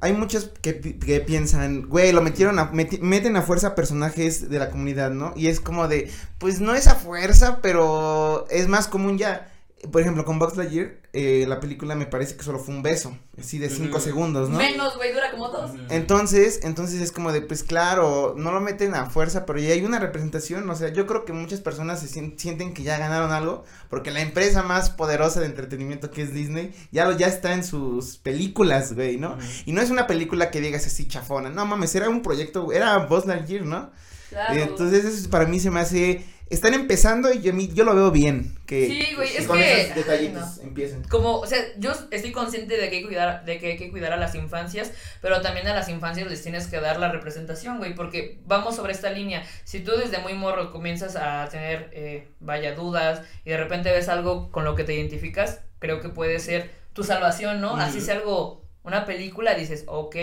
Hay 0.00 0.12
muchos 0.12 0.50
que, 0.60 0.78
que 0.80 1.20
piensan, 1.20 1.88
güey, 1.88 2.12
lo 2.12 2.20
metieron 2.20 2.58
a, 2.58 2.70
meti- 2.72 3.00
meten 3.00 3.36
a 3.36 3.42
fuerza 3.42 3.68
a 3.68 3.74
personajes 3.74 4.50
de 4.50 4.58
la 4.58 4.68
comunidad, 4.68 5.10
¿no? 5.12 5.32
Y 5.34 5.46
es 5.46 5.60
como 5.60 5.88
de, 5.88 6.10
pues 6.38 6.60
no 6.60 6.74
es 6.74 6.88
a 6.88 6.94
fuerza, 6.94 7.60
pero 7.62 8.46
es 8.50 8.68
más 8.68 8.86
común 8.86 9.16
ya. 9.16 9.50
Por 9.92 10.00
ejemplo, 10.00 10.24
con 10.24 10.38
Buzz 10.38 10.56
Lightyear, 10.56 10.96
eh, 11.12 11.44
la 11.46 11.60
película 11.60 11.94
me 11.94 12.06
parece 12.06 12.36
que 12.36 12.42
solo 12.42 12.58
fue 12.58 12.74
un 12.74 12.82
beso, 12.82 13.16
así 13.38 13.58
de 13.58 13.68
cinco 13.68 13.96
Ujú. 13.98 14.04
segundos, 14.04 14.48
¿no? 14.48 14.56
Menos, 14.56 14.96
güey, 14.96 15.12
dura 15.12 15.30
como 15.30 15.48
dos. 15.50 15.72
Entonces, 15.90 16.60
entonces 16.62 17.00
es 17.02 17.12
como 17.12 17.32
de, 17.32 17.42
pues 17.42 17.62
claro, 17.62 18.34
no 18.36 18.50
lo 18.50 18.60
meten 18.60 18.94
a 18.94 19.10
fuerza, 19.10 19.44
pero 19.44 19.58
ya 19.58 19.70
hay 19.74 19.84
una 19.84 19.98
representación, 19.98 20.68
o 20.70 20.74
sea, 20.74 20.88
yo 20.88 21.06
creo 21.06 21.24
que 21.24 21.32
muchas 21.34 21.60
personas 21.60 22.00
se 22.00 22.08
sien- 22.08 22.34
sienten 22.38 22.72
que 22.72 22.82
ya 22.82 22.96
ganaron 22.98 23.30
algo, 23.32 23.64
porque 23.90 24.10
la 24.10 24.20
empresa 24.22 24.62
más 24.62 24.90
poderosa 24.90 25.40
de 25.40 25.46
entretenimiento 25.46 26.10
que 26.10 26.22
es 26.22 26.32
Disney, 26.32 26.72
ya 26.90 27.04
lo, 27.04 27.16
ya 27.16 27.26
está 27.26 27.52
en 27.52 27.62
sus 27.64 28.16
películas, 28.16 28.94
güey, 28.94 29.18
¿no? 29.18 29.36
Y 29.66 29.72
no 29.72 29.82
es 29.82 29.90
una 29.90 30.06
película 30.06 30.50
que 30.50 30.60
digas 30.60 30.86
así 30.86 31.06
chafona, 31.06 31.50
no 31.50 31.66
mames, 31.66 31.94
era 31.94 32.08
un 32.08 32.22
proyecto, 32.22 32.72
era 32.72 32.96
Buzz 33.06 33.26
Lightyear, 33.26 33.64
¿no? 33.66 33.90
Claro. 34.30 34.54
Entonces 34.54 35.04
eso 35.04 35.30
para 35.30 35.46
mí 35.46 35.60
se 35.60 35.70
me 35.70 35.78
hace, 35.80 36.24
están 36.50 36.74
empezando 36.74 37.32
y 37.32 37.40
yo, 37.40 37.52
yo 37.56 37.84
lo 37.84 37.94
veo 37.94 38.10
bien, 38.10 38.56
que 38.66 38.86
Sí, 38.86 39.14
güey, 39.14 39.36
es 39.36 39.46
con 39.46 39.58
que- 39.58 39.80
esos 39.82 39.94
detallitos 39.96 40.58
empiecen. 40.58 41.02
como, 41.04 41.38
o 41.40 41.46
sea, 41.46 41.58
yo 41.78 41.92
estoy 42.10 42.32
consciente 42.32 42.76
de 42.76 42.90
que 42.90 42.96
hay 42.96 43.02
que 43.02 43.08
cuidar, 43.08 43.44
de 43.44 43.58
que 43.58 43.72
hay 43.72 43.76
que 43.76 43.90
cuidar 43.90 44.12
a 44.12 44.16
las 44.16 44.34
infancias, 44.34 44.92
pero 45.22 45.40
también 45.40 45.66
a 45.68 45.74
las 45.74 45.88
infancias 45.88 46.28
les 46.30 46.42
tienes 46.42 46.66
que 46.66 46.80
dar 46.80 46.98
la 47.00 47.10
representación, 47.10 47.78
güey, 47.78 47.94
porque 47.94 48.38
vamos 48.46 48.76
sobre 48.76 48.92
esta 48.92 49.10
línea. 49.10 49.42
Si 49.64 49.80
tú 49.80 49.92
desde 49.96 50.18
muy 50.18 50.34
morro 50.34 50.70
comienzas 50.70 51.16
a 51.16 51.48
tener, 51.50 51.90
eh, 51.92 52.28
vaya, 52.40 52.74
dudas 52.74 53.22
y 53.44 53.50
de 53.50 53.56
repente 53.56 53.90
ves 53.90 54.08
algo 54.08 54.50
con 54.52 54.64
lo 54.64 54.74
que 54.74 54.84
te 54.84 54.94
identificas, 54.94 55.60
creo 55.78 56.00
que 56.00 56.08
puede 56.10 56.38
ser 56.40 56.70
tu 56.92 57.02
salvación, 57.04 57.60
¿no? 57.60 57.76
Así 57.76 58.00
sea 58.00 58.16
algo, 58.16 58.64
una 58.84 59.06
película, 59.06 59.54
dices, 59.54 59.84
ok, 59.86 60.14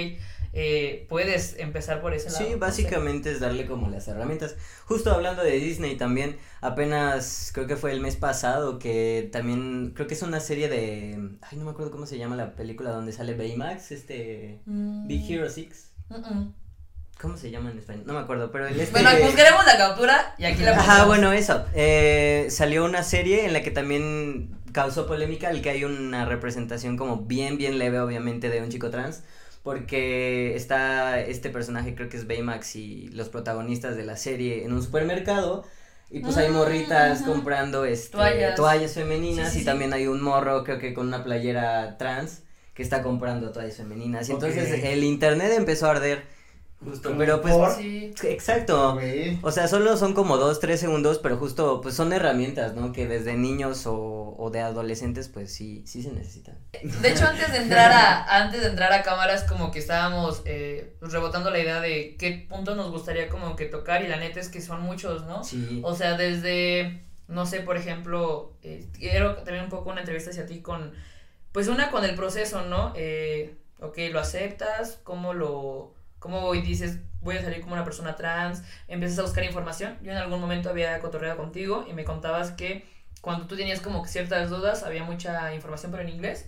eh, 0.53 1.05
puedes 1.09 1.55
empezar 1.59 2.01
por 2.01 2.13
ese 2.13 2.27
lado. 2.29 2.37
Sí, 2.37 2.43
no 2.45 2.49
sé. 2.51 2.55
básicamente 2.57 3.31
es 3.31 3.39
darle 3.39 3.65
como 3.65 3.87
las 3.89 4.07
herramientas. 4.07 4.55
Justo 4.85 5.11
hablando 5.11 5.43
de 5.43 5.51
Disney 5.51 5.95
también, 5.95 6.37
apenas 6.59 7.51
creo 7.53 7.67
que 7.67 7.77
fue 7.77 7.91
el 7.91 8.01
mes 8.01 8.15
pasado 8.17 8.77
que 8.79 9.29
también 9.31 9.91
creo 9.95 10.07
que 10.07 10.13
es 10.13 10.21
una 10.21 10.39
serie 10.39 10.67
de 10.69 11.37
ay 11.41 11.57
no 11.57 11.65
me 11.65 11.71
acuerdo 11.71 11.91
cómo 11.91 12.05
se 12.05 12.17
llama 12.17 12.35
la 12.35 12.55
película 12.55 12.91
donde 12.91 13.11
sale 13.13 13.35
Baymax, 13.35 13.91
este 13.91 14.61
Mm. 14.65 15.07
Big 15.07 15.31
Hero 15.31 15.49
6. 15.49 15.91
Mm, 16.09 16.15
mm. 16.15 16.53
¿Cómo 17.21 17.37
se 17.37 17.51
llama 17.51 17.69
en 17.69 17.77
español? 17.77 18.03
No 18.07 18.13
me 18.13 18.19
acuerdo, 18.19 18.51
pero 18.51 18.67
el 18.67 18.79
este 18.79 18.99
Bueno, 18.99 19.11
buscaremos 19.23 19.63
la 19.65 19.77
captura 19.77 20.35
y 20.39 20.45
aquí 20.45 20.63
la 20.63 20.71
Ajá, 20.71 21.05
bueno, 21.05 21.31
eso. 21.31 21.65
Eh, 21.75 22.47
salió 22.49 22.83
una 22.83 23.03
serie 23.03 23.45
en 23.45 23.53
la 23.53 23.61
que 23.61 23.69
también 23.69 24.57
causó 24.71 25.05
polémica 25.05 25.51
el 25.51 25.61
que 25.61 25.69
hay 25.69 25.83
una 25.83 26.25
representación 26.25 26.97
como 26.97 27.17
bien, 27.17 27.57
bien 27.57 27.77
leve, 27.77 27.99
obviamente, 27.99 28.49
de 28.49 28.61
un 28.61 28.69
chico 28.69 28.89
trans. 28.89 29.23
Porque 29.63 30.55
está 30.55 31.19
este 31.21 31.49
personaje, 31.51 31.93
creo 31.95 32.09
que 32.09 32.17
es 32.17 32.27
Baymax, 32.27 32.75
y 32.75 33.09
los 33.09 33.29
protagonistas 33.29 33.95
de 33.95 34.03
la 34.05 34.17
serie 34.17 34.63
en 34.65 34.73
un 34.73 34.81
supermercado. 34.81 35.65
Y 36.09 36.19
pues 36.21 36.35
hay 36.37 36.47
Ah, 36.47 36.51
morritas 36.51 37.21
ajá. 37.21 37.25
comprando 37.25 37.85
este, 37.85 38.11
Toallas. 38.17 38.55
toallas. 38.55 38.93
femeninas. 38.93 39.49
Sí, 39.49 39.53
sí, 39.53 39.57
y 39.59 39.59
sí. 39.61 39.65
también 39.65 39.93
hay 39.93 40.07
un 40.07 40.21
morro, 40.21 40.63
creo 40.63 40.79
que 40.79 40.93
con 40.93 41.07
una 41.07 41.23
playera 41.23 41.97
trans, 41.97 42.43
que 42.73 42.83
está 42.83 43.01
comprando 43.03 43.51
toallas 43.51 43.77
femeninas. 43.77 44.27
Y 44.29 44.33
entonces 44.33 44.83
el 44.83 45.03
internet 45.03 45.53
empezó 45.55 45.87
a 45.87 45.91
arder. 45.91 46.23
Justo, 46.83 47.13
pero 47.17 47.41
pues. 47.41 47.53
por- 47.53 47.71
Sí. 47.75 48.11
Exacto. 48.23 48.99
O 49.43 49.51
sea, 49.51 49.67
solo 49.67 49.95
son 49.97 50.13
como 50.13 50.37
dos, 50.37 50.59
tres 50.59 50.79
segundos, 50.79 51.19
pero 51.19 51.37
justo, 51.37 51.79
pues 51.81 51.93
son 51.95 52.11
herramientas, 52.11 52.73
¿no? 52.75 52.91
Que 52.91 53.07
desde 53.07 53.35
niños 53.35 53.85
o, 53.85 54.35
o 54.37 54.49
de 54.49 54.61
adolescentes, 54.61 55.27
pues 55.29 55.53
sí, 55.53 55.83
sí 55.85 56.01
se 56.01 56.11
necesitan. 56.11 56.57
De 57.01 57.11
hecho, 57.11 57.25
antes 57.27 57.51
de 57.51 57.59
entrar 57.59 57.91
a, 57.91 58.43
antes 58.43 58.61
de 58.61 58.67
entrar 58.69 58.91
a 58.93 59.03
cámaras, 59.03 59.43
como 59.43 59.71
que 59.71 59.77
estábamos 59.79 60.41
eh, 60.45 60.95
pues, 60.99 61.11
rebotando 61.11 61.51
la 61.51 61.59
idea 61.59 61.81
de 61.81 62.15
qué 62.17 62.47
puntos 62.49 62.75
nos 62.75 62.89
gustaría 62.91 63.29
como 63.29 63.55
que 63.55 63.65
tocar, 63.65 64.03
y 64.03 64.07
la 64.07 64.17
neta 64.17 64.39
es 64.39 64.49
que 64.49 64.61
son 64.61 64.81
muchos, 64.81 65.25
¿no? 65.25 65.43
Sí. 65.43 65.81
O 65.83 65.93
sea, 65.95 66.17
desde, 66.17 67.03
no 67.27 67.45
sé, 67.45 67.61
por 67.61 67.77
ejemplo, 67.77 68.53
eh, 68.63 68.87
quiero 68.97 69.35
también 69.37 69.65
un 69.65 69.69
poco 69.69 69.91
una 69.91 69.99
entrevista 70.01 70.31
hacia 70.31 70.47
ti 70.47 70.61
con, 70.61 70.93
pues 71.51 71.67
una 71.67 71.91
con 71.91 72.03
el 72.05 72.15
proceso, 72.15 72.63
¿no? 72.63 72.91
Eh, 72.95 73.55
ok, 73.81 73.97
lo 74.11 74.19
aceptas, 74.19 74.99
cómo 75.03 75.33
lo, 75.35 75.93
cómo 76.21 76.45
hoy 76.45 76.61
dices, 76.61 76.99
voy 77.19 77.35
a 77.35 77.41
salir 77.41 77.61
como 77.61 77.73
una 77.73 77.83
persona 77.83 78.15
trans, 78.15 78.63
empiezas 78.87 79.17
a 79.19 79.23
buscar 79.23 79.43
información. 79.43 79.97
Yo 80.03 80.11
en 80.11 80.19
algún 80.19 80.39
momento 80.39 80.69
había 80.69 80.99
cotorreado 80.99 81.35
contigo 81.35 81.83
y 81.89 81.93
me 81.93 82.05
contabas 82.05 82.51
que 82.51 82.85
cuando 83.21 83.47
tú 83.47 83.57
tenías 83.57 83.81
como 83.81 84.05
ciertas 84.05 84.51
dudas, 84.51 84.83
había 84.83 85.03
mucha 85.03 85.53
información 85.53 85.91
pero 85.91 86.03
en 86.03 86.09
inglés. 86.09 86.47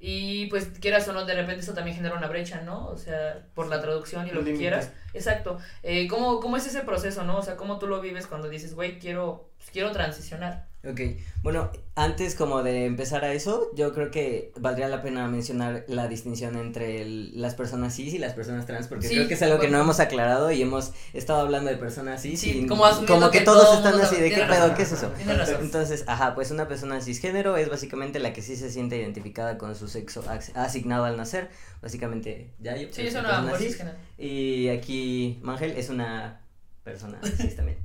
Y 0.00 0.46
pues 0.46 0.66
quieras 0.80 1.06
o 1.06 1.12
no, 1.12 1.24
de 1.24 1.34
repente 1.34 1.60
eso 1.60 1.72
también 1.72 1.96
genera 1.96 2.16
una 2.16 2.26
brecha, 2.26 2.62
¿no? 2.62 2.88
O 2.88 2.96
sea, 2.96 3.46
por 3.54 3.68
la 3.68 3.80
traducción 3.80 4.26
y 4.26 4.32
lo 4.32 4.42
que 4.42 4.56
quieras. 4.56 4.90
Exacto. 5.14 5.58
Eh, 5.84 6.08
¿cómo, 6.08 6.40
¿Cómo 6.40 6.56
es 6.56 6.66
ese 6.66 6.80
proceso, 6.80 7.22
no? 7.22 7.38
O 7.38 7.42
sea, 7.42 7.56
¿cómo 7.56 7.78
tú 7.78 7.86
lo 7.86 8.00
vives 8.00 8.26
cuando 8.26 8.48
dices, 8.48 8.74
güey, 8.74 8.98
quiero, 8.98 9.52
pues, 9.56 9.70
quiero 9.70 9.92
transicionar? 9.92 10.66
Ok, 10.84 11.00
bueno, 11.44 11.70
antes 11.94 12.34
como 12.34 12.64
de 12.64 12.86
empezar 12.86 13.24
a 13.24 13.32
eso, 13.32 13.70
yo 13.76 13.92
creo 13.94 14.10
que 14.10 14.50
valdría 14.58 14.88
la 14.88 15.00
pena 15.00 15.28
mencionar 15.28 15.84
la 15.86 16.08
distinción 16.08 16.56
entre 16.56 17.02
el- 17.02 17.40
las 17.40 17.54
personas 17.54 17.94
cis 17.94 18.14
y 18.14 18.18
las 18.18 18.32
personas 18.32 18.66
trans, 18.66 18.88
porque 18.88 19.06
Sí, 19.06 19.14
creo 19.14 19.28
que 19.28 19.34
es 19.34 19.42
algo 19.42 19.60
que 19.60 19.68
no 19.68 19.78
hemos 19.80 20.00
aclarado 20.00 20.50
y 20.50 20.60
hemos 20.60 20.92
estado 21.12 21.40
hablando 21.42 21.70
de 21.70 21.76
personas 21.76 22.20
cis 22.22 22.40
Sí, 22.40 22.62
y 22.64 22.66
como 22.66 22.82
que, 23.30 23.38
que 23.38 23.44
todos 23.44 23.62
todo 23.64 23.74
están 23.76 24.00
así 24.00 24.16
de 24.20 24.30
qué 24.30 24.42
pedo, 24.42 24.74
qué 24.74 24.82
es 24.82 24.90
eso. 24.92 25.12
Entonces, 25.60 26.02
ajá, 26.08 26.34
pues 26.34 26.50
una 26.50 26.66
persona 26.66 27.00
cisgénero 27.00 27.56
es 27.56 27.68
básicamente 27.68 28.18
la 28.18 28.32
que 28.32 28.42
sí 28.42 28.56
se 28.56 28.68
siente 28.68 28.96
identificada 28.96 29.58
con 29.58 29.76
su 29.76 29.86
sexo 29.86 30.24
as- 30.28 30.50
asignado 30.56 31.04
al 31.04 31.16
nacer, 31.16 31.48
básicamente 31.80 32.54
ya 32.58 32.76
yo. 32.76 32.88
Sí, 32.90 33.02
es 33.02 33.14
eso 33.14 33.22
no 33.22 33.56
cis. 33.56 33.68
cisgénero. 33.68 33.96
Y 34.18 34.68
aquí 34.68 35.38
Mangel 35.42 35.76
es 35.76 35.90
una 35.90 36.40
persona 36.82 37.20
cis 37.36 37.54
también. 37.54 37.78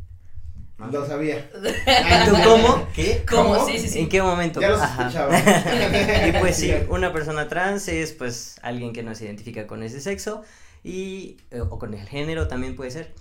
Lo 0.91 1.05
sabía. 1.07 1.49
¿Tú 1.51 2.35
cómo? 2.43 2.87
¿Qué? 2.95 3.23
¿Cómo? 3.27 3.55
¿Cómo? 3.55 3.65
Sí, 3.67 3.79
sí, 3.79 3.87
sí. 3.89 3.99
¿En 3.99 4.09
qué 4.09 4.21
momento? 4.21 4.61
Ya 4.61 4.69
lo 4.69 4.77
sospechaba. 4.79 5.37
y 6.27 6.31
pues 6.39 6.55
sí, 6.55 6.71
una 6.89 7.11
persona 7.11 7.47
trans 7.47 7.87
es 7.87 8.13
pues 8.13 8.57
alguien 8.61 8.93
que 8.93 9.01
no 9.01 9.15
se 9.15 9.25
identifica 9.25 9.65
con 9.65 9.81
ese 9.81 9.99
sexo 10.01 10.43
y 10.83 11.37
eh, 11.49 11.61
o 11.61 11.79
con 11.79 11.93
el 11.95 12.07
género 12.07 12.47
también 12.47 12.75
puede 12.75 12.91
ser. 12.91 13.13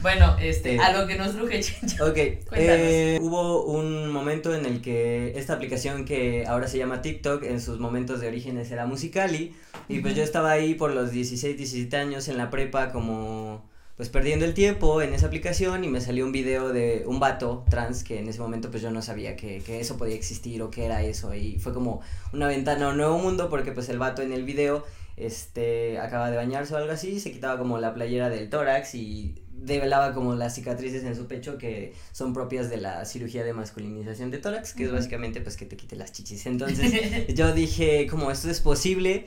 Bueno, 0.00 0.36
este, 0.40 0.76
Eh. 0.76 0.78
a 0.80 0.92
lo 0.98 1.06
que 1.06 1.16
nos 1.16 1.32
truje. 1.32 1.60
Ok, 2.00 2.48
Cuéntanos. 2.48 2.50
eh, 2.58 3.18
hubo 3.20 3.64
un 3.64 4.08
momento 4.10 4.54
en 4.54 4.64
el 4.64 4.80
que 4.80 5.32
esta 5.36 5.54
aplicación 5.54 6.04
que 6.04 6.46
ahora 6.46 6.68
se 6.68 6.78
llama 6.78 7.02
TikTok 7.02 7.42
en 7.42 7.60
sus 7.60 7.80
momentos 7.80 8.20
de 8.20 8.28
orígenes 8.28 8.70
era 8.70 8.86
Musicali 8.86 9.54
y 9.88 9.98
pues 10.00 10.14
yo 10.14 10.22
estaba 10.22 10.52
ahí 10.52 10.74
por 10.74 10.92
los 10.92 11.10
16, 11.10 11.56
17 11.56 11.96
años 11.96 12.28
en 12.28 12.38
la 12.38 12.50
prepa 12.50 12.92
como 12.92 13.68
pues 13.96 14.10
perdiendo 14.10 14.44
el 14.44 14.52
tiempo 14.52 15.00
en 15.00 15.14
esa 15.14 15.26
aplicación 15.26 15.82
y 15.82 15.88
me 15.88 16.00
salió 16.00 16.26
un 16.26 16.32
video 16.32 16.70
de 16.70 17.04
un 17.06 17.18
vato 17.18 17.64
trans 17.70 18.04
que 18.04 18.18
en 18.18 18.28
ese 18.28 18.40
momento 18.40 18.70
pues 18.70 18.82
yo 18.82 18.90
no 18.90 19.00
sabía 19.00 19.36
que, 19.36 19.62
que 19.62 19.80
eso 19.80 19.96
podía 19.96 20.14
existir 20.14 20.62
o 20.62 20.70
que 20.70 20.84
era 20.84 21.02
eso. 21.02 21.34
Y 21.34 21.58
fue 21.58 21.72
como 21.72 22.02
una 22.32 22.46
ventana 22.46 22.86
a 22.86 22.90
un 22.90 22.98
nuevo 22.98 23.18
mundo 23.18 23.48
porque 23.48 23.72
pues 23.72 23.88
el 23.88 23.98
vato 23.98 24.20
en 24.20 24.32
el 24.32 24.44
video 24.44 24.84
este 25.16 25.98
acaba 25.98 26.30
de 26.30 26.36
bañarse 26.36 26.74
o 26.74 26.76
algo 26.76 26.92
así, 26.92 27.20
se 27.20 27.32
quitaba 27.32 27.58
como 27.58 27.78
la 27.78 27.94
playera 27.94 28.28
del 28.28 28.50
tórax 28.50 28.94
y 28.94 29.34
develaba 29.50 30.12
como 30.12 30.34
las 30.34 30.54
cicatrices 30.54 31.04
en 31.04 31.16
su 31.16 31.26
pecho 31.26 31.56
que 31.56 31.94
son 32.12 32.34
propias 32.34 32.68
de 32.68 32.76
la 32.76 33.02
cirugía 33.06 33.42
de 33.42 33.54
masculinización 33.54 34.30
de 34.30 34.38
tórax, 34.38 34.74
que 34.74 34.84
es 34.84 34.92
básicamente 34.92 35.40
pues 35.40 35.56
que 35.56 35.64
te 35.64 35.78
quite 35.78 35.96
las 35.96 36.12
chichis. 36.12 36.44
Entonces 36.46 37.34
yo 37.34 37.52
dije 37.54 38.06
como 38.08 38.30
esto 38.30 38.50
es 38.50 38.60
posible 38.60 39.26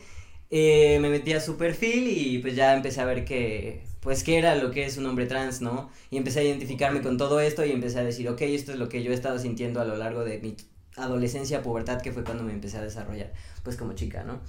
eh, 0.50 0.98
me 1.00 1.10
metí 1.10 1.34
a 1.34 1.42
su 1.42 1.58
perfil 1.58 2.08
y 2.08 2.40
pues 2.40 2.56
ya 2.56 2.76
empecé 2.76 3.02
a 3.02 3.06
ver 3.06 3.26
que, 3.26 3.84
pues 4.00 4.24
qué 4.24 4.38
era 4.38 4.56
lo 4.56 4.72
que 4.72 4.86
es 4.86 4.98
un 4.98 5.06
hombre 5.06 5.26
trans, 5.26 5.62
¿no? 5.62 5.90
Y 6.10 6.18
empecé 6.18 6.40
a 6.40 6.44
identificarme 6.44 7.02
con 7.02 7.18
todo 7.18 7.40
esto 7.40 7.66
y 7.66 7.72
empecé 7.72 8.00
a 8.00 8.04
decir, 8.04 8.28
ok, 8.30 8.42
esto 8.42 8.72
es 8.72 8.80
lo 8.80 8.90
que 8.90 9.04
yo 9.04 9.12
he 9.12 9.14
estado 9.14 9.38
sintiendo 9.40 9.82
a 9.82 9.86
lo 9.86 9.96
largo 9.98 10.24
de 10.24 10.40
mi 10.40 10.56
adolescencia, 10.96 11.62
pubertad, 11.62 12.02
que 12.02 12.12
fue 12.12 12.24
cuando 12.24 12.44
me 12.44 12.54
empecé 12.54 12.78
a 12.78 12.82
desarrollar, 12.82 13.34
pues 13.64 13.76
como 13.76 13.94
chica, 13.94 14.24
¿no? 14.24 14.42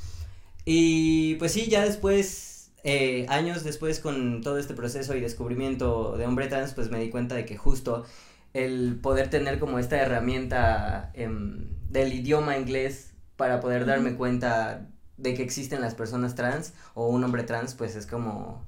Y 0.65 1.35
pues 1.37 1.53
sí, 1.53 1.69
ya 1.69 1.85
después, 1.85 2.73
eh, 2.85 3.27
años 3.29 3.65
después 3.65 4.01
con 4.01 4.43
todo 4.43 4.59
este 4.59 4.75
proceso 4.75 5.17
y 5.17 5.21
descubrimiento 5.21 6.17
de 6.17 6.27
hombre 6.27 6.49
trans, 6.49 6.73
pues 6.75 6.91
me 6.91 7.01
di 7.01 7.11
cuenta 7.11 7.35
de 7.35 7.45
que 7.45 7.57
justo 7.57 8.05
el 8.53 8.99
poder 9.01 9.31
tener 9.31 9.59
como 9.59 9.79
esta 9.79 9.97
herramienta 10.01 11.11
em, 11.15 11.69
del 11.89 12.13
idioma 12.13 12.59
inglés 12.59 13.13
para 13.37 13.61
poder 13.61 13.87
darme 13.87 14.15
cuenta 14.17 14.89
de 15.21 15.35
que 15.35 15.43
existen 15.43 15.81
las 15.81 15.95
personas 15.95 16.35
trans 16.35 16.73
o 16.95 17.09
un 17.09 17.23
hombre 17.25 17.43
trans, 17.43 17.75
pues 17.75 17.97
es 17.97 18.07
como 18.07 18.65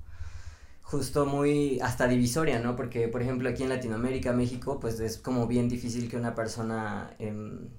justo 0.83 1.25
muy 1.25 1.81
hasta 1.81 2.07
divisoria, 2.07 2.59
¿no? 2.59 2.77
Porque, 2.77 3.09
por 3.09 3.23
ejemplo, 3.23 3.49
aquí 3.49 3.63
en 3.63 3.71
Latinoamérica, 3.71 4.33
México, 4.33 4.79
pues 4.81 5.01
es 5.01 5.17
como 5.17 5.47
bien 5.47 5.69
difícil 5.69 6.11
que 6.11 6.17
una 6.17 6.35
persona 6.35 7.15
em, 7.19 7.71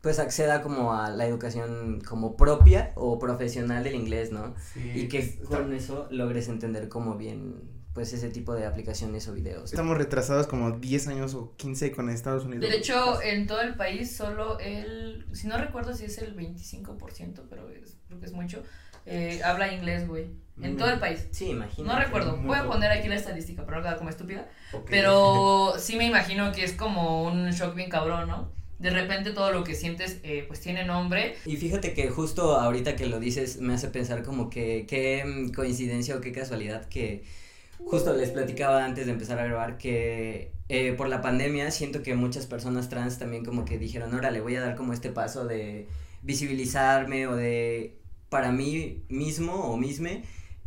pues 0.00 0.18
acceda 0.18 0.62
como 0.62 0.92
a 0.92 1.10
la 1.10 1.26
educación 1.26 2.00
como 2.06 2.36
propia 2.36 2.92
o 2.96 3.18
profesional 3.18 3.84
del 3.84 3.94
inglés, 3.94 4.32
¿no? 4.32 4.54
y 4.74 5.08
que 5.08 5.38
con 5.48 5.72
eso 5.72 6.08
logres 6.10 6.48
entender 6.48 6.88
como 6.88 7.16
bien 7.16 7.71
pues 7.94 8.12
ese 8.12 8.30
tipo 8.30 8.54
de 8.54 8.64
aplicaciones 8.66 9.28
o 9.28 9.34
videos. 9.34 9.70
Estamos 9.72 9.98
retrasados 9.98 10.46
como 10.46 10.72
10 10.72 11.08
años 11.08 11.34
o 11.34 11.54
15 11.56 11.92
con 11.92 12.08
Estados 12.08 12.44
Unidos. 12.44 12.68
De 12.68 12.76
hecho, 12.76 13.20
en 13.22 13.46
todo 13.46 13.60
el 13.60 13.74
país 13.74 14.16
solo 14.16 14.58
el, 14.60 15.26
si 15.32 15.46
no 15.46 15.58
recuerdo 15.58 15.94
si 15.94 16.06
es 16.06 16.18
el 16.18 16.34
25%, 16.36 17.42
pero 17.50 17.68
es, 17.68 17.96
creo 18.08 18.20
que 18.20 18.26
es 18.26 18.32
mucho, 18.32 18.62
eh, 19.06 19.40
habla 19.44 19.72
inglés, 19.72 20.06
güey. 20.08 20.26
En 20.62 20.74
Mm. 20.74 20.76
todo 20.76 20.90
el 20.90 20.98
país. 21.00 21.26
Sí, 21.32 21.46
imagínate. 21.50 21.82
No 21.94 21.98
recuerdo, 21.98 22.36
voy 22.36 22.58
a 22.58 22.66
poner 22.66 22.90
aquí 22.92 23.08
la 23.08 23.16
estadística 23.16 23.64
para 23.64 23.78
no 23.78 23.82
quedar 23.82 23.96
como 23.98 24.10
estúpida. 24.10 24.48
Ok. 24.72 24.86
Pero 24.90 25.74
sí 25.78 25.96
me 25.96 26.06
imagino 26.06 26.52
que 26.52 26.62
es 26.64 26.74
como 26.74 27.24
un 27.24 27.50
shock 27.50 27.74
bien 27.74 27.88
cabrón, 27.90 28.28
¿no? 28.28 28.52
De 28.78 28.90
repente 28.90 29.30
todo 29.32 29.50
lo 29.52 29.64
que 29.64 29.74
sientes, 29.74 30.18
eh, 30.24 30.44
pues 30.46 30.60
tiene 30.60 30.84
nombre. 30.84 31.36
Y 31.46 31.56
fíjate 31.56 31.94
que 31.94 32.10
justo 32.10 32.58
ahorita 32.58 32.96
que 32.96 33.06
lo 33.06 33.18
dices 33.20 33.60
me 33.60 33.74
hace 33.74 33.88
pensar 33.88 34.22
como 34.22 34.50
que 34.50 34.86
qué 34.86 35.24
mm, 35.24 35.52
coincidencia 35.52 36.16
o 36.16 36.20
qué 36.20 36.32
casualidad 36.32 36.86
que 36.88 37.24
justo 37.86 38.14
les 38.14 38.30
platicaba 38.30 38.84
antes 38.84 39.06
de 39.06 39.12
empezar 39.12 39.38
a 39.38 39.44
grabar 39.44 39.78
que 39.78 40.52
eh, 40.68 40.92
por 40.92 41.08
la 41.08 41.20
pandemia 41.20 41.70
siento 41.70 42.02
que 42.02 42.14
muchas 42.14 42.46
personas 42.46 42.88
trans 42.88 43.18
también 43.18 43.44
como 43.44 43.64
que 43.64 43.78
dijeron, 43.78 44.14
órale, 44.14 44.40
voy 44.40 44.56
a 44.56 44.60
dar 44.60 44.76
como 44.76 44.92
este 44.92 45.10
paso 45.10 45.44
de 45.46 45.88
visibilizarme 46.22 47.26
o 47.26 47.36
de 47.36 47.98
para 48.28 48.52
mí 48.52 49.04
mismo 49.08 49.52
o 49.52 49.76
misme 49.76 50.24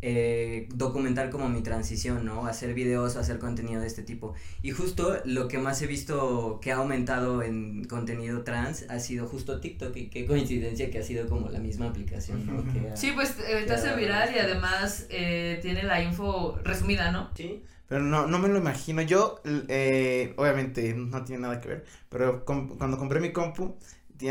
eh, 0.08 0.68
documentar 0.76 1.32
como 1.32 1.50
mi 1.50 1.64
transición, 1.64 2.26
¿no? 2.26 2.46
Hacer 2.46 2.76
videos 2.76 3.16
o 3.16 3.20
hacer 3.20 3.40
contenido 3.40 3.82
de 3.82 3.88
este 3.88 4.04
tipo. 4.04 4.36
Y 4.62 4.70
justo 4.70 5.18
lo 5.26 5.48
que 5.48 5.58
más 5.58 5.82
he 5.82 5.88
visto 5.88 6.60
que 6.62 6.72
ha 6.72 6.76
aumentado 6.76 7.42
en 7.42 7.86
contenido 7.86 8.44
trans 8.44 8.86
ha 8.90 9.00
sido 9.00 9.26
justo 9.28 9.60
TikTok 9.60 9.98
y 9.98 10.08
qué 10.10 10.28
coincidencia 10.28 10.92
que 10.92 11.00
ha 11.00 11.04
sido 11.04 11.28
como 11.28 11.50
la 11.50 11.58
misma 11.60 11.88
aplicación, 11.88 12.46
¿no? 12.46 12.64
Que 12.72 12.90
ha- 12.92 12.96
Sí, 12.96 13.12
pues 13.16 13.36
eh, 13.48 13.64
te 13.66 13.74
hace 13.74 13.96
viral 13.96 14.30
y 14.36 14.38
además 14.40 15.08
eh, 15.10 15.58
tiene 15.64 15.82
la 15.84 16.02
info 16.04 16.58
resumida, 16.64 17.12
¿no? 17.12 17.32
Sí. 17.36 17.64
Pero 17.88 18.02
no, 18.04 18.26
no 18.28 18.40
me 18.40 18.48
lo 18.48 18.58
imagino. 18.58 19.02
Yo, 19.04 19.42
eh, 19.68 20.34
obviamente, 20.38 20.94
no 20.96 21.24
tiene 21.24 21.42
nada 21.44 21.62
que 21.62 21.68
ver. 21.68 21.86
Pero 22.10 22.44
com- 22.46 22.78
cuando 22.78 22.98
compré 22.98 23.20
mi 23.20 23.32
compu, 23.32 23.76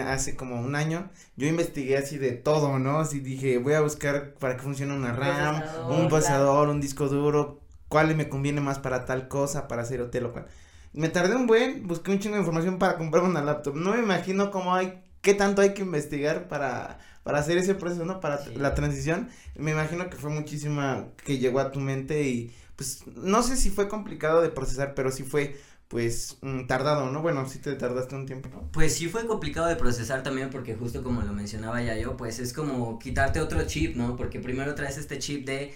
hace 0.06 0.36
como 0.36 0.60
un 0.60 0.74
año, 0.74 1.10
yo 1.36 1.46
investigué 1.46 1.96
así 1.96 2.18
de 2.18 2.32
todo, 2.32 2.78
¿no? 2.78 3.00
Así 3.00 3.20
dije, 3.20 3.58
voy 3.58 3.74
a 3.74 3.80
buscar 3.80 4.34
para 4.34 4.56
que 4.56 4.62
funcione 4.62 4.94
una 4.94 5.12
RAM, 5.12 5.56
Procesador, 5.60 5.90
un 5.90 6.08
claro. 6.08 6.08
procesador, 6.08 6.68
un 6.68 6.80
disco 6.80 7.08
duro, 7.08 7.60
cuál 7.88 8.14
me 8.16 8.28
conviene 8.28 8.60
más 8.60 8.78
para 8.78 9.04
tal 9.04 9.28
cosa, 9.28 9.68
para 9.68 9.82
hacer 9.82 10.00
hotel 10.00 10.26
o 10.26 10.32
cual. 10.32 10.46
Me 10.92 11.08
tardé 11.08 11.34
un 11.36 11.46
buen, 11.46 11.86
busqué 11.86 12.12
un 12.12 12.18
chingo 12.20 12.34
de 12.36 12.40
información 12.42 12.78
para 12.78 12.96
comprar 12.96 13.24
una 13.24 13.42
laptop. 13.42 13.74
No 13.76 13.92
me 13.94 13.98
imagino 14.00 14.50
cómo 14.50 14.74
hay, 14.74 15.02
qué 15.22 15.34
tanto 15.34 15.60
hay 15.62 15.74
que 15.74 15.82
investigar 15.82 16.46
para, 16.48 16.98
para 17.24 17.38
hacer 17.40 17.58
ese 17.58 17.74
proceso, 17.74 18.04
¿no? 18.04 18.20
Para 18.20 18.38
Sí. 18.38 18.54
la 18.56 18.74
transición. 18.74 19.28
Me 19.56 19.72
imagino 19.72 20.08
que 20.08 20.16
fue 20.16 20.30
muchísima 20.30 21.08
que 21.24 21.38
llegó 21.38 21.60
a 21.60 21.72
tu 21.72 21.80
mente 21.80 22.22
y 22.22 22.54
pues 22.76 23.04
no 23.06 23.42
sé 23.42 23.56
si 23.56 23.70
fue 23.70 23.88
complicado 23.88 24.40
de 24.42 24.50
procesar, 24.50 24.94
pero 24.94 25.10
sí 25.10 25.22
fue 25.24 25.56
pues 25.94 26.38
mm, 26.40 26.66
tardado, 26.66 27.08
¿no? 27.12 27.22
Bueno, 27.22 27.48
sí 27.48 27.60
te 27.60 27.72
tardaste 27.76 28.16
un 28.16 28.26
tiempo, 28.26 28.48
¿no? 28.48 28.68
Pues 28.72 28.96
sí 28.96 29.06
fue 29.06 29.28
complicado 29.28 29.68
de 29.68 29.76
procesar 29.76 30.24
también 30.24 30.50
porque 30.50 30.74
justo 30.74 31.04
como 31.04 31.22
lo 31.22 31.32
mencionaba 31.32 31.80
ya 31.84 31.96
yo, 31.96 32.16
pues 32.16 32.40
es 32.40 32.52
como 32.52 32.98
quitarte 32.98 33.40
otro 33.40 33.64
chip, 33.64 33.94
¿no? 33.94 34.16
Porque 34.16 34.40
primero 34.40 34.74
traes 34.74 34.98
este 34.98 35.20
chip 35.20 35.46
de, 35.46 35.72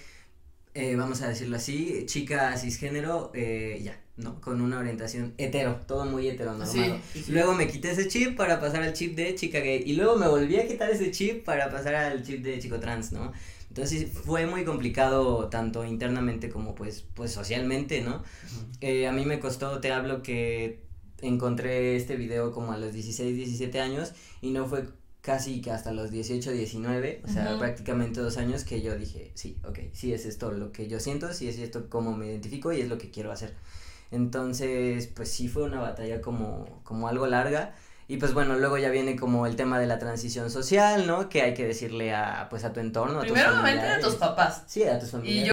eh, 0.75 0.97
vamos 0.97 1.23
a 1.23 1.29
decirlo 1.29 1.55
así, 1.55 2.03
chica 2.07 2.57
cisgénero, 2.57 3.31
eh, 3.33 3.81
ya, 3.81 4.01
¿no? 4.17 4.41
Con 4.41 4.61
una 4.61 4.81
orientación 4.81 5.35
hetero, 5.39 5.83
todo 5.87 6.05
muy 6.05 6.27
heteronormado. 6.27 6.73
Sí, 6.73 7.21
Y 7.29 7.31
Luego 7.31 7.55
me 7.55 7.69
quité 7.69 7.93
ese 7.93 8.09
chip 8.09 8.37
para 8.37 8.59
pasar 8.59 8.83
al 8.83 8.95
chip 8.95 9.15
de 9.15 9.37
chica 9.37 9.61
gay 9.61 9.85
y 9.87 9.93
luego 9.93 10.17
me 10.17 10.27
volví 10.27 10.57
a 10.57 10.67
quitar 10.67 10.91
ese 10.91 11.13
chip 11.13 11.45
para 11.45 11.71
pasar 11.71 11.95
al 11.95 12.25
chip 12.25 12.43
de 12.43 12.59
chico 12.59 12.81
trans, 12.81 13.13
¿no? 13.13 13.33
Entonces 13.69 14.11
fue 14.11 14.47
muy 14.47 14.65
complicado 14.65 15.49
tanto 15.49 15.85
internamente 15.85 16.49
como 16.49 16.75
pues, 16.75 17.05
pues 17.15 17.33
socialmente, 17.33 18.01
¿no? 18.01 18.23
Eh, 18.81 19.07
a 19.07 19.13
mí 19.13 19.25
me 19.25 19.41
costó, 19.41 19.81
te 19.81 19.93
hablo 19.93 20.23
que 20.23 20.85
encontré 21.21 21.97
este 21.97 22.17
video 22.17 22.53
como 22.53 22.73
a 22.73 22.79
los 22.79 22.93
16, 22.93 23.37
17 23.37 23.81
años 23.81 24.13
y 24.41 24.51
no 24.51 24.67
fue 24.67 24.89
casi 25.21 25.61
que 25.61 25.71
hasta 25.71 25.93
los 25.93 26.11
18, 26.11 26.53
19, 26.53 27.23
o 27.25 27.29
sea, 27.29 27.51
Ujú. 27.51 27.59
prácticamente 27.59 28.21
dos 28.21 28.37
años 28.39 28.65
que 28.65 28.81
yo 28.81 28.97
dije, 28.97 29.33
sí, 29.35 29.59
ok, 29.65 29.81
sí 29.93 30.13
es 30.13 30.25
esto 30.25 30.53
lo 30.53 30.73
que 30.73 30.89
yo 30.89 31.01
siento, 31.01 31.33
sí 31.33 31.49
es 31.49 31.59
esto 31.59 31.91
como 31.91 32.17
me 32.17 32.27
identifico 32.27 32.73
y 32.73 32.81
es 32.81 32.89
lo 32.89 32.99
que 32.99 33.11
quiero 33.11 33.33
hacer. 33.33 33.55
Entonces, 34.11 35.07
pues 35.09 35.31
sí 35.31 35.49
fue 35.49 35.65
una 35.65 35.81
batalla 35.81 36.21
como, 36.21 36.81
como 36.85 37.09
algo 37.09 37.27
larga. 37.27 37.75
Y 38.09 38.17
pues 38.17 38.33
bueno, 38.35 38.57
luego 38.59 38.79
ya 38.79 38.91
viene 38.91 39.17
como 39.17 39.47
el 39.47 39.55
tema 39.55 39.79
de 39.79 39.87
la 39.87 39.99
transición 39.99 40.51
social, 40.51 41.07
¿no? 41.07 41.29
Que 41.29 41.43
hay 41.43 41.55
que 41.55 41.67
decirle 41.67 42.15
a, 42.15 42.49
pues 42.49 42.65
a 42.65 42.73
tu 42.73 42.81
entorno, 42.81 43.21
a 43.21 43.27
tus 43.27 43.33
Primero 43.33 43.53
obviamente 43.53 43.87
a 43.87 44.01
tus 44.01 44.17
papás. 44.17 44.65
Sí, 44.67 44.83
a 44.85 44.99
tus 44.99 45.09
Y 45.09 45.13
familiares. 45.13 45.47
yo 45.49 45.53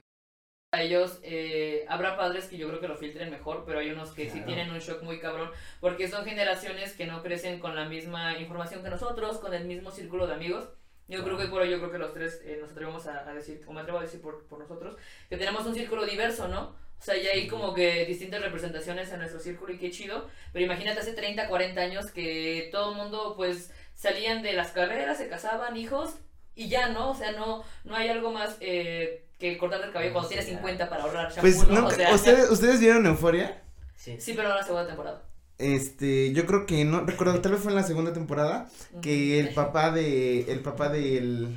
a 0.74 0.82
ellos 0.82 1.20
eh, 1.24 1.86
habrá 1.90 2.18
padres 2.18 2.46
que 2.46 2.58
yo 2.58 2.68
creo 2.70 2.82
que 2.82 2.88
lo 2.88 2.98
filtren 2.98 3.30
mejor, 3.32 3.64
pero 3.66 3.80
hay 3.80 3.92
unos 3.92 4.12
que 4.12 4.30
sí 4.30 4.42
tienen 4.42 4.72
un 4.72 4.80
shock 4.80 5.04
muy 5.04 5.20
cabrón 5.20 5.52
porque 5.82 6.10
son 6.10 6.26
generaciones 6.26 6.94
que 6.94 7.08
no 7.08 7.24
crecen 7.24 7.60
con 7.60 7.76
la 7.76 7.86
misma 7.86 8.38
información 8.40 8.84
que 8.84 8.90
nosotros, 8.90 9.38
con 9.40 9.54
el 9.54 9.66
mismo 9.66 9.92
círculo 9.92 10.28
de 10.28 10.36
amigos. 10.36 10.70
Yo 11.08 11.24
creo 11.24 11.38
que 11.38 11.48
por 11.48 11.62
ello 11.62 11.74
yo 11.74 11.80
creo 11.80 11.92
que 11.92 11.98
los 12.00 12.14
tres 12.14 12.42
eh, 12.46 12.58
nos 12.62 12.72
atrevemos 12.72 13.06
a, 13.08 13.30
a 13.30 13.34
decir, 13.34 13.62
o 13.68 13.74
me 13.74 13.82
atrevo 13.82 14.00
a 14.00 14.02
decir 14.04 14.22
por, 14.22 14.46
por 14.48 14.60
nosotros, 14.60 14.98
que 15.30 15.38
tenemos 15.38 15.66
un 15.66 15.76
círculo 15.76 16.06
diverso, 16.06 16.48
¿no? 16.48 16.76
O 17.00 17.04
sea, 17.06 17.16
ya 17.22 17.30
hay 17.32 17.48
como 17.48 17.74
que 17.74 18.06
distintas 18.06 18.42
representaciones 18.42 19.12
en 19.12 19.20
nuestro 19.20 19.40
círculo 19.40 19.74
y 19.74 19.78
qué 19.78 19.92
chido. 19.92 20.28
Pero 20.54 20.66
imagínate 20.66 21.00
hace 21.02 21.14
30, 21.14 21.48
40 21.48 21.80
años 21.82 22.10
que 22.12 22.70
todo 22.72 22.92
el 22.92 22.98
mundo 22.98 23.34
pues 23.38 23.72
salían 23.94 24.42
de 24.42 24.54
las 24.54 24.72
carreras, 24.72 25.18
se 25.18 25.28
casaban, 25.28 25.78
hijos 25.78 26.16
y 26.56 26.68
ya, 26.70 26.90
¿no? 26.90 27.12
O 27.12 27.16
sea, 27.16 27.32
no, 27.34 27.64
no 27.84 27.96
hay 27.96 28.10
algo 28.10 28.32
más 28.32 28.58
eh, 28.60 29.26
que 29.40 29.58
cortarte 29.58 29.88
el 29.88 29.94
cabello 29.94 30.14
cuando 30.14 30.30
tienes 30.30 30.48
ya. 30.48 30.54
50 30.56 30.90
para 30.90 31.04
ahorrar 31.04 31.28
shampoo, 31.32 31.42
Pues 31.42 31.68
¿no? 31.68 31.82
nunca, 31.82 31.88
O 31.88 31.92
sea, 31.98 32.14
¿ustedes, 32.16 32.50
¿ustedes 32.50 32.80
vieron 32.80 33.06
Euforia? 33.06 33.62
Sí. 33.96 34.20
Sí, 34.20 34.34
pero 34.34 34.50
no 34.50 34.56
la 34.56 34.64
segunda 34.64 34.88
temporada. 34.88 35.22
Este, 35.58 36.34
yo 36.34 36.46
creo 36.46 36.66
que 36.66 36.84
no 36.84 37.02
recuerdo, 37.06 37.40
tal 37.42 37.54
vez 37.54 37.62
fue 37.62 37.72
en 37.72 37.78
la 37.78 37.84
segunda 37.84 38.12
temporada 38.14 38.70
que 39.02 39.40
el 39.40 39.54
papá 39.54 39.92
de 39.92 40.52
el 40.52 40.60
papá 40.62 40.90
del 40.90 41.56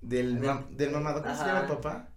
del 0.00 0.40
Del- 0.40 0.48
mam- 0.48 0.68
del 0.70 0.90
mamado, 0.92 1.22
¿cómo 1.22 1.34
se 1.34 1.44
llama 1.44 1.60
el 1.60 1.66
papá? 1.66 2.08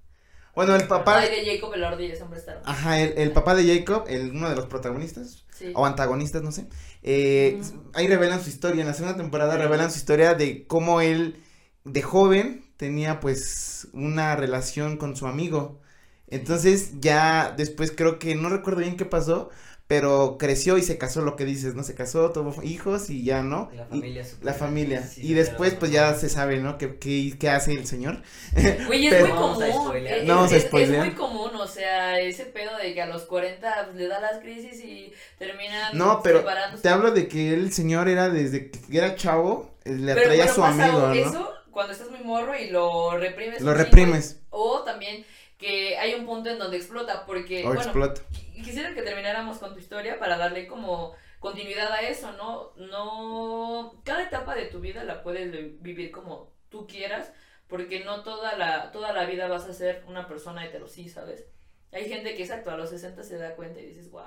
Bueno, 0.58 0.76
el 0.76 0.88
papá 0.88 1.20
Ay, 1.20 1.30
de 1.30 1.52
Jacob 1.56 1.72
Elordi 1.76 2.06
es 2.06 2.20
hombre 2.20 2.39
star. 2.39 2.63
Ajá, 2.65 3.00
el, 3.00 3.13
el 3.15 3.32
papá 3.32 3.54
de 3.54 3.78
Jacob, 3.78 4.06
el 4.08 4.32
uno 4.32 4.50
de 4.50 4.56
los 4.56 4.65
protagonistas 4.65 5.46
Sí. 5.52 5.72
o 5.76 5.86
antagonistas, 5.86 6.41
no 6.41 6.52
sé. 6.52 6.65
Eh. 7.04 7.62
Ahí 7.93 8.08
revelan 8.08 8.41
su 8.43 8.50
historia, 8.50 8.82
en 8.82 8.88
la 8.88 8.96
segunda 8.96 9.17
temporada 9.17 9.56
revelan 9.56 9.91
su 9.91 9.98
historia 9.98 10.34
de 10.34 10.65
cómo 10.65 11.00
él 11.00 11.43
de 11.84 12.02
joven 12.02 12.65
tenía 12.76 13.20
pues 13.20 13.88
una 13.93 14.36
relación 14.36 14.98
con 14.98 15.15
su 15.15 15.28
amigo. 15.28 15.80
Entonces 16.28 17.00
ya 17.02 17.54
después 17.56 17.91
creo 17.96 18.17
que 18.17 18.34
no 18.34 18.50
recuerdo 18.50 18.80
bien 18.82 18.98
qué 18.98 19.06
pasó, 19.06 19.50
pero 19.88 20.38
creció 20.38 20.78
y 20.78 20.84
se 20.84 20.97
casó 20.97 21.21
lo 21.21 21.38
que 21.38 21.45
dices, 21.45 21.73
¿no? 21.73 21.82
Se 21.84 21.95
casó, 21.95 22.32
tuvo 22.32 22.62
hijos 22.62 23.10
y 23.10 23.23
ya, 23.23 23.41
¿no? 23.41 23.71
La 23.73 23.86
familia. 23.86 24.26
la 24.41 24.54
familia. 24.54 25.02
sí, 25.08 25.21
y 25.23 25.34
después 25.34 25.76
pues 25.76 25.91
ya 25.91 26.13
se 26.15 26.28
sabe, 26.28 26.58
¿no? 26.58 26.78
¿Qué, 26.78 26.97
qué, 26.97 27.34
qué 27.39 27.50
hace 27.50 27.71
el 27.73 27.88
señor? 27.88 28.21
Güey, 28.88 29.08
es 29.08 29.13
Pero- 29.13 29.28
muy 29.28 29.36
No 29.36 29.41
vamos 29.41 29.62
a 29.63 29.67
común. 29.71 29.86
spoilear. 29.88 30.17
eh, 30.17 30.23
No 30.26 30.36
vamos 30.36 30.52
a 30.52 30.56
es, 30.58 30.65
es 30.73 30.89
muy 30.97 31.12
común, 31.12 31.56
o 31.56 31.67
sea, 31.67 32.19
ese 32.19 32.45
pedo 32.45 32.76
de 32.78 32.93
que 32.93 33.02
a 33.02 33.06
los 33.06 33.23
40 33.23 33.86
pues, 33.86 33.95
le 33.95 34.08
da 34.08 34.19
las 34.19 34.39
crisis 34.39 34.84
y 34.84 35.13
terminan 35.39 35.97
No, 35.97 36.21
pero 36.21 36.39
separándose. 36.39 36.84
Te 36.84 36.89
hablo 36.89 37.12
de 37.12 37.28
que 37.30 37.54
el 37.54 37.71
señor 37.71 38.10
era 38.10 38.30
desde 38.30 38.69
que 38.71 38.80
era 38.97 39.15
chavo, 39.15 39.71
eh, 39.86 39.91
le 39.91 40.12
atraía 40.12 40.43
a 40.43 40.47
su 40.50 40.60
pasa 40.62 40.84
amigo, 40.84 41.00
¿no? 41.08 41.13
eso 41.13 41.54
cuando 41.71 41.93
estás 41.93 42.10
muy 42.10 42.21
morro 42.21 42.58
y 42.60 42.71
lo 42.71 43.17
reprimes. 43.17 43.62
Lo 43.62 43.73
reprimes 43.73 44.39
O 44.50 44.82
también 44.84 45.23
que 45.58 45.98
hay 45.98 46.13
un 46.13 46.26
punto 46.26 46.50
en 46.50 46.60
donde 46.60 46.78
explota, 46.78 47.26
porque, 47.26 47.63
bueno, 47.63 47.82
explota. 47.82 48.22
qu- 48.32 48.63
quisiera 48.63 48.93
que 48.93 49.02
termináramos 49.02 49.58
con 49.58 49.74
tu 49.74 49.80
historia 49.80 50.20
para 50.20 50.38
darle 50.38 50.67
como 50.67 51.15
continuidad 51.39 51.91
a 51.91 52.02
eso, 52.02 52.32
¿no? 52.34 52.74
No, 52.76 54.02
cada 54.04 54.24
etapa 54.24 54.56
de 54.56 54.65
tu 54.65 54.80
vida 54.80 55.04
la 55.04 55.24
puedes 55.24 55.52
vi- 55.52 55.78
vivir 55.82 56.12
como 56.12 56.52
tú 56.70 56.86
quieras, 56.88 57.32
porque 57.67 58.04
no 58.04 58.24
toda 58.24 58.56
la, 58.58 58.91
toda 58.91 59.13
la 59.13 59.26
vida 59.26 59.48
vas 59.48 59.65
a 59.65 59.74
ser 59.74 60.04
una 60.08 60.28
persona 60.28 60.65
heterosí, 60.65 61.10
¿sabes? 61.10 61.46
Hay 61.91 62.08
gente 62.08 62.36
que 62.36 62.43
exacto, 62.43 62.70
a 62.72 62.78
los 62.78 62.89
60 62.89 63.24
se 63.24 63.38
da 63.38 63.56
cuenta 63.56 63.80
y 63.80 63.86
dices, 63.88 64.12
wow. 64.12 64.24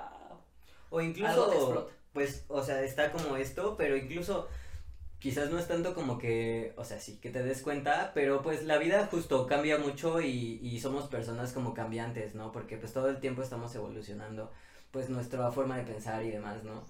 O 0.89 0.99
Algo 0.99 0.99
te 0.99 1.05
incluso, 1.05 1.53
explota. 1.53 1.93
pues, 2.13 2.45
o 2.49 2.63
sea, 2.63 2.81
está 2.83 3.11
como 3.11 3.37
esto, 3.37 3.75
pero 3.77 3.95
incluso 3.95 4.47
quizás 5.21 5.51
no 5.51 5.59
es 5.59 5.67
tanto 5.67 5.93
como 5.93 6.17
que, 6.17 6.73
o 6.77 6.83
sea, 6.83 6.99
sí, 6.99 7.19
que 7.21 7.29
te 7.29 7.43
des 7.43 7.61
cuenta, 7.61 8.11
pero 8.15 8.41
pues 8.41 8.63
la 8.63 8.79
vida 8.79 9.07
justo 9.09 9.45
cambia 9.45 9.77
mucho 9.77 10.19
y, 10.19 10.59
y 10.63 10.79
somos 10.79 11.07
personas 11.07 11.53
como 11.53 11.75
cambiantes, 11.75 12.33
¿no? 12.33 12.51
Porque 12.51 12.75
pues 12.75 12.91
todo 12.91 13.07
el 13.07 13.19
tiempo 13.19 13.43
estamos 13.43 13.73
evolucionando, 13.75 14.51
pues 14.89 15.09
nuestra 15.09 15.51
forma 15.51 15.77
de 15.77 15.83
pensar 15.83 16.23
y 16.23 16.31
demás, 16.31 16.63
¿no? 16.63 16.83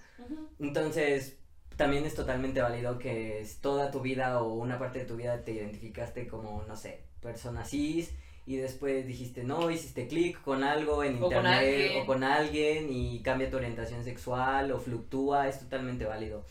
Entonces, 0.59 1.39
también 1.75 2.05
es 2.05 2.15
totalmente 2.15 2.61
válido 2.61 2.97
que 2.97 3.45
toda 3.59 3.91
tu 3.91 3.99
vida 3.99 4.41
o 4.41 4.53
una 4.53 4.79
parte 4.79 4.99
de 4.99 5.05
tu 5.05 5.17
vida 5.17 5.43
te 5.43 5.51
identificaste 5.51 6.25
como, 6.25 6.63
no 6.63 6.77
sé, 6.77 7.01
persona 7.21 7.65
cis 7.65 8.11
y 8.45 8.55
después 8.55 9.05
dijiste 9.05 9.43
no, 9.43 9.69
hiciste 9.69 10.07
clic 10.07 10.41
con 10.41 10.63
algo 10.63 11.03
en 11.03 11.21
O 11.21 11.25
internet 11.25 11.91
o 12.01 12.05
con 12.05 12.23
alguien 12.23 12.91
y 12.91 13.21
cambia 13.21 13.49
tu 13.49 13.57
orientación 13.57 14.05
sexual 14.05 14.71
o 14.71 14.79
fluctúa, 14.79 15.49
es 15.49 15.59
totalmente 15.59 16.05
válido. 16.05 16.45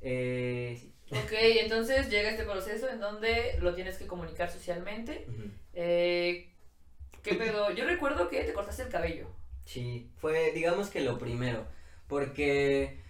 Eh, 0.00 0.78
sí. 0.80 0.94
Ok, 1.10 1.32
entonces 1.32 2.10
llega 2.10 2.30
este 2.30 2.44
proceso 2.44 2.88
en 2.88 3.00
donde 3.00 3.58
lo 3.60 3.74
tienes 3.74 3.96
que 3.96 4.06
comunicar 4.06 4.50
socialmente. 4.50 5.26
Ujú. 5.28 5.50
Eh, 5.74 6.50
¿Qué 7.22 7.34
pedo? 7.34 7.70
Yo 7.72 7.84
recuerdo 7.86 8.28
que 8.28 8.44
te 8.44 8.52
cortaste 8.52 8.82
el 8.82 8.88
cabello. 8.88 9.26
Sí, 9.64 10.10
fue 10.16 10.52
digamos 10.52 10.88
que 10.88 11.00
lo 11.00 11.18
primero, 11.18 11.66
porque 12.06 13.00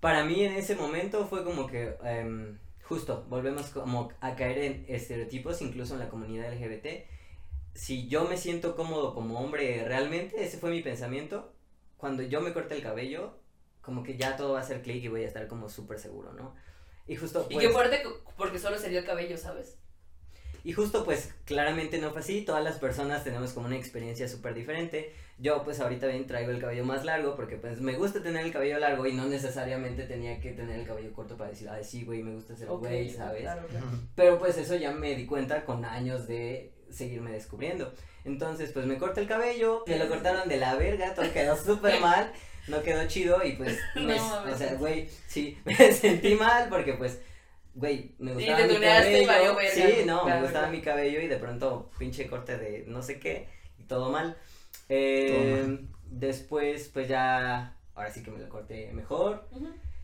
para 0.00 0.24
mí 0.24 0.44
en 0.44 0.52
ese 0.52 0.74
momento 0.74 1.26
fue 1.26 1.44
como 1.44 1.66
que 1.66 1.96
em, 2.04 2.58
justo 2.82 3.24
volvemos 3.28 3.68
como 3.68 4.10
a 4.20 4.34
caer 4.34 4.58
en 4.58 4.84
estereotipos 4.88 5.62
incluso 5.62 5.94
en 5.94 6.00
la 6.00 6.08
comunidad 6.08 6.52
LGBT. 6.52 7.06
Si 7.74 8.08
yo 8.08 8.24
me 8.24 8.36
siento 8.36 8.76
cómodo 8.76 9.14
como 9.14 9.40
hombre 9.40 9.84
realmente, 9.86 10.44
ese 10.44 10.58
fue 10.58 10.70
mi 10.70 10.82
pensamiento, 10.82 11.54
cuando 11.96 12.22
yo 12.22 12.40
me 12.42 12.52
corte 12.52 12.74
el 12.74 12.82
cabello, 12.82 13.38
como 13.80 14.02
que 14.02 14.18
ya 14.18 14.36
todo 14.36 14.52
va 14.52 14.60
a 14.60 14.64
ser 14.64 14.82
clic 14.82 15.02
y 15.04 15.08
voy 15.08 15.24
a 15.24 15.28
estar 15.28 15.48
como 15.48 15.70
súper 15.70 15.98
seguro, 15.98 16.32
¿no? 16.34 16.54
Y 17.06 17.16
justo 17.16 17.46
Y 17.50 17.54
pues, 17.54 17.66
qué 17.66 17.72
fuerte 17.72 18.02
porque 18.36 18.58
solo 18.58 18.78
sería 18.78 19.00
el 19.00 19.04
cabello, 19.04 19.36
¿sabes? 19.36 19.78
y 20.64 20.72
justo 20.72 21.04
pues 21.04 21.34
claramente 21.44 21.98
no 21.98 22.10
fue 22.10 22.20
así, 22.20 22.42
todas 22.42 22.62
las 22.62 22.78
personas 22.78 23.24
tenemos 23.24 23.52
como 23.52 23.66
una 23.66 23.76
experiencia 23.76 24.28
súper 24.28 24.54
diferente. 24.54 25.12
Yo 25.38 25.64
pues 25.64 25.80
ahorita 25.80 26.06
bien 26.06 26.26
traigo 26.26 26.52
el 26.52 26.60
cabello 26.60 26.84
más 26.84 27.04
largo 27.04 27.34
porque 27.34 27.56
pues 27.56 27.80
me 27.80 27.94
gusta 27.94 28.22
tener 28.22 28.44
el 28.44 28.52
cabello 28.52 28.78
largo 28.78 29.06
y 29.06 29.12
no 29.12 29.26
necesariamente 29.26 30.04
tenía 30.04 30.38
que 30.40 30.52
tener 30.52 30.78
el 30.78 30.86
cabello 30.86 31.12
corto 31.12 31.36
para 31.36 31.50
decir, 31.50 31.68
ay 31.68 31.82
sí, 31.82 32.04
güey, 32.04 32.22
me 32.22 32.34
gusta 32.34 32.54
ser 32.54 32.68
güey, 32.68 33.10
¿sabes? 33.10 33.42
claro, 33.42 33.66
claro. 33.66 33.86
Pero 34.14 34.38
pues 34.38 34.56
eso 34.56 34.76
ya 34.76 34.92
me 34.92 35.16
di 35.16 35.26
cuenta 35.26 35.64
con 35.64 35.84
años 35.84 36.28
de 36.28 36.72
seguirme 36.90 37.32
descubriendo. 37.32 37.92
Entonces 38.24 38.70
pues 38.70 38.86
me 38.86 38.98
corté 38.98 39.22
el 39.22 39.26
cabello, 39.26 39.82
me 39.88 39.98
lo 39.98 40.08
cortaron 40.08 40.48
de 40.48 40.58
la 40.58 40.76
verga, 40.76 41.14
todo 41.14 41.32
quedó 41.32 41.56
súper 41.56 42.00
mal, 42.00 42.32
no 42.68 42.82
quedó 42.82 43.06
chido 43.08 43.44
y 43.44 43.52
pues, 43.52 43.78
me- 43.96 44.16
No 44.16 44.42
o 44.52 44.56
sea, 44.56 44.74
güey, 44.74 45.08
sí, 45.26 45.58
me 45.64 45.74
sentí 45.92 46.34
mal 46.34 46.68
porque 46.68 46.94
pues, 46.94 47.20
güey, 47.74 48.14
me 48.18 48.32
gustaba 48.34 48.58
te 48.58 48.66
mi 48.68 48.74
y 48.74 48.80
cabello. 48.80 49.26
valió 49.26 49.54
verga, 49.56 49.72
Sí, 49.74 50.02
¿no? 50.06 50.22
Claro, 50.22 50.36
me 50.36 50.42
gustaba 50.42 50.66
claro. 50.66 50.72
mi 50.76 50.82
cabello 50.82 51.20
y 51.20 51.26
de 51.28 51.36
pronto 51.36 51.90
pinche 51.98 52.26
corte 52.26 52.58
de 52.58 52.84
no 52.86 53.02
sé 53.02 53.18
qué 53.18 53.48
y 53.78 53.84
todo 53.84 54.10
mal. 54.10 54.36
Eh, 54.88 55.78
Después 56.04 56.90
pues 56.92 57.08
ya, 57.08 57.74
ahora 57.94 58.10
sí 58.10 58.22
que 58.22 58.30
me 58.30 58.38
lo 58.38 58.48
corté 58.50 58.90
mejor 58.92 59.48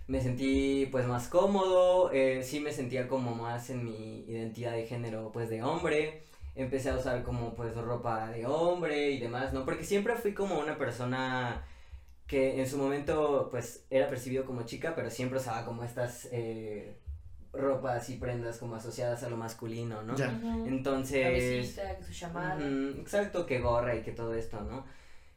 me 0.07 0.23
sentí 0.23 0.89
pues 0.91 1.05
más 1.07 1.29
cómodo, 1.29 2.11
eh, 2.13 2.43
sí 2.43 2.61
me 2.61 2.73
sentía 2.73 3.07
como 3.09 3.35
más 3.35 3.69
en 3.69 3.85
mi 3.85 4.21
identidad 4.27 4.73
de 4.73 4.87
género 4.87 5.31
pues 5.35 5.51
de 5.51 5.63
hombre, 5.63 6.23
empecé 6.57 6.89
a 6.89 6.97
usar 6.97 7.23
como 7.25 7.55
pues 7.55 7.75
ropa 7.77 8.31
de 8.31 8.47
hombre 8.47 9.11
y 9.11 9.19
demás, 9.19 9.53
¿no? 9.53 9.67
Porque 9.67 9.85
siempre 9.85 10.15
fui 10.17 10.33
como 10.33 10.59
una 10.59 10.79
persona 10.79 11.63
que 12.29 12.61
en 12.61 12.69
su 12.69 12.77
momento 12.77 13.49
pues 13.51 13.87
era 13.91 14.07
percibido 14.07 14.45
como 14.45 14.63
chica, 14.63 14.95
pero 14.95 15.11
siempre 15.11 15.39
usaba 15.39 15.65
como 15.65 15.83
estas 15.83 16.29
eh, 16.31 16.99
ropas 17.55 18.11
y 18.11 18.17
prendas 18.17 18.59
como 18.59 18.77
asociadas 18.77 19.23
a 19.25 19.31
lo 19.31 19.39
masculino, 19.39 20.03
¿no? 20.03 20.15
Ya. 20.15 20.39
Entonces... 20.67 21.23
Cabecita, 21.23 22.07
su 22.07 22.13
chamada. 22.13 22.57
Ujú, 22.57 23.01
exacto, 23.01 23.47
que 23.47 23.61
gorra 23.61 23.97
y 23.97 24.03
que 24.03 24.13
todo 24.13 24.35
esto, 24.35 24.61
¿no? 24.61 24.85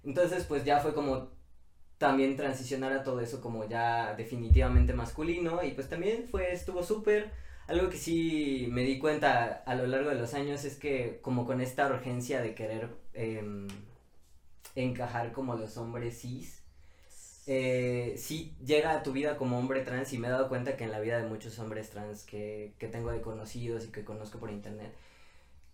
Entonces, 0.03 0.43
pues 0.43 0.65
ya 0.65 0.81
fue 0.81 0.93
como 0.93 1.29
también 1.97 2.35
transicionar 2.35 2.91
a 2.91 3.03
todo 3.03 3.21
eso 3.21 3.39
como 3.39 3.69
ya 3.69 4.13
definitivamente 4.15 4.91
masculino 4.91 5.63
y 5.63 5.71
pues 5.71 5.87
también 5.87 6.27
fue, 6.27 6.51
estuvo 6.51 6.83
súper. 6.83 7.31
Algo 7.67 7.89
que 7.89 7.97
sí 7.97 8.67
me 8.69 8.81
di 8.81 8.99
cuenta 8.99 9.63
a 9.65 9.75
lo 9.75 9.87
largo 9.87 10.09
de 10.09 10.15
los 10.15 10.33
años 10.33 10.65
es 10.65 10.75
que 10.75 11.19
como 11.21 11.45
con 11.45 11.61
esta 11.61 11.87
urgencia 11.87 12.41
de 12.41 12.53
querer 12.53 12.89
em, 13.13 13.67
encajar 14.75 15.31
como 15.31 15.55
los 15.55 15.77
hombres 15.77 16.19
cis, 16.19 16.60
eh, 17.47 18.15
sí 18.17 18.55
llega 18.63 18.91
a 18.91 19.03
tu 19.03 19.11
vida 19.11 19.37
como 19.37 19.57
hombre 19.57 19.81
trans 19.81 20.13
y 20.13 20.17
me 20.17 20.27
he 20.27 20.31
dado 20.31 20.49
cuenta 20.49 20.77
que 20.77 20.83
en 20.83 20.91
la 20.91 20.99
vida 20.99 21.17
de 21.17 21.27
muchos 21.27 21.57
hombres 21.59 21.89
trans 21.89 22.23
que, 22.23 22.73
que 22.77 22.87
tengo 22.87 23.11
de 23.11 23.21
conocidos 23.21 23.85
y 23.85 23.91
que 23.91 24.03
conozco 24.03 24.39
por 24.39 24.51
internet, 24.51 24.93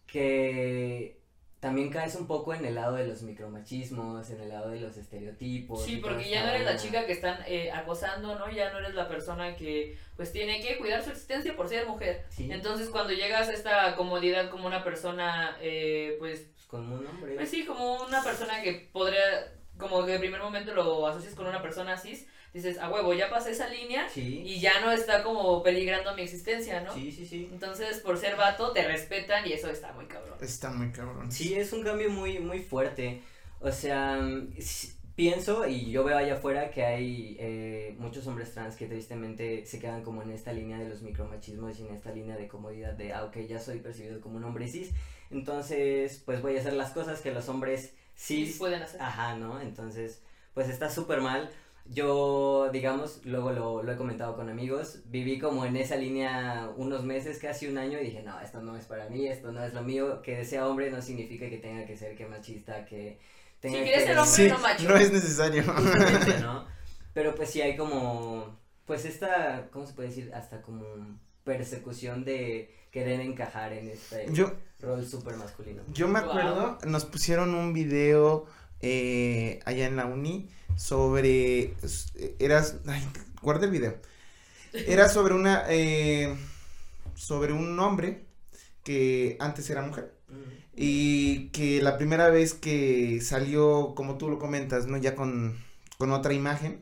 que 0.05 1.17
también 1.59 1.89
caes 1.89 2.15
un 2.15 2.27
poco 2.27 2.53
en 2.53 2.63
el 2.65 2.75
lado 2.75 2.95
de 2.95 3.07
los 3.07 3.23
micromachismos, 3.23 4.29
en 4.29 4.41
el 4.41 4.49
lado 4.49 4.69
de 4.69 4.79
los 4.79 4.95
estereotipos. 4.95 5.83
Sí, 5.83 5.97
porque 5.97 6.29
ya 6.29 6.45
no 6.45 6.51
eres 6.51 6.65
la 6.65 6.77
chica 6.77 7.05
que 7.07 7.13
están 7.13 7.39
eh, 7.47 7.71
acosando, 7.71 8.37
¿no? 8.37 8.49
Ya 8.51 8.71
no 8.71 8.77
eres 8.77 8.93
la 8.93 9.07
persona 9.07 9.55
que 9.55 9.97
pues 10.15 10.31
tiene 10.31 10.61
que 10.61 10.77
cuidar 10.77 11.03
su 11.03 11.09
existencia 11.09 11.55
por 11.55 11.67
ser 11.67 11.87
mujer. 11.87 12.25
Sí, 12.29 12.49
Entonces 12.51 12.89
cuando 12.89 13.11
llegas 13.11 13.49
a 13.49 13.53
esta 13.53 13.95
comodidad 13.95 14.51
como 14.51 14.67
una 14.67 14.83
persona, 14.83 15.57
eh, 15.59 16.15
pues, 16.19 16.41
pues 16.53 16.65
como 16.67 16.95
un 16.95 17.07
hombre. 17.07 17.35
pues 17.35 17.49
sí, 17.49 17.65
como 17.65 18.03
una 18.03 18.23
persona 18.23 18.61
que 18.61 18.89
podría, 18.93 19.51
como 19.77 20.05
que 20.05 20.13
de 20.13 20.19
primer 20.19 20.41
momento 20.41 20.73
lo 20.73 21.07
asocias 21.07 21.35
con 21.35 21.47
una 21.47 21.61
persona 21.61 21.97
cis, 21.97 22.25
dices, 22.53 22.79
a 22.79 22.89
huevo, 22.89 23.13
ya 23.13 23.29
pasé 23.29 23.51
esa 23.51 23.67
línea 23.67 24.09
Sí, 24.09 24.41
y 24.45 24.59
ya 24.59 24.79
no 24.81 24.91
está 24.91 25.23
como 25.23 25.61
peligrando 25.63 26.15
mi 26.15 26.23
existencia, 26.23 26.81
¿no? 26.81 26.93
sí, 26.93 27.11
sí, 27.11 27.25
sí. 27.25 27.49
Entonces 27.51 27.99
por 27.99 28.17
ser 28.17 28.35
vato 28.35 28.71
te 28.71 28.87
respetan 28.87 29.47
y 29.47 29.53
eso 29.53 29.69
está 29.69 29.93
muy 29.93 30.05
cabrón. 30.05 30.37
Está 30.41 30.71
muy 30.71 30.91
cabrón. 30.91 31.31
Sí, 31.31 31.53
es 31.55 31.73
un 31.73 31.83
cambio 31.83 32.09
muy, 32.09 32.39
muy 32.39 32.59
fuerte. 32.59 33.21
O 33.59 33.71
sea, 33.71 34.19
pienso 35.17 35.67
y 35.67 35.89
yo 35.89 36.03
veo 36.03 36.15
allá 36.15 36.35
afuera 36.35 36.69
que 36.69 36.85
hay 36.85 37.35
eh, 37.39 37.95
muchos 37.97 38.27
hombres 38.27 38.53
trans 38.53 38.75
que 38.75 38.85
tristemente 38.85 39.65
se 39.65 39.79
quedan 39.79 40.03
como 40.03 40.21
en 40.21 40.29
esta 40.29 40.53
línea 40.53 40.77
de 40.77 40.87
los 40.87 41.01
micromachismos 41.01 41.79
y 41.79 41.87
en 41.87 41.95
esta 41.95 42.11
línea 42.11 42.37
de 42.37 42.47
comodidad 42.47 42.93
de, 42.93 43.13
ah, 43.13 43.23
ok, 43.23 43.37
ya 43.49 43.59
soy 43.59 43.79
percibido 43.79 44.21
como 44.21 44.37
un 44.37 44.43
hombre 44.43 44.67
cis, 44.67 44.91
entonces 45.31 46.21
pues 46.23 46.43
voy 46.43 46.55
a 46.55 46.59
hacer 46.59 46.73
las 46.73 46.91
cosas 46.91 47.21
que 47.21 47.31
los 47.31 47.49
hombres 47.49 47.95
Sí, 48.17 48.53
pueden 48.59 48.81
hacer. 48.83 49.01
Ajá, 49.01 49.35
¿no? 49.37 49.61
Entonces, 49.61 50.21
pues 50.53 50.69
está 50.69 50.89
súper 50.89 51.21
mal. 51.21 51.49
Yo, 51.85 52.69
digamos, 52.73 53.21
luego 53.25 53.53
lo, 53.53 53.81
lo 53.83 53.91
he 53.93 53.97
comentado 53.97 54.35
con 54.35 54.49
amigos, 54.49 54.99
viví 55.05 55.39
como 55.39 55.65
en 55.65 55.77
esa 55.77 55.95
línea 55.95 56.69
unos 56.75 57.03
meses, 57.05 57.39
casi 57.39 57.67
un 57.67 57.77
año, 57.77 57.99
y 57.99 58.05
dije, 58.05 58.23
no, 58.23 58.39
esto 58.41 58.61
no 58.61 58.75
es 58.75 58.85
para 58.85 59.07
mí, 59.09 59.27
esto 59.27 59.53
no 59.53 59.63
es 59.63 59.73
lo 59.73 59.83
mío, 59.83 60.21
que 60.21 60.43
sea 60.43 60.67
hombre 60.67 60.91
no 60.91 61.01
significa 61.01 61.49
que 61.49 61.59
tenga 61.59 61.85
que 61.85 61.95
ser 61.97 62.15
que 62.17 62.25
machista, 62.27 62.85
que 62.85 63.19
tenga 63.61 63.77
Si 63.77 63.83
que... 63.83 63.83
quieres 63.85 64.03
ser 64.05 64.17
hombre, 64.17 64.35
Sí, 64.35 64.49
no 64.49 64.59
macho. 64.59 64.89
no 64.89 64.97
es 64.97 65.13
necesario. 65.13 65.63
Pero 67.13 67.35
pues 67.35 67.49
sí 67.49 67.61
hay 67.61 67.77
como, 67.77 68.59
pues 68.85 69.05
esta, 69.05 69.69
¿cómo 69.71 69.85
se 69.85 69.93
puede 69.93 70.09
decir? 70.09 70.31
Hasta 70.33 70.61
como 70.61 70.83
persecución 71.51 72.25
de 72.25 72.69
querer 72.91 73.21
encajar 73.21 73.71
en 73.73 73.87
este 73.87 74.27
Yo, 74.33 74.51
rol 74.81 75.05
súper 75.07 75.37
masculino. 75.37 75.81
yo 75.93 76.07
me 76.07 76.19
Wow. 76.19 76.29
acuerdo, 76.29 76.77
nos 76.85 77.05
pusieron 77.05 77.55
un 77.55 77.73
video 77.73 78.45
eh, 78.81 79.59
allá 79.65 79.87
en 79.87 79.95
la 79.95 80.05
uni 80.05 80.49
sobre, 80.75 81.73
s- 81.83 82.35
eras, 82.39 82.75
ay, 82.85 83.01
guarda 83.41 83.65
el 83.65 83.71
video, 83.71 83.95
era 84.73 85.09
sobre 85.09 85.33
una, 85.33 85.63
eh, 85.69 86.35
sobre 87.15 87.53
un 87.53 87.79
hombre 87.79 88.25
que 88.83 89.37
antes 89.39 89.69
era 89.69 89.81
mujer. 89.81 90.13
Y 90.75 91.47
que 91.49 91.81
la 91.81 91.97
primera 91.97 92.29
vez 92.29 92.53
que 92.53 93.19
salió, 93.21 93.93
como 93.95 94.17
tú 94.19 94.29
lo 94.29 94.37
comentas, 94.37 94.85
¿no? 94.85 94.97
Ya 94.97 95.15
con, 95.15 95.57
con 95.97 96.11
otra 96.11 96.33
imagen, 96.33 96.79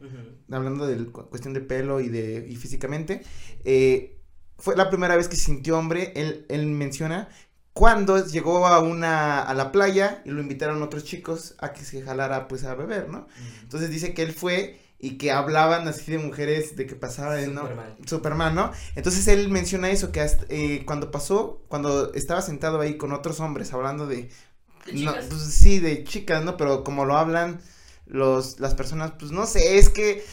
hablando 0.52 0.86
de 0.86 1.06
cu- 1.06 1.30
cuestión 1.30 1.54
de 1.54 1.62
pelo 1.62 2.02
y 2.02 2.10
de 2.10 2.46
y 2.50 2.56
físicamente, 2.58 3.22
eh, 3.64 4.15
fue 4.58 4.76
la 4.76 4.90
primera 4.90 5.16
vez 5.16 5.28
que 5.28 5.36
sintió 5.36 5.78
hombre, 5.78 6.14
él, 6.16 6.46
él 6.50 6.66
menciona, 6.68 7.30
cuando 7.74 8.26
llegó 8.26 8.68
a 8.68 8.80
una, 8.80 9.42
a 9.42 9.54
la 9.54 9.74
playa 9.74 10.22
y 10.24 10.30
lo 10.30 10.42
invitaron 10.42 10.82
otros 10.82 11.04
chicos 11.04 11.56
a 11.60 11.74
que 11.74 11.84
se 11.84 12.02
jalara 12.02 12.48
pues 12.48 12.64
a 12.64 12.74
beber, 12.74 13.10
¿no? 13.10 13.28
Entonces 13.64 13.90
dice 13.90 14.14
que 14.14 14.24
él 14.24 14.32
fue 14.32 14.80
y 14.98 15.18
que 15.18 15.32
hablaban 15.32 15.86
así 15.86 16.10
de 16.10 16.18
mujeres 16.18 16.78
de 16.78 16.88
que 16.88 16.96
pasaba 16.96 17.36
de, 17.36 17.48
¿no? 17.48 17.64
Superman. 17.64 17.98
Superman, 18.06 18.56
¿no? 18.56 18.72
Entonces 18.96 19.28
él 19.28 19.50
menciona 19.50 19.90
eso, 19.90 20.14
que 20.14 20.22
hasta, 20.22 20.46
eh, 20.48 20.84
cuando 20.86 21.12
pasó, 21.12 21.64
cuando 21.68 22.14
estaba 22.14 22.42
sentado 22.42 22.80
ahí 22.80 22.96
con 22.96 23.12
otros 23.12 23.42
hombres 23.42 23.74
hablando 23.74 24.08
de... 24.08 24.30
De 24.86 24.94
no, 24.94 25.12
chicas. 25.12 25.26
pues, 25.28 25.42
sí, 25.42 25.80
de 25.80 26.06
chicas, 26.06 26.46
¿no? 26.46 26.56
Pero 26.56 26.86
como 26.86 27.04
lo 27.04 27.18
hablan 27.18 27.60
los, 28.06 28.60
las 28.62 28.74
personas, 28.74 29.12
pues 29.20 29.32
no 29.32 29.46
sé, 29.48 29.80
es 29.80 29.90
que 29.90 30.26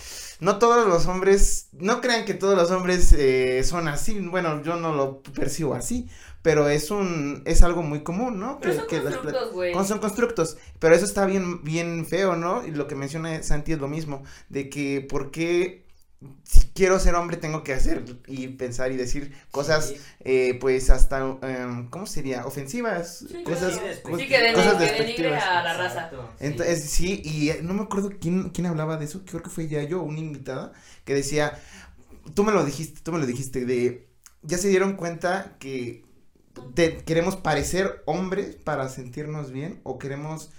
no 0.42 0.59
todos 0.59 0.88
los 0.88 1.07
hombres, 1.07 1.68
no 1.70 2.00
crean 2.00 2.24
que 2.24 2.35
todos 2.35 2.57
los 2.57 2.72
hombres 2.72 3.12
eh, 3.12 3.62
son 3.62 3.87
así, 3.87 4.18
bueno, 4.18 4.61
yo 4.64 4.74
no 4.74 4.92
lo 4.92 5.22
percibo 5.22 5.72
así, 5.74 6.09
pero 6.42 6.68
es 6.68 6.90
un, 6.90 7.42
es 7.44 7.62
algo 7.62 7.85
muy 7.85 8.02
común, 8.02 8.40
¿no? 8.40 8.59
Pero 8.61 8.72
que, 8.72 8.78
son 8.81 8.88
que 8.88 9.02
constructos, 9.02 9.52
güey. 9.52 9.72
son 9.87 10.00
constructos, 10.00 10.59
pero 10.81 10.96
eso 10.96 11.05
está 11.05 11.26
bien, 11.26 11.62
bien 11.62 12.05
feo, 12.07 12.35
¿no? 12.35 12.66
Y 12.66 12.72
lo 12.72 12.88
que 12.88 12.96
menciona 12.96 13.40
Santi 13.44 13.70
es 13.70 13.78
lo 13.78 13.87
mismo, 13.87 14.24
de 14.48 14.68
que 14.68 15.07
por 15.09 15.31
qué 15.31 15.85
si 16.44 16.61
quiero 16.74 16.98
ser 17.00 17.14
hombre 17.14 17.37
tengo 17.37 17.62
que 17.62 17.72
hacer 17.72 18.04
y 18.26 18.48
pensar 18.48 18.92
y 18.92 18.96
decir 18.96 19.32
cosas, 19.50 19.88
Sí. 19.88 19.96
eh, 20.20 20.58
pues 20.61 20.90
hasta, 20.90 21.38
em, 21.42 21.88
¿cómo 21.90 22.06
sería? 22.06 22.46
Ofensivas, 22.46 23.24
Sí, 23.30 23.42
cosas, 23.42 23.74
Sí, 23.74 23.80
que 24.04 24.11
denigre- 24.38 24.52
cosas 24.54 24.74
que 24.74 24.80
denigre 24.85 24.96
despectivas. 25.06 25.44
a 25.44 25.62
la 25.62 25.76
raza. 25.76 26.11
Entonces, 26.40 26.85
sí, 26.90 27.22
y 27.24 27.50
eh, 27.50 27.61
no 27.62 27.74
me 27.74 27.82
acuerdo 27.82 28.11
quién, 28.20 28.50
quién 28.50 28.66
hablaba 28.66 28.96
de 28.96 29.04
eso, 29.06 29.22
creo 29.24 29.42
que 29.42 29.50
fue 29.50 29.68
ya 29.68 29.82
yo, 29.82 30.02
una 30.02 30.18
invitada, 30.18 30.72
que 31.04 31.14
decía, 31.14 31.58
tú 32.35 32.44
me 32.44 32.52
lo 32.52 32.64
dijiste, 32.64 33.00
tú 33.02 33.12
me 33.12 33.18
lo 33.18 33.26
dijiste, 33.26 33.64
de, 33.66 34.08
ya 34.42 34.58
se 34.58 34.68
dieron 34.68 34.94
cuenta 34.96 35.56
que 35.58 36.04
te- 36.74 36.98
queremos 36.98 37.37
parecer 37.37 38.02
hombres 38.06 38.56
para 38.56 38.88
sentirnos 38.88 39.50
bien, 39.52 39.80
o 39.85 39.98
queremos, 39.98 40.50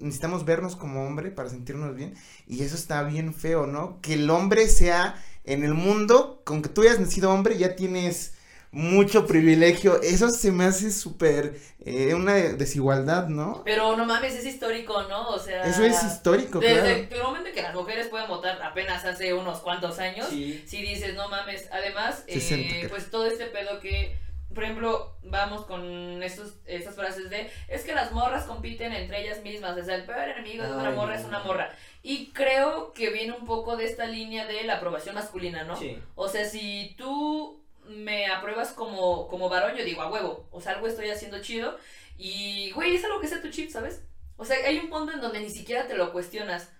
necesitamos 0.00 0.44
vernos 0.44 0.76
como 0.76 1.06
hombre 1.06 1.30
para 1.30 1.48
sentirnos 1.48 1.94
bien, 1.94 2.14
y 2.46 2.62
eso 2.62 2.74
está 2.74 3.02
bien 3.02 3.34
feo, 3.34 3.66
¿no? 3.66 4.00
Que 4.00 4.14
el 4.14 4.28
hombre 4.30 4.68
sea 4.68 5.22
en 5.44 5.64
el 5.64 5.74
mundo, 5.74 6.42
con 6.44 6.62
que 6.62 6.68
tú 6.68 6.82
hayas 6.82 7.00
nacido 7.00 7.32
hombre, 7.32 7.56
ya 7.58 7.76
tienes 7.76 8.34
mucho 8.72 9.26
privilegio, 9.26 10.00
eso 10.00 10.30
se 10.30 10.52
me 10.52 10.64
hace 10.64 10.92
súper, 10.92 11.58
eh, 11.80 12.14
una 12.14 12.34
desigualdad, 12.34 13.26
¿no? 13.26 13.62
Pero 13.64 13.96
no 13.96 14.04
mames, 14.06 14.34
es 14.36 14.46
histórico, 14.46 15.02
¿no? 15.08 15.28
O 15.30 15.38
sea. 15.40 15.64
Eso 15.64 15.82
es 15.84 16.00
histórico, 16.04 16.60
Desde 16.60 17.08
claro. 17.08 17.16
el 17.16 17.22
momento 17.24 17.48
en 17.48 17.54
que 17.56 17.62
las 17.62 17.74
mujeres 17.74 18.06
pueden 18.06 18.28
votar 18.28 18.62
apenas 18.62 19.04
hace 19.04 19.34
unos 19.34 19.58
cuantos 19.58 19.98
años, 19.98 20.28
Sí. 20.30 20.62
si 20.68 20.82
dices, 20.82 21.16
no 21.16 21.28
mames, 21.28 21.68
además, 21.72 22.22
60, 22.28 22.76
eh, 22.76 22.86
pues 22.88 23.10
todo 23.10 23.26
este 23.26 23.46
pedo 23.46 23.80
que, 23.80 24.16
por 24.54 24.64
ejemplo, 24.64 25.16
vamos 25.22 25.64
con 25.64 26.22
estos, 26.22 26.54
estas 26.66 26.96
frases 26.96 27.30
de, 27.30 27.50
es 27.68 27.84
que 27.84 27.94
las 27.94 28.10
morras 28.12 28.44
compiten 28.44 28.92
entre 28.92 29.22
ellas 29.22 29.42
mismas, 29.42 29.78
o 29.78 29.84
sea, 29.84 29.94
el 29.94 30.04
peor 30.04 30.28
enemigo 30.28 30.64
de 30.64 30.72
una 30.72 30.90
morra 30.90 31.14
es 31.14 31.24
una 31.24 31.38
morra. 31.40 31.70
Y 32.02 32.32
creo 32.32 32.92
que 32.92 33.10
viene 33.10 33.32
un 33.32 33.46
poco 33.46 33.76
de 33.76 33.84
esta 33.84 34.06
línea 34.06 34.46
de 34.46 34.64
la 34.64 34.76
aprobación 34.76 35.14
masculina, 35.14 35.64
¿no? 35.64 35.76
Sí. 35.76 36.02
O 36.16 36.28
sea, 36.28 36.44
si 36.44 36.94
tú 36.98 37.62
me 37.86 38.26
apruebas 38.26 38.72
como, 38.72 39.28
como 39.28 39.48
varón, 39.48 39.76
yo 39.76 39.84
digo, 39.84 40.02
a 40.02 40.10
huevo, 40.10 40.48
o 40.50 40.60
sea, 40.60 40.72
algo 40.72 40.86
estoy 40.86 41.10
haciendo 41.10 41.40
chido 41.40 41.78
y, 42.18 42.72
güey, 42.72 42.96
es 42.96 43.04
algo 43.04 43.20
que 43.20 43.28
sea 43.28 43.42
tu 43.42 43.50
chip, 43.50 43.70
¿sabes? 43.70 44.02
O 44.36 44.44
sea, 44.44 44.56
hay 44.66 44.78
un 44.78 44.90
punto 44.90 45.12
en 45.12 45.20
donde 45.20 45.40
ni 45.40 45.50
siquiera 45.50 45.86
te 45.86 45.94
lo 45.94 46.12
cuestionas. 46.12 46.72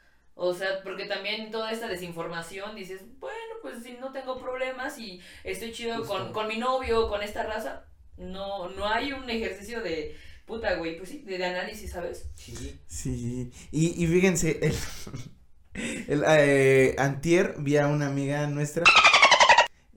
O 0.43 0.55
sea, 0.55 0.83
porque 0.83 1.05
también 1.05 1.51
toda 1.51 1.71
esta 1.71 1.87
desinformación 1.87 2.75
dices, 2.75 3.03
bueno, 3.19 3.37
pues 3.61 3.83
si 3.83 3.93
no 4.01 4.11
tengo 4.11 4.39
problemas 4.41 4.99
y 4.99 5.21
estoy 5.45 5.71
chido 5.71 6.03
con, 6.07 6.33
con 6.33 6.49
mi 6.49 6.57
novio, 6.57 7.11
con 7.11 7.23
esta 7.23 7.43
raza, 7.43 7.85
no, 8.17 8.71
no 8.71 8.87
hay 8.89 9.13
un 9.13 9.29
ejercicio 9.29 9.83
de 9.83 10.17
puta, 10.47 10.77
güey, 10.77 10.97
pues 10.97 11.11
sí, 11.11 11.19
de, 11.27 11.37
de 11.37 11.45
análisis, 11.45 11.91
¿sabes? 11.91 12.25
Sí. 12.37 12.81
Sí, 12.87 13.51
y, 13.71 14.03
y 14.03 14.07
fíjense, 14.07 14.61
el, 14.63 14.75
el 16.09 16.25
eh, 16.27 16.95
antier 16.99 17.57
vi 17.59 17.77
a 17.77 17.87
una 17.89 18.07
amiga 18.07 18.47
nuestra, 18.47 18.85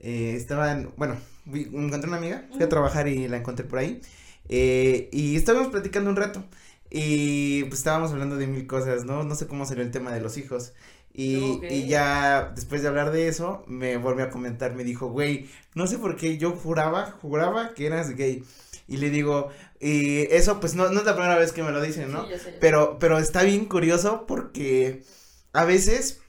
eh, 0.00 0.34
estaban, 0.36 0.92
bueno, 0.96 1.16
vi- 1.46 1.70
encontré 1.72 2.08
una 2.08 2.18
amiga, 2.18 2.46
fui 2.52 2.62
a 2.62 2.68
trabajar 2.68 3.08
y 3.08 3.28
la 3.28 3.38
encontré 3.38 3.64
por 3.64 3.78
ahí, 3.78 4.00
eh, 4.48 5.08
y 5.12 5.36
estábamos 5.36 5.68
platicando 5.68 6.10
un 6.10 6.16
rato, 6.16 6.44
y 6.96 7.64
pues 7.64 7.80
estábamos 7.80 8.12
hablando 8.12 8.36
de 8.36 8.46
mil 8.46 8.68
cosas, 8.68 9.04
¿no? 9.04 9.24
No 9.24 9.34
sé 9.34 9.48
cómo 9.48 9.66
salió 9.66 9.82
el 9.82 9.90
tema 9.90 10.12
de 10.12 10.20
los 10.20 10.36
hijos, 10.36 10.74
y, 11.12 11.60
y 11.68 11.88
ya 11.88 12.52
después 12.54 12.82
de 12.82 12.88
hablar 12.88 13.10
de 13.10 13.26
eso, 13.26 13.64
me 13.66 13.96
volvió 13.96 14.24
a 14.24 14.30
comentar, 14.30 14.76
me 14.76 14.84
dijo, 14.84 15.08
güey, 15.08 15.50
no 15.74 15.88
sé 15.88 15.98
por 15.98 16.14
qué 16.14 16.38
yo 16.38 16.52
juraba, 16.52 17.10
juraba 17.20 17.74
que 17.74 17.86
eras 17.86 18.14
gay, 18.14 18.44
y 18.86 18.98
le 18.98 19.10
digo, 19.10 19.48
y 19.80 20.32
eso 20.32 20.60
pues 20.60 20.76
no, 20.76 20.88
no 20.90 21.00
es 21.00 21.04
la 21.04 21.16
primera 21.16 21.36
vez 21.36 21.50
que 21.50 21.64
me 21.64 21.72
lo 21.72 21.82
dicen, 21.82 22.12
¿no? 22.12 22.26
Sí, 22.26 22.30
ya 22.30 22.38
sé, 22.38 22.44
ya 22.44 22.50
sé. 22.52 22.58
Pero, 22.60 23.00
pero 23.00 23.18
está 23.18 23.42
bien 23.42 23.64
curioso 23.64 24.24
porque 24.28 25.02
a 25.52 25.64
veces, 25.64 26.20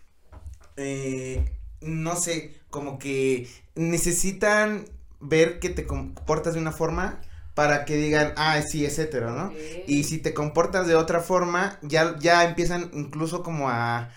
eh, 0.77 1.45
no 1.81 2.15
sé, 2.15 2.55
como 2.71 2.97
que 2.97 3.47
necesitan 3.75 4.85
ver 5.19 5.59
que 5.59 5.69
te 5.69 5.85
comportas 5.85 6.55
de 6.55 6.59
una 6.59 6.71
forma 6.71 7.21
para 7.55 7.85
que 7.85 7.97
digan, 7.97 8.33
ah, 8.37 8.61
sí, 8.61 8.85
es 8.85 8.99
hetero, 8.99 9.31
¿no? 9.31 9.55
Y 9.85 10.03
si 10.05 10.19
te 10.19 10.33
comportas 10.35 10.87
de 10.87 10.95
otra 10.95 11.21
forma, 11.21 11.79
ya, 11.83 12.17
ya 12.19 12.45
empiezan 12.45 12.91
incluso 12.93 13.43
como 13.43 13.69
a, 13.69 14.11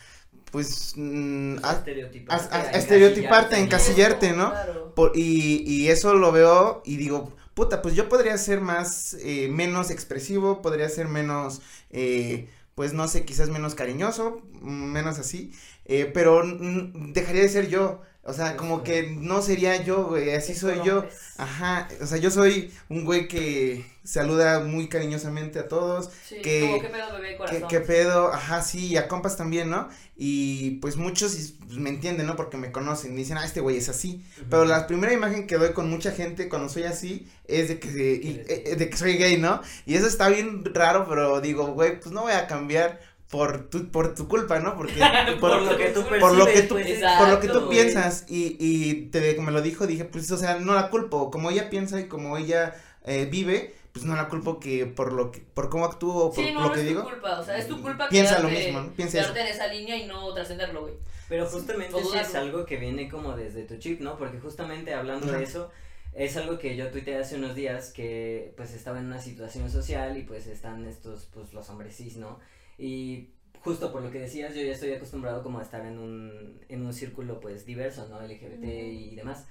pues, 0.50 0.94
mm, 0.96 1.56
a- 1.62 1.72
estereotiparte, 1.72 2.54
a- 2.56 2.60
a 2.60 2.70
estereotiparte, 2.78 3.56
a 3.56 3.58
encasillarte. 3.60 4.32
¿no? 4.32 4.50
Claro. 4.50 4.92
por- 4.94 5.12
y, 5.14 5.62
y 5.66 5.88
eso 5.90 6.14
lo 6.14 6.32
veo 6.32 6.82
y 6.84 6.96
digo, 6.96 7.32
puta, 7.54 7.82
pues 7.82 7.94
yo 7.94 8.08
podría 8.08 8.36
ser 8.38 8.60
más, 8.60 9.14
eh, 9.22 9.48
menos 9.50 9.90
expresivo, 9.90 10.60
podría 10.62 10.88
ser 10.88 11.06
menos, 11.08 11.60
eh, 11.90 12.48
pues 12.74 12.92
no 12.94 13.06
sé, 13.08 13.24
quizás 13.24 13.48
menos 13.48 13.74
cariñoso, 13.76 14.42
mm, 14.60 14.68
menos 14.92 15.18
así, 15.20 15.52
eh, 15.84 16.10
pero 16.12 16.42
dejaría 16.44 17.42
de 17.42 17.48
ser 17.48 17.68
yo, 17.68 18.02
o 18.28 18.32
sea, 18.34 18.56
como 18.56 18.82
que 18.84 19.10
no 19.10 19.42
sería 19.42 19.82
yo, 19.82 20.04
güey, 20.06 20.34
así 20.34 20.54
soy 20.54 20.80
yo. 20.84 21.04
Ajá, 21.38 21.88
o 22.00 22.06
sea, 22.06 22.18
yo 22.18 22.30
soy 22.30 22.72
un 22.88 23.04
güey 23.04 23.26
que 23.28 23.84
saluda 24.04 24.60
muy 24.60 24.88
cariñosamente 24.88 25.58
a 25.58 25.68
todos, 25.68 26.10
Sí, 26.26 26.40
que- 26.42 26.60
como 26.62 26.80
qué 26.80 26.88
pedo 26.88 27.12
bebé 27.14 27.28
¿Qué, 27.32 27.36
corazón. 27.36 27.68
qué 27.68 27.80
pedo? 27.80 28.32
Ajá, 28.32 28.62
sí, 28.62 28.86
y 28.88 28.96
a 28.96 29.06
compas 29.06 29.36
también, 29.36 29.68
¿no? 29.70 29.88
Y 30.16 30.72
pues 30.80 30.96
muchos 30.96 31.54
me 31.70 31.90
entienden, 31.90 32.26
¿no? 32.26 32.34
Porque 32.34 32.56
me 32.56 32.72
conocen 32.72 33.12
y 33.12 33.16
dicen, 33.16 33.36
ah, 33.38 33.44
este 33.44 33.60
güey 33.60 33.76
es 33.76 33.88
así. 33.88 34.24
Pero 34.50 34.64
la 34.64 34.86
primera 34.86 35.12
imagen 35.12 35.46
que 35.46 35.56
doy 35.58 35.72
con 35.72 35.88
mucha 35.90 36.10
gente 36.12 36.48
cuando 36.48 36.68
soy 36.68 36.84
así 36.84 37.28
es 37.46 37.68
de 37.68 37.78
que, 37.78 37.88
y- 37.88 38.42
eh, 38.48 38.74
de 38.76 38.90
que 38.90 38.96
soy 38.96 39.14
gay, 39.16 39.36
¿no? 39.36 39.60
Y 39.86 39.94
eso 39.94 40.06
está 40.06 40.28
bien 40.28 40.64
raro, 40.74 41.06
pero 41.08 41.40
digo, 41.40 41.66
güey, 41.68 42.00
pues 42.00 42.10
no 42.12 42.22
voy 42.22 42.32
a 42.32 42.46
cambiar 42.46 43.00
por 43.30 43.68
tu, 43.68 43.90
por 43.90 44.14
tu 44.14 44.26
culpa, 44.28 44.58
¿no? 44.60 44.76
Porque 44.76 44.94
Por 45.40 45.62
lo 45.62 45.76
que 45.76 45.88
tú 45.90 46.02
por 46.20 46.34
lo 46.34 46.46
que 46.46 46.62
tú, 46.62 46.74
pues, 46.74 46.86
Exacto, 46.86 47.24
por 47.24 47.28
lo 47.34 47.40
que 47.40 47.48
tú 47.48 47.58
güey. 47.60 47.70
piensas 47.70 48.24
y, 48.28 48.56
y 48.58 49.06
te, 49.10 49.38
me 49.40 49.52
lo 49.52 49.60
dijo, 49.62 49.86
dije, 49.86 50.04
pues, 50.04 50.30
o 50.30 50.36
sea, 50.38 50.58
no 50.58 50.74
la 50.74 50.88
culpo, 50.90 51.30
como 51.30 51.50
ella 51.50 51.68
piensa 51.70 52.00
y 52.00 52.08
como 52.08 52.36
ella 52.38 52.74
eh, 53.04 53.26
vive, 53.30 53.74
pues 53.92 54.04
no 54.04 54.16
la 54.16 54.28
culpo 54.28 54.58
que 54.60 54.86
por 54.86 55.12
lo 55.12 55.30
que, 55.32 55.40
por 55.40 55.68
cómo 55.68 55.84
actúo 55.84 56.26
o 56.26 56.32
por 56.32 56.44
Sí, 56.44 56.52
no, 56.52 56.60
lo 56.62 56.66
no 56.68 56.72
que 56.72 56.80
es 56.80 56.86
digo. 56.86 57.02
tu 57.02 57.10
culpa, 57.10 57.40
o 57.40 57.44
sea, 57.44 57.58
es 57.58 57.68
tu 57.68 57.82
culpa 57.82 58.08
Piensa 58.08 58.38
lo 58.40 58.48
mismo, 58.48 58.80
¿no? 58.80 58.90
Piensa 58.92 59.20
eso. 59.20 59.36
en 59.36 59.46
esa 59.46 59.66
línea 59.66 59.96
y 59.96 60.06
no 60.06 60.32
trascenderlo, 60.32 60.82
güey. 60.82 60.94
Pero 61.28 61.46
justamente 61.46 61.94
O 61.94 62.00
sí 62.00 62.16
es 62.18 62.34
algo 62.34 62.64
que 62.64 62.76
viene 62.76 63.08
como 63.10 63.36
desde 63.36 63.64
tu 63.64 63.76
chip, 63.76 64.00
¿no? 64.00 64.16
Porque 64.16 64.38
justamente 64.40 64.94
hablando 64.94 65.30
de 65.30 65.42
eso, 65.42 65.70
es 66.14 66.36
algo 66.38 66.58
que 66.58 66.76
yo 66.76 66.90
tuiteé 66.90 67.18
hace 67.18 67.36
unos 67.36 67.54
días 67.54 67.92
que 67.92 68.54
pues 68.56 68.72
estaba 68.72 68.98
en 68.98 69.06
una 69.06 69.20
situación 69.20 69.70
social 69.70 70.16
y 70.16 70.22
pues 70.22 70.46
están 70.46 70.86
estos, 70.86 71.28
pues 71.34 71.52
los 71.52 71.68
hombres 71.68 71.94
cis, 71.96 72.16
¿no? 72.16 72.38
Y 72.78 73.30
justo 73.60 73.92
por 73.92 74.02
lo 74.02 74.10
que 74.10 74.20
decías, 74.20 74.54
yo 74.54 74.62
ya 74.62 74.72
estoy 74.72 74.92
acostumbrado 74.92 75.42
como 75.42 75.58
a 75.58 75.62
estar 75.62 75.84
en 75.84 75.98
un, 75.98 76.60
en 76.68 76.86
un 76.86 76.94
círculo 76.94 77.40
pues 77.40 77.66
diverso, 77.66 78.08
¿no? 78.08 78.20
LGBT 78.22 78.64
y 78.64 79.16
demás. 79.16 79.46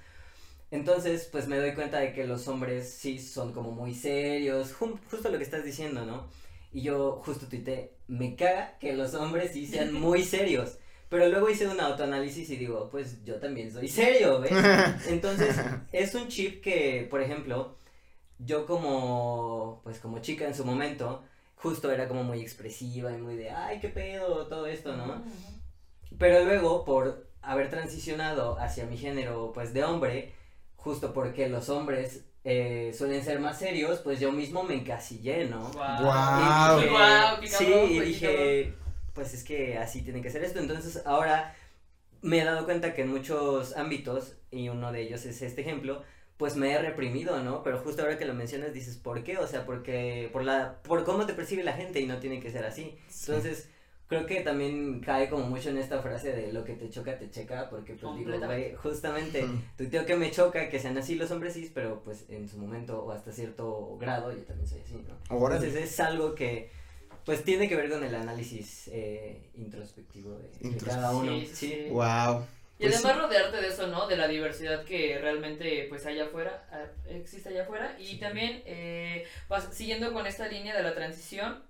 Entonces, 0.70 1.28
pues 1.30 1.48
me 1.48 1.56
doy 1.56 1.74
cuenta 1.74 1.98
de 1.98 2.12
que 2.12 2.26
los 2.26 2.46
hombres 2.48 2.90
sí 2.90 3.18
son 3.18 3.52
como 3.52 3.70
muy 3.72 3.94
serios, 3.94 4.74
justo 4.74 5.30
lo 5.30 5.38
que 5.38 5.44
estás 5.44 5.64
diciendo, 5.64 6.04
¿no? 6.04 6.28
Y 6.72 6.82
yo 6.82 7.22
justo 7.24 7.46
tuiteé, 7.46 7.92
me 8.08 8.36
caga 8.36 8.76
que 8.78 8.92
los 8.92 9.14
hombres 9.14 9.52
sí 9.52 9.66
sean 9.66 9.92
muy 9.94 10.24
serios. 10.24 10.78
Pero 11.08 11.26
luego 11.28 11.48
hice 11.48 11.66
un 11.66 11.80
autoanálisis 11.80 12.50
y 12.50 12.56
digo, 12.56 12.90
pues 12.90 13.24
yo 13.24 13.36
también 13.36 13.72
soy 13.72 13.88
serio, 13.88 14.40
¿ves? 14.40 14.52
Entonces, 15.08 15.56
es 15.90 16.14
un 16.14 16.28
chip 16.28 16.62
que, 16.62 17.06
por 17.08 17.22
ejemplo, 17.22 17.78
yo 18.38 18.66
como, 18.66 19.80
pues 19.84 19.98
como 20.00 20.18
chica 20.18 20.46
en 20.46 20.54
su 20.54 20.66
momento, 20.66 21.24
justo 21.58 21.90
era 21.90 22.08
como 22.08 22.24
muy 22.24 22.40
expresiva 22.40 23.12
y 23.12 23.18
muy 23.18 23.36
de, 23.36 23.50
ay, 23.50 23.80
qué 23.80 23.88
pedo, 23.88 24.46
todo 24.46 24.66
esto, 24.66 24.96
¿no? 24.96 25.22
Pero 26.18 26.44
luego, 26.44 26.84
por 26.84 27.28
haber 27.42 27.70
transicionado 27.70 28.58
hacia 28.58 28.86
mi 28.86 28.96
género, 28.96 29.52
pues 29.52 29.72
de 29.74 29.84
hombre, 29.84 30.34
justo 30.76 31.12
porque 31.12 31.48
los 31.48 31.68
hombres 31.68 32.24
eh, 32.44 32.94
suelen 32.96 33.24
ser 33.24 33.40
más 33.40 33.58
serios, 33.58 33.98
pues 34.00 34.20
yo 34.20 34.32
mismo 34.32 34.62
me 34.62 34.74
encasillé, 34.74 35.46
¿no? 35.46 35.70
Guau. 35.72 36.78
Y 36.78 36.82
dije, 36.82 36.90
Guau, 36.90 37.40
qué 37.40 37.48
sí, 37.48 37.64
cabrón, 37.64 37.90
y 37.90 38.00
dije, 38.00 38.74
pues 39.12 39.34
es 39.34 39.44
que 39.44 39.78
así 39.78 40.02
tiene 40.02 40.22
que 40.22 40.30
ser 40.30 40.44
esto. 40.44 40.60
Entonces 40.60 41.02
ahora 41.04 41.54
me 42.22 42.40
he 42.40 42.44
dado 42.44 42.64
cuenta 42.64 42.94
que 42.94 43.02
en 43.02 43.10
muchos 43.10 43.76
ámbitos, 43.76 44.36
y 44.50 44.68
uno 44.68 44.92
de 44.92 45.02
ellos 45.02 45.24
es 45.26 45.42
este 45.42 45.60
ejemplo, 45.62 46.02
pues 46.38 46.56
me 46.56 46.72
he 46.72 46.78
reprimido, 46.78 47.42
¿no? 47.42 47.62
Pero 47.62 47.78
justo 47.80 48.00
ahora 48.02 48.16
que 48.16 48.24
lo 48.24 48.32
mencionas 48.32 48.72
dices, 48.72 48.96
¿por 48.96 49.22
qué? 49.24 49.36
O 49.38 49.46
sea, 49.46 49.66
porque 49.66 50.30
por 50.32 50.44
la 50.44 50.80
por 50.82 51.04
cómo 51.04 51.26
te 51.26 51.34
percibe 51.34 51.62
la 51.64 51.74
gente 51.74 52.00
y 52.00 52.06
no 52.06 52.18
tiene 52.18 52.40
que 52.40 52.50
ser 52.50 52.64
así. 52.64 52.96
Entonces, 53.26 53.68
creo 54.06 54.24
que 54.24 54.40
también 54.40 55.00
cae 55.00 55.28
como 55.28 55.44
mucho 55.46 55.68
en 55.68 55.76
esta 55.76 56.00
frase 56.00 56.32
de 56.32 56.52
lo 56.52 56.64
que 56.64 56.72
te 56.74 56.88
choca 56.88 57.18
te 57.18 57.28
checa, 57.30 57.68
porque 57.68 57.94
pues 57.94 58.16
digo, 58.16 58.38
güey, 58.46 58.74
justamente 58.76 59.42
Mm. 59.42 59.62
tuiteo 59.76 60.06
que 60.06 60.16
me 60.16 60.30
choca 60.30 60.70
que 60.70 60.78
sean 60.78 60.96
así 60.96 61.16
los 61.16 61.30
hombres 61.30 61.52
cis, 61.54 61.70
pero 61.74 62.02
pues 62.04 62.24
en 62.30 62.48
su 62.48 62.56
momento 62.56 63.04
o 63.04 63.10
hasta 63.12 63.32
cierto 63.32 63.98
grado 64.00 64.32
yo 64.32 64.42
también 64.44 64.66
soy 64.68 64.80
así, 64.80 64.94
¿no? 65.06 65.36
Órale. 65.36 65.66
Entonces 65.66 65.90
es 65.92 66.00
algo 66.00 66.34
que 66.34 66.70
pues 67.26 67.44
tiene 67.44 67.68
que 67.68 67.76
ver 67.76 67.90
con 67.90 68.02
el 68.02 68.14
análisis 68.14 68.88
eh, 68.92 69.50
introspectivo 69.56 70.38
de, 70.38 70.70
de 70.70 70.76
cada 70.78 71.14
uno. 71.14 71.32
Sí, 71.32 71.46
sí, 71.46 71.54
Sí. 71.56 71.66
sí. 71.84 71.90
Wow. 71.90 72.46
Y 72.78 72.84
Pues 72.84 73.04
además 73.04 73.22
rodearte 73.24 73.60
de 73.60 73.68
eso, 73.68 73.86
¿no? 73.88 74.06
De 74.06 74.16
la 74.16 74.28
diversidad 74.28 74.84
que 74.84 75.18
realmente 75.20 75.86
pues 75.88 76.06
allá 76.06 76.26
afuera, 76.26 76.64
ah, 76.70 76.84
existe 77.08 77.48
allá 77.48 77.62
afuera. 77.64 77.96
Y 77.98 78.18
también, 78.18 78.62
eh, 78.66 79.26
siguiendo 79.72 80.12
con 80.12 80.26
esta 80.28 80.46
línea 80.46 80.76
de 80.76 80.82
la 80.84 80.94
transición, 80.94 81.64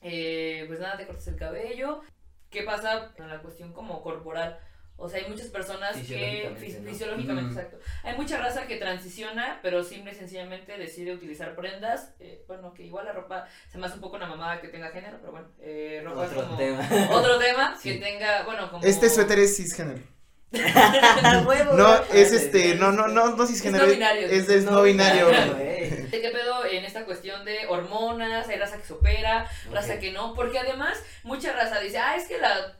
eh, 0.00 0.64
pues 0.66 0.80
nada, 0.80 0.96
te 0.96 1.06
cortas 1.06 1.26
el 1.28 1.36
cabello. 1.36 2.00
¿Qué 2.48 2.62
pasa 2.62 3.12
en 3.18 3.28
la 3.28 3.40
cuestión 3.42 3.72
como 3.72 4.02
corporal? 4.02 4.58
O 4.96 5.08
sea, 5.08 5.18
hay 5.22 5.30
muchas 5.30 5.46
personas 5.48 5.94
que 5.96 6.00
Fisiológicamente, 6.02 6.60
fis- 6.66 6.80
¿no? 6.80 6.90
fisiológicamente, 6.90 7.50
Mm. 7.54 7.58
exacto. 7.58 7.78
Hay 8.02 8.16
mucha 8.16 8.36
raza 8.38 8.66
que 8.66 8.76
transiciona, 8.76 9.58
pero 9.62 9.82
simple 9.82 10.12
y 10.12 10.14
sencillamente 10.14 10.76
decide 10.76 11.14
utilizar 11.14 11.54
prendas. 11.56 12.14
eh, 12.20 12.44
bueno, 12.46 12.74
que 12.74 12.82
igual 12.84 13.06
la 13.06 13.12
ropa 13.12 13.46
se 13.70 13.78
me 13.78 13.86
hace 13.86 13.94
un 13.94 14.00
poco 14.02 14.16
una 14.16 14.26
mamada 14.26 14.60
que 14.60 14.68
tenga 14.68 14.90
género, 14.90 15.18
pero 15.20 15.32
bueno, 15.32 15.48
eh, 15.60 16.02
ropa 16.04 16.22
Otro 16.22 16.44
como 16.44 16.56
tema. 16.58 16.88
otro 17.12 17.38
tema 17.38 17.76
Sí. 17.78 17.92
que 17.94 17.98
tenga, 17.98 18.42
bueno, 18.44 18.70
como 18.70 18.84
Este 18.84 19.08
suéter 19.08 19.38
es 19.38 19.56
cisgénero. 19.56 20.00
Huevo, 21.46 21.74
No, 21.74 22.02
es 22.12 22.32
este, 22.32 22.74
no, 22.74 22.90
no, 22.92 23.08
no, 23.08 23.36
no 23.36 23.46
cisgénero. 23.46 23.84
Es 23.84 23.90
no 23.90 23.94
binario, 23.94 24.26
Es, 24.28 24.48
es 24.48 24.64
no 24.64 24.82
binario. 24.82 25.28
¿De 26.10 26.20
qué 26.20 26.30
pedo 26.30 26.64
en 26.66 26.84
esta 26.84 27.04
cuestión 27.04 27.44
de 27.44 27.66
hormonas? 27.68 28.48
Hay 28.48 28.56
raza 28.58 28.76
que 28.78 28.84
se 28.84 28.92
opera, 28.94 29.48
raza 29.70 29.98
que 30.00 30.12
no, 30.12 30.34
porque 30.34 30.58
además 30.58 30.98
mucha 31.22 31.52
raza 31.52 31.78
dice, 31.80 31.98
ah, 31.98 32.16
es 32.16 32.26
que 32.26 32.38
la... 32.38 32.76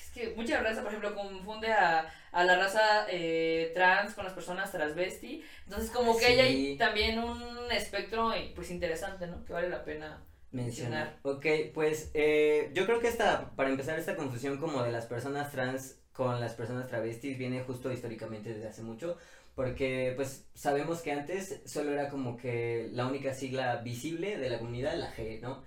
Es 0.00 0.10
que 0.14 0.32
mucha 0.36 0.60
raza, 0.60 0.80
por 0.82 0.88
ejemplo, 0.88 1.14
confunde 1.14 1.72
a, 1.72 2.06
a 2.32 2.44
la 2.44 2.56
raza 2.56 3.06
eh, 3.10 3.72
trans 3.74 4.14
con 4.14 4.24
las 4.24 4.32
personas 4.34 4.70
transvesti. 4.70 5.44
Entonces, 5.64 5.90
como 5.90 6.16
que 6.16 6.26
ahí 6.26 6.40
hay 6.40 6.56
Sí. 6.72 6.76
también 6.78 7.18
un 7.18 7.70
espectro 7.72 8.32
eh, 8.32 8.52
pues 8.54 8.70
interesante, 8.70 9.26
¿no? 9.26 9.44
Que 9.44 9.52
vale 9.52 9.68
la 9.68 9.84
pena 9.84 10.22
mencionar. 10.52 11.14
mencionar. 11.14 11.18
Ok, 11.22 11.72
pues 11.74 12.10
eh, 12.14 12.70
yo 12.74 12.86
creo 12.86 13.00
que 13.00 13.08
esta, 13.08 13.50
para 13.56 13.68
empezar, 13.70 13.98
esta 13.98 14.16
confusión 14.16 14.58
como 14.58 14.82
de 14.82 14.92
las 14.92 15.06
personas 15.06 15.50
trans 15.52 15.96
con 16.18 16.40
las 16.40 16.54
personas 16.54 16.88
travestis 16.88 17.38
viene 17.38 17.62
justo 17.62 17.92
históricamente 17.92 18.52
desde 18.52 18.66
hace 18.66 18.82
mucho, 18.82 19.16
porque 19.54 20.14
pues 20.16 20.48
sabemos 20.52 21.00
que 21.00 21.12
antes 21.12 21.60
solo 21.64 21.92
era 21.92 22.08
como 22.08 22.36
que 22.36 22.88
la 22.92 23.06
única 23.06 23.32
sigla 23.32 23.76
visible 23.76 24.36
de 24.36 24.50
la 24.50 24.58
comunidad, 24.58 24.96
la 24.96 25.14
G, 25.14 25.40
¿no? 25.40 25.62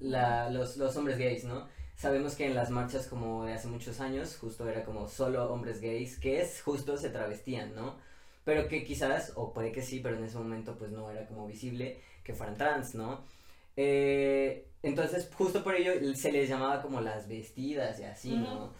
La, 0.00 0.50
los, 0.50 0.76
los 0.76 0.96
hombres 0.96 1.18
gays, 1.18 1.44
¿no? 1.44 1.68
Sabemos 1.94 2.34
que 2.34 2.46
en 2.46 2.56
las 2.56 2.70
marchas 2.70 3.06
como 3.06 3.44
de 3.44 3.52
hace 3.52 3.68
muchos 3.68 4.00
años 4.00 4.36
justo 4.38 4.68
era 4.68 4.84
como 4.84 5.06
solo 5.06 5.52
hombres 5.52 5.80
gays 5.80 6.18
que 6.18 6.40
es 6.40 6.62
justo 6.62 6.96
se 6.96 7.10
travestían, 7.10 7.72
¿no? 7.76 7.96
Pero 8.44 8.66
que 8.66 8.82
quizás, 8.82 9.34
o 9.36 9.52
puede 9.52 9.70
que 9.70 9.82
sí, 9.82 10.00
pero 10.00 10.16
en 10.16 10.24
ese 10.24 10.36
momento 10.36 10.76
pues 10.76 10.90
no 10.90 11.12
era 11.12 11.28
como 11.28 11.46
visible 11.46 12.00
que 12.24 12.34
fueran 12.34 12.56
trans, 12.56 12.96
¿no? 12.96 13.22
Eh, 13.76 14.66
entonces, 14.82 15.30
justo 15.32 15.62
por 15.62 15.76
ello 15.76 15.92
se 16.16 16.32
les 16.32 16.48
llamaba 16.48 16.82
como 16.82 17.00
las 17.00 17.28
vestidas 17.28 18.00
y 18.00 18.02
así, 18.02 18.36
¿no? 18.36 18.72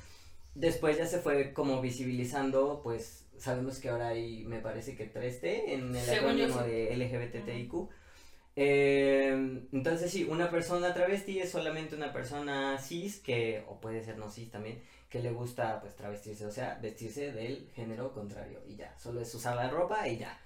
Después 0.54 0.98
ya 0.98 1.06
se 1.06 1.18
fue 1.18 1.52
como 1.52 1.80
visibilizando, 1.80 2.80
pues 2.82 3.26
sabemos 3.38 3.78
que 3.78 3.88
ahora 3.88 4.08
hay, 4.08 4.44
me 4.44 4.60
parece 4.60 4.94
que 4.94 5.12
3T 5.12 5.64
en 5.68 5.96
el 5.96 6.10
acrónimo 6.10 6.62
sí. 6.62 6.70
de 6.70 6.96
LGBTIQ. 6.96 7.88
Eh, 8.54 9.30
entonces 9.72 10.10
sí, 10.10 10.24
una 10.24 10.50
persona 10.50 10.92
travesti 10.92 11.40
es 11.40 11.50
solamente 11.50 11.96
una 11.96 12.12
persona 12.12 12.76
cis 12.78 13.18
que, 13.18 13.64
o 13.66 13.80
puede 13.80 14.04
ser 14.04 14.18
no 14.18 14.30
cis 14.30 14.50
también, 14.50 14.78
que 15.08 15.20
le 15.20 15.32
gusta 15.32 15.80
pues 15.80 15.96
travestirse, 15.96 16.44
o 16.44 16.50
sea, 16.50 16.78
vestirse 16.82 17.32
del 17.32 17.70
género 17.74 18.12
contrario 18.12 18.60
y 18.66 18.76
ya, 18.76 18.96
solo 18.98 19.20
es 19.22 19.34
usar 19.34 19.56
la 19.56 19.70
ropa 19.70 20.06
y 20.08 20.18
ya. 20.18 20.38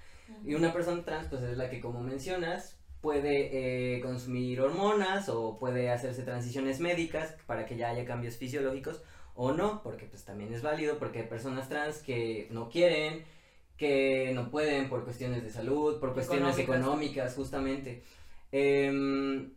Y 0.44 0.54
una 0.54 0.72
persona 0.72 1.04
trans, 1.04 1.28
pues 1.28 1.42
es 1.42 1.56
la 1.56 1.70
que, 1.70 1.80
como 1.80 2.00
mencionas, 2.00 2.76
puede 3.00 3.96
eh, 3.96 4.00
consumir 4.00 4.60
hormonas 4.60 5.28
o 5.28 5.58
puede 5.58 5.90
hacerse 5.90 6.22
transiciones 6.22 6.80
médicas 6.80 7.36
para 7.46 7.64
que 7.64 7.76
ya 7.76 7.90
haya 7.90 8.04
cambios 8.04 8.36
fisiológicos 8.36 9.02
o 9.36 9.52
no, 9.52 9.82
porque 9.82 10.06
pues 10.06 10.24
también 10.24 10.52
es 10.54 10.62
válido, 10.62 10.98
porque 10.98 11.20
hay 11.20 11.26
personas 11.28 11.68
trans 11.68 11.98
que 11.98 12.48
no 12.50 12.68
quieren, 12.70 13.24
que 13.76 14.32
no 14.34 14.50
pueden 14.50 14.88
por 14.88 15.04
cuestiones 15.04 15.42
de 15.44 15.50
salud, 15.50 16.00
por 16.00 16.14
cuestiones 16.14 16.58
Económicas. 16.58 16.58
económicas, 16.58 17.34
justamente. 17.34 18.02
Em, 18.52 19.52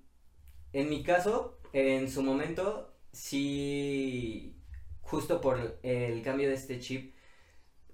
en 0.73 0.89
mi 0.89 1.03
caso, 1.03 1.59
en 1.73 2.09
su 2.09 2.21
momento, 2.23 2.93
sí, 3.11 4.55
justo 5.01 5.41
por 5.41 5.79
el 5.83 6.21
cambio 6.21 6.49
de 6.49 6.55
este 6.55 6.79
chip, 6.79 7.13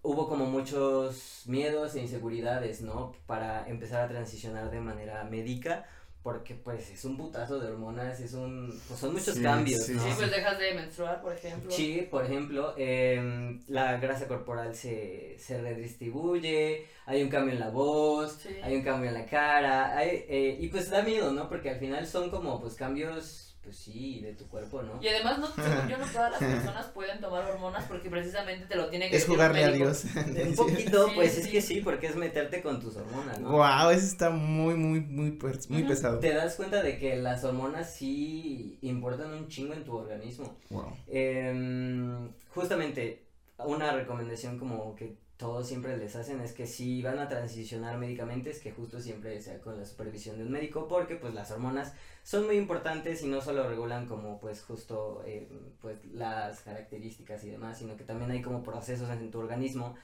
hubo 0.01 0.27
como 0.29 0.45
muchos 0.45 1.43
miedos 1.47 1.95
e 1.95 2.01
inseguridades, 2.01 2.81
¿no? 2.81 3.13
Para 3.25 3.67
empezar 3.67 4.01
a 4.03 4.07
transicionar 4.07 4.69
de 4.71 4.79
manera 4.81 5.23
médica, 5.25 5.88
porque 6.26 6.55
pues 6.55 6.89
es 6.89 7.05
un 7.05 7.17
putazo 7.17 7.59
de 7.59 7.67
hormonas, 7.71 8.19
es 8.19 8.34
un, 8.34 8.73
pues 8.88 8.99
son 8.99 9.13
muchos 9.13 9.36
Sí, 9.36 9.43
cambios, 9.43 9.84
sí, 9.84 9.93
¿no? 9.93 10.01
Sí, 10.01 10.09
pues 10.17 10.32
dejas 10.32 10.57
de 10.57 10.73
menstruar, 10.73 11.21
por 11.21 11.34
ejemplo. 11.34 11.69
Sí, 11.69 12.07
por 12.09 12.26
ejemplo, 12.26 12.73
em, 12.78 13.61
la 13.67 13.97
grasa 13.97 14.28
corporal 14.28 14.73
se, 14.73 15.38
se 15.38 15.61
redistribuye, 15.61 16.88
hay 17.05 17.21
un 17.21 17.30
cambio 17.30 17.53
en 17.53 17.59
la 17.59 17.69
voz, 17.69 18.39
Sí. 18.41 18.49
hay 18.63 18.76
un 18.76 18.82
cambio 18.82 19.09
en 19.09 19.13
la 19.13 19.28
cara, 19.28 19.95
hay, 19.95 20.26
eh, 20.28 20.57
y 20.59 20.67
pues 20.69 20.89
da 20.89 21.03
miedo, 21.03 21.32
¿no? 21.32 21.47
Porque 21.47 21.69
al 21.69 21.78
final 21.80 22.07
son 22.07 22.32
como 22.32 22.59
pues 22.59 22.73
cambios, 22.73 23.54
pues 23.66 23.78
sí, 23.78 24.22
de 24.22 24.34
tu 24.34 24.47
cuerpo, 24.47 24.84
¿no? 24.84 25.01
Y 25.01 25.07
además, 25.07 25.39
no, 25.39 25.47
según 25.47 25.89
yo, 25.89 25.97
no 25.97 26.05
todas 26.05 26.32
las 26.32 26.39
personas 26.39 26.86
pueden 26.93 27.20
tomar 27.20 27.43
hormonas 27.49 27.84
porque 27.86 28.09
precisamente 28.11 28.68
te 28.68 28.76
lo 28.76 28.89
tiene 28.89 29.09
que 29.09 29.18
Es 29.18 29.26
jugarle 29.26 29.66
a. 29.66 29.72
Dios. 29.72 30.05
Un 30.16 30.55
poquito, 30.55 31.07
Sí, 31.07 31.11
pues 31.16 31.32
sí. 31.34 31.41
es 31.41 31.47
que 31.47 31.61
sí, 31.61 31.82
porque 31.82 32.07
es 32.07 32.16
meterte 32.16 32.61
con 32.61 32.80
tus 32.80 32.95
hormonas, 32.95 33.39
¿no? 33.39 33.49
Wow, 33.51 33.89
eso 33.89 34.05
está 34.05 34.30
muy, 34.30 34.76
muy, 34.76 35.01
muy, 35.01 35.38
muy 35.70 35.84
pesado. 35.84 36.20
Te 36.20 36.32
das 36.34 36.55
cuenta 36.55 36.84
de 36.84 36.99
que 36.99 37.16
las 37.18 37.43
hormonas 37.43 37.91
sí 37.91 38.78
importan 38.82 39.34
un 39.34 39.47
chingo 39.47 39.74
en 39.74 39.84
tu 39.84 39.95
organismo. 39.97 40.55
Wow. 40.70 40.93
Em, 41.07 42.30
justamente, 42.53 43.26
una 43.57 43.91
recomendación 43.91 44.59
como 44.59 44.95
que 44.95 45.18
todos 45.38 45.67
siempre 45.67 45.97
les 45.97 46.15
hacen 46.15 46.39
es 46.41 46.53
que 46.53 46.65
si 46.65 47.01
van 47.01 47.19
a 47.19 47.27
transicionar 47.27 47.97
médicamente 47.97 48.49
es 48.49 48.59
que 48.59 48.71
justo 48.71 49.01
siempre 49.01 49.41
sea 49.41 49.59
con 49.59 49.77
la 49.77 49.86
supervisión 49.86 50.38
de 50.38 50.43
un 50.43 50.51
médico 50.51 50.88
porque 50.88 51.15
pues 51.15 51.33
las 51.33 51.51
hormonas 51.51 51.93
son 52.23 52.45
muy 52.45 52.55
importantes 52.55 53.21
y 53.21 53.27
no 53.27 53.41
solo 53.41 53.67
regulan 53.67 54.07
como 54.07 54.39
pues 54.39 54.63
justo 54.63 55.23
em, 55.25 55.47
pues 55.81 56.05
las 56.05 56.61
características 56.61 57.43
y 57.43 57.49
demás, 57.49 57.77
sino 57.79 57.97
que 57.97 58.03
también 58.05 58.31
hay 58.31 58.41
como 58.41 58.63
procesos 58.63 59.09
en 59.09 59.29
tu 59.29 59.39
organismo 59.39 59.95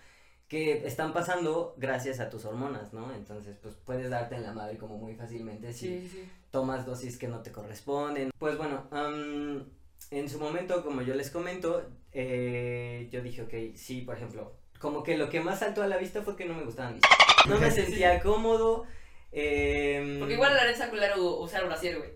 que 0.49 0.85
están 0.85 1.13
pasando 1.13 1.75
gracias 1.77 2.19
a 2.19 2.29
tus 2.29 2.43
hormonas, 2.43 2.91
¿no? 2.91 3.13
Entonces 3.15 3.55
pues 3.61 3.75
puedes 3.75 4.09
darte 4.09 4.35
en 4.35 4.43
la 4.43 4.51
madre 4.51 4.77
como 4.77 4.97
muy 4.97 5.15
fácilmente 5.15 5.71
si 5.71 5.87
Sí, 6.01 6.09
sí. 6.11 6.29
tomas 6.51 6.85
dosis 6.85 7.17
que 7.17 7.29
no 7.29 7.41
te 7.41 7.53
corresponden. 7.53 8.31
Pues 8.37 8.57
bueno, 8.57 8.85
am, 8.91 9.63
en 10.09 10.29
su 10.29 10.39
momento, 10.39 10.83
como 10.83 11.03
yo 11.03 11.13
les 11.15 11.29
comento, 11.31 11.89
eh, 12.11 13.07
yo 13.11 13.21
dije, 13.21 13.43
ok, 13.43 13.77
sí, 13.77 14.01
por 14.01 14.17
ejemplo, 14.17 14.51
como 14.81 15.03
que 15.03 15.17
lo 15.17 15.29
que 15.29 15.39
más 15.41 15.59
saltó 15.59 15.83
a 15.83 15.87
la 15.87 15.97
vista 15.97 16.21
fue 16.23 16.35
que 16.35 16.45
no 16.45 16.53
me 16.53 16.63
gustaban 16.63 16.95
mis... 16.95 17.03
No 17.47 17.57
me 17.59 17.71
sentía 17.71 18.19
cómodo. 18.21 18.85
em, 19.31 20.19
Porque 20.19 20.33
igual 20.35 20.53
la 20.55 20.63
herencia 20.63 20.89
culero 20.89 21.37
usar 21.39 21.65
brasier, 21.65 21.97
güey. 21.97 22.09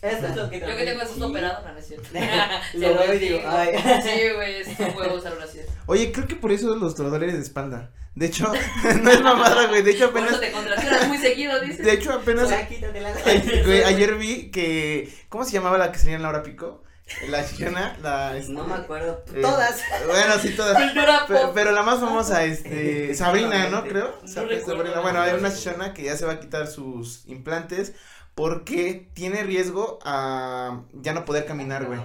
Eso 0.00 0.26
es 0.28 0.36
lo 0.36 0.48
que 0.48 0.60
Yo 0.60 0.66
que 0.76 0.84
tengo 0.84 1.02
esos 1.02 1.16
sí. 1.16 1.22
operados, 1.22 1.64
no, 1.64 1.72
no 1.72 1.78
es 1.80 1.86
cierto. 1.88 2.08
Lo 2.74 2.94
veo 2.96 3.14
y 3.14 3.18
digo, 3.18 3.40
ay. 3.44 3.70
Sí, 4.04 4.30
güey, 4.36 4.60
es 4.60 4.68
un 4.78 4.96
huevo 4.96 5.16
usar 5.16 5.34
brasier. 5.36 5.66
Oye, 5.86 6.12
creo 6.12 6.28
que 6.28 6.36
por 6.36 6.52
eso 6.52 6.76
los 6.76 6.96
dolores 6.96 7.32
de 7.34 7.40
espalda. 7.40 7.90
De 8.14 8.26
hecho, 8.26 8.52
no 9.02 9.10
es 9.10 9.20
mamada, 9.20 9.66
güey. 9.66 9.82
De 9.82 9.90
hecho, 9.92 10.10
Por 10.12 10.20
eso 10.20 10.36
apenas. 10.36 10.40
te 10.40 10.52
contracturas 10.52 11.08
muy 11.08 11.18
seguido, 11.18 11.60
dices. 11.60 11.84
De 11.84 11.92
hecho, 11.92 12.12
apenas. 12.12 12.48
Ya, 12.48 12.68
quítate 12.68 13.00
la- 13.00 13.12
Güey, 13.64 13.82
ayer 13.84 14.14
vi 14.14 14.50
que. 14.52 15.12
¿Cómo 15.28 15.44
se 15.44 15.52
llamaba 15.52 15.76
la 15.78 15.90
que 15.90 15.98
salía 15.98 16.14
en 16.16 16.22
la 16.22 16.28
hora 16.28 16.42
pico? 16.44 16.82
La 17.28 17.46
chillona, 17.46 17.96
la. 18.02 18.36
este, 18.36 18.52
No 18.52 18.64
me 18.64 18.74
acuerdo. 18.74 19.24
eh, 19.34 19.40
Todas. 19.40 19.80
Bueno, 20.06 20.34
sí, 20.40 20.54
todas. 20.54 20.76
Cultura 20.82 21.26
Pe- 21.26 21.34
pop. 21.34 21.50
Pero, 21.54 21.72
la 21.72 21.82
más 21.82 22.00
famosa, 22.00 22.44
este, 22.44 23.14
Sabrina, 23.16 23.68
¿no? 23.70 23.84
Creo. 23.84 24.14
No 24.22 24.44
recuerdo. 24.44 24.76
Sabrina. 24.76 25.00
Bueno, 25.00 25.20
hay 25.22 25.34
una 25.34 25.52
chichona 25.54 25.94
que 25.94 26.02
ya 26.02 26.16
se 26.16 26.26
va 26.26 26.34
a 26.34 26.40
quitar 26.40 26.66
sus 26.66 27.26
implantes 27.26 27.94
porque 28.34 29.08
tiene 29.14 29.42
riesgo 29.42 29.98
a 30.04 30.82
ya 30.92 31.12
no 31.12 31.24
poder 31.24 31.44
caminar, 31.46 31.86
güey. 31.86 31.98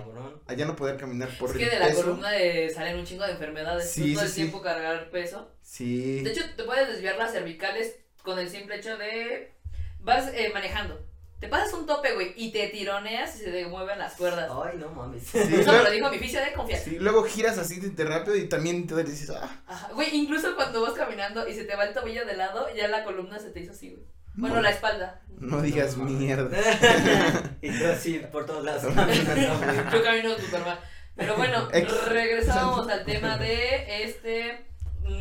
A 0.48 0.54
ya 0.56 0.66
no 0.66 0.76
poder 0.76 0.98
caminar 0.98 1.30
por 1.38 1.52
Es 1.52 1.58
que 1.58 1.70
de 1.70 1.80
la 1.80 1.88
peso. 1.88 2.02
columna 2.04 2.32
de 2.32 2.70
salen 2.74 2.98
un 2.98 3.06
chingo 3.06 3.24
de 3.26 3.32
enfermedades. 3.34 3.92
Sí, 3.92 4.14
tú 4.14 4.20
todo 4.20 4.20
sí, 4.22 4.26
el 4.26 4.30
sí. 4.32 4.36
tiempo 4.42 4.62
cargar 4.62 5.10
peso. 5.12 5.50
Sí. 5.62 6.22
De 6.22 6.32
hecho, 6.32 6.44
te 6.58 6.64
puedes 6.64 6.88
desviar 6.88 7.18
las 7.18 7.32
cervicales 7.32 7.96
con 8.24 8.40
el 8.40 8.50
simple 8.50 8.78
hecho 8.78 8.98
de. 8.98 9.54
Vas 10.00 10.30
eh, 10.34 10.50
manejando. 10.54 11.00
Te 11.40 11.50
pasas 11.50 11.74
un 11.74 11.86
tope, 11.86 12.14
güey, 12.14 12.34
y 12.38 12.52
te 12.54 12.68
tironeas 12.70 13.36
y 13.36 13.40
se 13.40 13.52
te 13.52 13.66
mueven 13.66 14.00
las 14.00 14.14
cuerdas. 14.16 14.50
Ay, 14.66 14.78
no 14.78 14.90
mames. 14.92 15.24
Sí, 15.24 15.38
Eso 15.40 15.50
me 15.50 15.64
luego, 15.64 15.84
lo 15.84 15.92
dijo 15.92 16.10
mi 16.10 16.18
física 16.20 16.46
de 16.46 16.54
confianza. 16.54 16.86
sí, 16.86 16.98
luego 17.00 17.24
giras 17.24 17.58
así 17.58 17.80
de, 17.82 17.90
de 17.90 18.06
rápido 18.06 18.36
y 18.38 18.48
también 18.48 18.88
te 18.88 19.04
dices, 19.04 19.30
ah, 19.32 19.62
Ajá, 19.68 19.90
Güey, 19.94 20.16
incluso 20.16 20.56
cuando 20.56 20.82
vas 20.82 20.94
caminando 20.94 21.46
y 21.48 21.54
se 21.54 21.66
te 21.66 21.76
va 21.76 21.84
el 21.84 21.94
tobillo 21.94 22.26
de 22.26 22.38
lado, 22.38 22.68
ya 22.74 22.88
la 22.88 23.04
columna 23.04 23.40
se 23.40 23.50
te 23.50 23.60
hizo 23.60 23.72
así, 23.74 23.90
güey. 23.92 24.04
Bueno, 24.36 24.56
no, 24.56 24.62
la 24.62 24.70
espalda. 24.72 25.22
no 25.38 25.62
digas 25.62 25.96
No, 25.98 26.06
mierda. 26.06 26.58
y 27.62 27.78
tú 27.78 27.86
así 27.88 28.20
por 28.32 28.46
todos 28.46 28.64
lados. 28.64 28.84
Yo 29.94 30.04
camino 30.04 30.36
super 30.40 30.62
mal. 30.62 30.80
Pero 31.16 31.36
bueno, 31.36 31.68
Ex- 31.74 32.06
regresamos 32.08 32.88
al 32.90 33.04
tema 33.06 33.38
de 33.38 34.04
este 34.06 34.66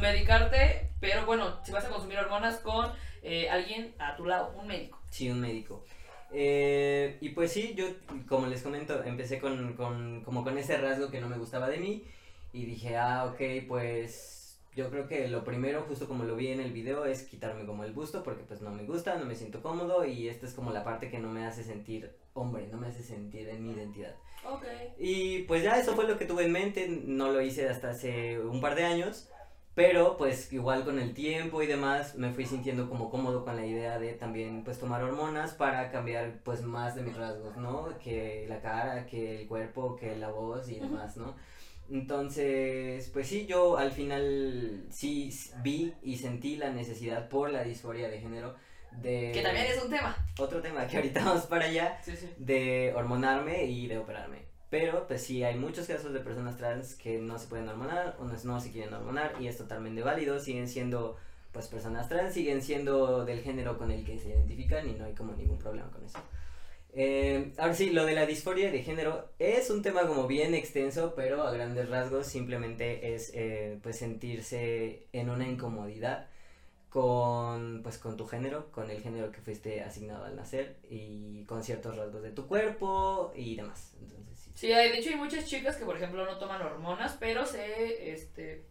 medicarte, 0.01 0.95
pero 1.01 1.27
bueno, 1.27 1.61
si 1.65 1.73
vas 1.73 1.85
a 1.85 1.89
consumir 1.89 2.19
hormonas 2.19 2.57
con 2.59 2.91
eh, 3.23 3.51
alguien 3.51 3.95
a 3.99 4.17
tu 4.17 4.25
lado, 4.25 4.55
un 4.59 4.67
médico. 4.67 5.01
Sí, 5.11 5.29
un 5.31 5.41
médico. 5.41 5.85
Eh, 6.33 7.18
y 7.20 7.30
pues 7.30 7.53
sí, 7.53 7.74
yo, 7.76 7.87
como 8.28 8.47
les 8.47 8.62
comento, 8.62 9.03
empecé 9.05 9.39
con, 9.39 9.74
con, 9.74 10.22
como 10.22 10.45
con 10.45 10.59
ese 10.59 10.76
rasgo 10.76 11.11
que 11.11 11.20
no 11.20 11.28
me 11.28 11.39
gustaba 11.39 11.68
de 11.68 11.78
mí. 11.78 12.05
Y 12.53 12.64
dije, 12.66 12.97
ah, 12.97 13.24
ok, 13.26 13.66
pues 13.68 14.33
yo 14.74 14.91
creo 14.91 15.07
que 15.07 15.28
lo 15.28 15.45
primero, 15.45 15.83
justo 15.83 16.09
como 16.09 16.24
lo 16.24 16.35
vi 16.35 16.49
en 16.49 16.61
el 16.61 16.72
video, 16.72 17.05
es 17.05 17.24
quitarme 17.24 17.66
como 17.66 17.85
el 17.85 17.93
busto 17.93 18.22
porque 18.22 18.43
pues 18.45 18.62
no 18.62 18.70
me 18.70 18.85
gusta, 18.85 19.16
no 19.16 19.26
me 19.26 19.35
siento 19.35 19.62
cómodo 19.62 20.05
y 20.07 20.28
esta 20.28 20.47
es 20.47 20.55
como 20.55 20.72
la 20.72 20.83
parte 20.83 21.11
que 21.11 21.18
no 21.18 21.28
me 21.28 21.45
hace 21.45 21.62
sentir 21.62 22.11
hombre, 22.33 22.68
no 22.68 22.78
me 22.78 22.89
hace 22.89 23.03
sentir 23.03 23.49
en 23.49 23.62
mi 23.62 23.72
identidad. 23.72 24.14
Ok. 24.49 24.64
Y 24.99 25.41
pues 25.43 25.62
ya 25.62 25.78
eso 25.78 25.95
fue 25.95 26.09
lo 26.09 26.18
que 26.18 26.24
tuve 26.24 26.45
en 26.45 26.53
mente, 26.53 26.89
no 26.89 27.30
lo 27.30 27.43
hice 27.43 27.68
hasta 27.68 27.91
hace 27.91 28.41
un 28.41 28.62
par 28.62 28.74
de 28.74 28.85
años, 28.85 29.28
pero 29.75 30.16
pues 30.16 30.53
igual 30.53 30.85
con 30.85 30.99
el 30.99 31.14
tiempo 31.14 31.62
y 31.62 31.66
demás 31.66 32.14
me 32.16 32.31
fui 32.33 32.45
sintiendo 32.45 32.89
como 32.89 33.11
cómodo 33.11 33.45
con 33.45 33.57
la 33.57 33.64
idea 33.66 33.99
de 33.99 34.12
también 34.12 34.64
pues 34.64 34.79
tomar 34.79 35.03
hormonas 35.03 35.55
para 35.55 35.91
cambiar 35.91 36.41
pues 36.45 36.62
más 36.62 36.95
de 36.95 37.03
mis 37.03 37.16
rasgos, 37.16 37.57
¿no? 37.57 37.89
Que 37.99 38.47
la 38.49 38.61
cara, 38.61 39.07
que 39.07 39.41
el 39.41 39.49
cuerpo, 39.49 39.97
que 39.97 40.16
la 40.16 40.31
voz 40.31 40.68
y 40.68 40.79
demás, 40.81 41.16
¿no? 41.16 41.35
Entonces, 41.91 43.09
pues 43.12 43.27
sí, 43.29 43.47
yo 43.47 43.77
al 43.77 43.93
final 43.93 44.85
sí 44.91 45.31
vi 45.62 45.93
y 46.03 46.16
sentí 46.16 46.57
la 46.57 46.70
necesidad 46.70 47.29
por 47.29 47.51
la 47.51 47.64
disforia 47.64 48.09
de 48.09 48.20
género 48.20 48.55
de... 49.01 49.31
Que 49.33 49.43
también 49.43 49.66
es 49.66 49.83
un 49.83 49.91
tema. 49.91 50.16
Otro 50.39 50.61
tema 50.61 50.87
que 50.87 50.97
ahorita 50.97 51.25
vamos 51.25 51.47
para 51.47 51.64
allá, 51.66 51.99
Sí, 52.03 52.16
sí. 52.16 52.31
de 52.39 52.93
hormonarme 52.95 53.64
y 53.64 53.87
de 53.89 53.99
operarme. 53.99 54.51
Pero 54.73 55.07
pues 55.07 55.23
sí, 55.23 55.45
hay 55.45 55.59
muchos 55.59 55.87
casos 55.87 56.14
de 56.14 56.20
personas 56.20 56.57
trans 56.57 56.95
que 56.95 57.18
no 57.18 57.39
se 57.39 57.47
pueden 57.47 57.68
hormonar 57.68 58.16
o 58.18 58.25
no, 58.25 58.59
se 58.59 58.70
quieren 58.70 58.95
hormonar 58.95 59.35
y 59.39 59.47
es 59.47 59.59
totalmente 59.59 60.01
válido, 60.01 60.41
siguen 60.41 60.66
siendo 60.66 61.18
pues 61.53 61.66
personas 61.66 62.09
trans, 62.09 62.33
siguen 62.33 62.62
siendo 62.62 63.27
del 63.27 63.43
género 63.43 63.77
con 63.77 63.91
el 63.91 64.03
que 64.03 64.18
se 64.18 64.31
identifican 64.31 64.89
y 64.89 64.95
no 64.95 65.05
hay 65.05 65.12
como 65.12 65.35
ningún 65.35 65.59
problema 65.59 65.91
con 65.91 66.03
eso. 66.07 66.18
Eh, 66.95 67.53
ahora 67.59 67.75
sí, 67.75 67.91
lo 67.91 68.07
de 68.07 68.14
la 68.14 68.25
disforia 68.25 68.73
de 68.73 68.83
género 68.83 69.29
es 69.39 69.68
un 69.68 69.83
tema 69.83 70.07
como 70.07 70.27
bien 70.27 70.55
extenso, 70.55 71.12
pero 71.14 71.43
a 71.43 71.53
grandes 71.53 71.91
rasgos 71.91 72.27
simplemente 72.27 73.14
es 73.14 73.31
eh, 73.35 73.79
pues 73.83 73.99
sentirse 73.99 75.07
en 75.12 75.29
una 75.29 75.47
incomodidad 75.47 76.29
con 76.89 77.81
pues 77.83 77.99
con 77.99 78.16
tu 78.16 78.27
género, 78.27 78.73
con 78.73 78.91
el 78.91 79.03
género 79.03 79.33
que 79.33 79.43
fuiste 79.43 79.83
asignado 79.83 80.25
al 80.25 80.37
nacer 80.37 80.79
y 80.89 81.45
con 81.45 81.62
ciertos 81.62 81.95
rasgos 81.99 82.23
de 82.23 82.31
tu 82.31 82.47
cuerpo 82.47 83.33
y 83.37 83.57
demás. 83.57 83.93
Entonces, 84.01 84.32
sí. 84.55 84.72
Hay, 84.72 84.90
de 84.90 84.98
hecho 84.98 85.11
hay 85.11 85.16
muchas 85.16 85.44
chicas 85.46 85.76
que 85.76 85.84
por 85.84 85.96
ejemplo 85.96 86.24
no 86.24 86.38
toman 86.38 86.62
hormonas, 86.62 87.16
pero 87.20 87.44
se, 87.46 88.12
este, 88.12 88.64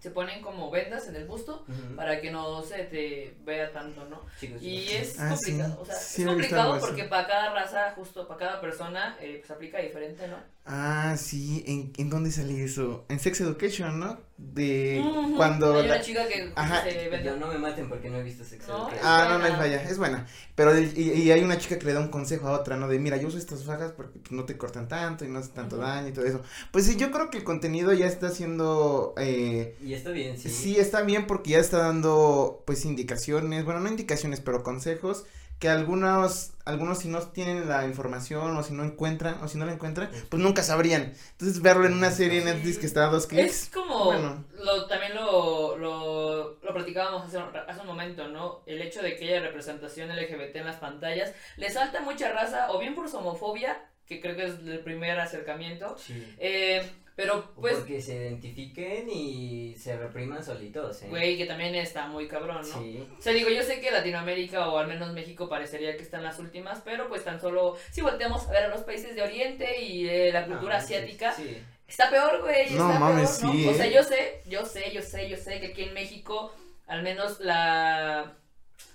se 0.00 0.10
ponen 0.10 0.42
como 0.42 0.70
vendas 0.70 1.08
en 1.08 1.16
el 1.16 1.24
busto 1.26 1.64
para 1.96 2.20
que 2.20 2.30
no 2.30 2.62
se 2.62 2.84
te 2.84 3.34
vea 3.40 3.72
tanto, 3.72 4.04
¿no? 4.04 4.22
Chicos, 4.38 4.62
Y 4.62 4.86
chicos. 4.86 5.00
es 5.02 5.20
Ah, 5.20 5.28
complicado, 5.30 5.72
sí. 5.74 5.78
o 5.80 5.84
sea, 5.86 5.94
Sí, 5.94 6.22
es 6.22 6.28
complicado 6.28 6.80
porque 6.80 7.04
para 7.04 7.26
cada 7.26 7.54
raza, 7.54 7.92
justo 7.96 8.28
para 8.28 8.38
cada 8.38 8.60
persona, 8.60 9.16
eh, 9.20 9.36
pues 9.40 9.50
aplica 9.50 9.78
diferente, 9.78 10.28
¿no? 10.28 10.36
Ah, 10.66 11.16
sí, 11.18 11.62
¿en, 11.66 11.92
en 11.98 12.08
dónde 12.08 12.30
salió 12.30 12.64
eso? 12.64 13.04
En 13.10 13.20
Sex 13.20 13.38
Education, 13.42 14.00
¿no? 14.00 14.18
De 14.38 15.04
cuando... 15.36 15.74
Hay 15.78 15.86
la- 15.86 15.96
una 15.96 16.02
chica 16.02 16.26
que 16.26 16.50
Ajá. 16.56 16.82
se 16.82 17.08
vende. 17.10 17.22
Yo 17.22 17.36
no 17.36 17.48
me 17.48 17.58
maten 17.58 17.86
porque 17.88 18.08
no 18.08 18.16
he 18.16 18.22
visto 18.22 18.44
sexo. 18.44 18.68
No, 18.72 18.78
education. 18.88 19.06
Ah, 19.06 19.26
no, 19.28 19.38
no 19.40 19.46
es 19.46 19.58
vaya, 19.58 19.82
es 19.82 19.98
buena. 19.98 20.26
Pero 20.54 20.76
y, 20.80 20.90
y 20.96 21.30
hay 21.30 21.42
una 21.44 21.58
chica 21.58 21.78
que 21.78 21.84
le 21.84 21.92
da 21.92 22.00
un 22.00 22.08
consejo 22.08 22.48
a 22.48 22.52
otra, 22.52 22.78
¿no? 22.78 22.88
De 22.88 22.98
mira, 22.98 23.18
yo 23.18 23.28
uso 23.28 23.36
estas 23.36 23.62
fajas 23.64 23.92
porque 23.92 24.20
no 24.30 24.44
te 24.46 24.56
cortan 24.56 24.88
tanto 24.88 25.26
y 25.26 25.28
no 25.28 25.38
hace 25.40 25.50
tanto 25.50 25.76
daño 25.76 26.08
y 26.08 26.12
todo 26.12 26.24
eso. 26.24 26.40
Pues 26.72 26.86
sí, 26.86 26.96
yo 26.96 27.10
creo 27.10 27.28
que 27.28 27.36
el 27.38 27.44
contenido 27.44 27.92
ya 27.92 28.06
está 28.06 28.30
siendo 28.30 29.12
eh, 29.18 29.76
Y 29.82 29.92
está 29.92 30.10
bien, 30.12 30.38
sí. 30.38 30.48
Sí. 30.48 30.78
está 30.78 31.02
bien 31.02 31.26
porque 31.26 31.50
ya 31.50 31.58
está 31.58 31.76
dando 31.78 32.62
pues 32.66 32.86
indicaciones, 32.86 33.66
bueno, 33.66 33.80
no 33.80 33.88
indicaciones, 33.90 34.40
pero 34.40 34.62
consejos 34.62 35.26
que 35.58 35.68
algunos 35.68 36.50
algunos 36.66 36.98
si 37.00 37.08
no 37.08 37.20
tienen 37.20 37.68
la 37.68 37.86
información 37.86 38.56
o 38.56 38.62
si 38.62 38.72
no 38.72 38.84
encuentran 38.84 39.34
o 39.42 39.48
si 39.48 39.58
no 39.58 39.66
la 39.66 39.72
encuentran, 39.74 40.10
pues 40.30 40.42
nunca 40.42 40.62
sabrían. 40.62 41.12
Entonces 41.32 41.60
verlo 41.60 41.84
en 41.86 41.92
una 41.92 42.10
serie 42.10 42.38
en 42.40 42.48
Sí. 42.48 42.54
Netflix 42.54 42.78
que 42.78 42.86
está 42.86 43.04
a 43.04 43.10
dos 43.10 43.26
clics. 43.26 43.64
Es 43.64 43.70
como, 43.70 44.06
Bueno. 44.06 44.44
lo, 44.58 44.86
también 44.86 45.14
lo, 45.14 45.76
lo, 45.76 46.58
lo 46.62 46.74
platicábamos 46.74 47.26
hace, 47.26 47.36
un- 47.36 47.54
hace 47.54 47.80
un 47.80 47.86
momento, 47.86 48.28
¿no? 48.28 48.62
El 48.66 48.80
hecho 48.80 49.02
de 49.02 49.14
que 49.16 49.26
haya 49.28 49.40
representación 49.46 50.08
LGBT 50.10 50.56
en 50.56 50.64
las 50.66 50.76
pantallas, 50.76 51.32
le 51.58 51.70
salta 51.70 52.00
mucha 52.00 52.32
raza, 52.32 52.70
o 52.72 52.78
bien 52.78 52.94
por 52.94 53.08
su 53.10 53.18
homofobia, 53.18 53.76
que 54.06 54.20
creo 54.22 54.34
que 54.36 54.44
es 54.46 54.54
el 54.66 54.80
primer 54.80 55.20
acercamiento, 55.20 55.96
Sí. 55.98 56.34
eh, 56.38 56.90
pero 57.16 57.52
pues, 57.56 57.73
porque 57.94 58.02
se 58.02 58.14
identifiquen 58.16 59.08
y 59.08 59.74
se 59.78 59.96
repriman 59.96 60.44
solitos, 60.44 61.02
¿eh? 61.02 61.06
güey, 61.10 61.36
que 61.36 61.46
también 61.46 61.74
está 61.76 62.06
muy 62.08 62.26
cabrón, 62.26 62.68
¿no? 62.68 62.80
Sí. 62.80 63.06
O 63.18 63.22
sea, 63.22 63.32
digo, 63.32 63.50
yo 63.50 63.62
sé 63.62 63.80
que 63.80 63.90
Latinoamérica 63.92 64.68
o 64.68 64.78
al 64.78 64.88
menos 64.88 65.12
México 65.12 65.48
parecería 65.48 65.96
que 65.96 66.02
están 66.02 66.24
las 66.24 66.38
últimas, 66.40 66.80
pero 66.84 67.08
pues 67.08 67.22
tan 67.22 67.40
solo 67.40 67.76
si 67.92 68.00
volteamos 68.00 68.46
a 68.48 68.50
ver 68.50 68.64
a 68.64 68.68
los 68.68 68.80
países 68.80 69.14
de 69.14 69.22
Oriente 69.22 69.80
y 69.80 70.08
eh, 70.08 70.32
la 70.32 70.44
cultura 70.46 70.74
No, 70.80 70.80
sí, 70.86 70.94
asiática, 70.94 71.32
Sí. 71.34 71.56
Está 71.86 72.10
peor, 72.10 72.40
güey. 72.42 72.70
No 72.70 72.88
está 72.88 72.98
mames, 72.98 73.38
peor, 73.38 73.54
¿no? 73.54 73.60
sí, 73.60 73.68
O 73.68 73.74
sea, 73.74 73.86
¿eh? 73.86 73.92
yo 73.94 74.02
sé, 74.02 74.40
yo 74.46 74.64
sé, 74.64 74.90
yo 74.92 75.02
sé, 75.02 75.28
yo 75.28 75.36
sé 75.36 75.60
que 75.60 75.66
aquí 75.68 75.82
en 75.84 75.94
México, 75.94 76.52
al 76.88 77.02
menos 77.02 77.38
la. 77.40 78.32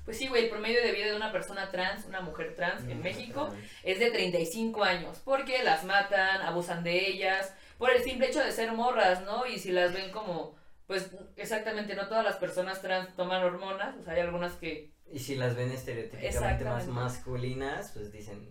Pues 0.04 0.18
sí, 0.18 0.28
güey, 0.28 0.45
el 0.45 0.50
promedio 0.50 0.82
de 0.82 0.91
vida 0.91 1.06
de 1.06 1.16
una 1.16 1.32
persona 1.32 1.70
trans, 1.72 2.06
una 2.08 2.20
mujer 2.22 2.56
trans 2.56 2.82
en 2.89 3.00
Mm, 3.00 3.04
México, 3.04 3.50
es 3.84 4.00
de 4.00 4.10
35 4.12 4.84
años. 4.84 5.22
Porque 5.24 5.64
las 5.64 5.84
matan, 5.86 6.41
abusan 6.41 6.84
de 6.84 7.08
ellas, 7.10 7.54
por 7.80 7.90
el 7.90 8.04
simple 8.04 8.28
hecho 8.28 8.42
de 8.42 8.52
ser 8.52 8.74
morras, 8.74 9.24
¿no? 9.24 9.48
Y 9.48 9.58
si 9.58 9.72
las 9.72 9.94
ven 9.94 10.12
como. 10.12 10.56
Pues 10.86 11.12
exactamente, 11.36 11.96
no 11.96 12.08
todas 12.08 12.24
las 12.24 12.36
personas 12.38 12.82
trans 12.82 13.16
toman 13.16 13.44
hormonas, 13.44 13.96
o 14.00 14.04
sea, 14.04 14.14
hay 14.14 14.20
algunas 14.22 14.54
que. 14.54 14.92
Y 15.12 15.20
si 15.20 15.36
las 15.36 15.56
ven 15.56 15.72
estereotípicamente 15.72 16.66
más 16.66 16.88
masculinas, 16.88 17.92
pues 17.94 18.12
dicen. 18.12 18.48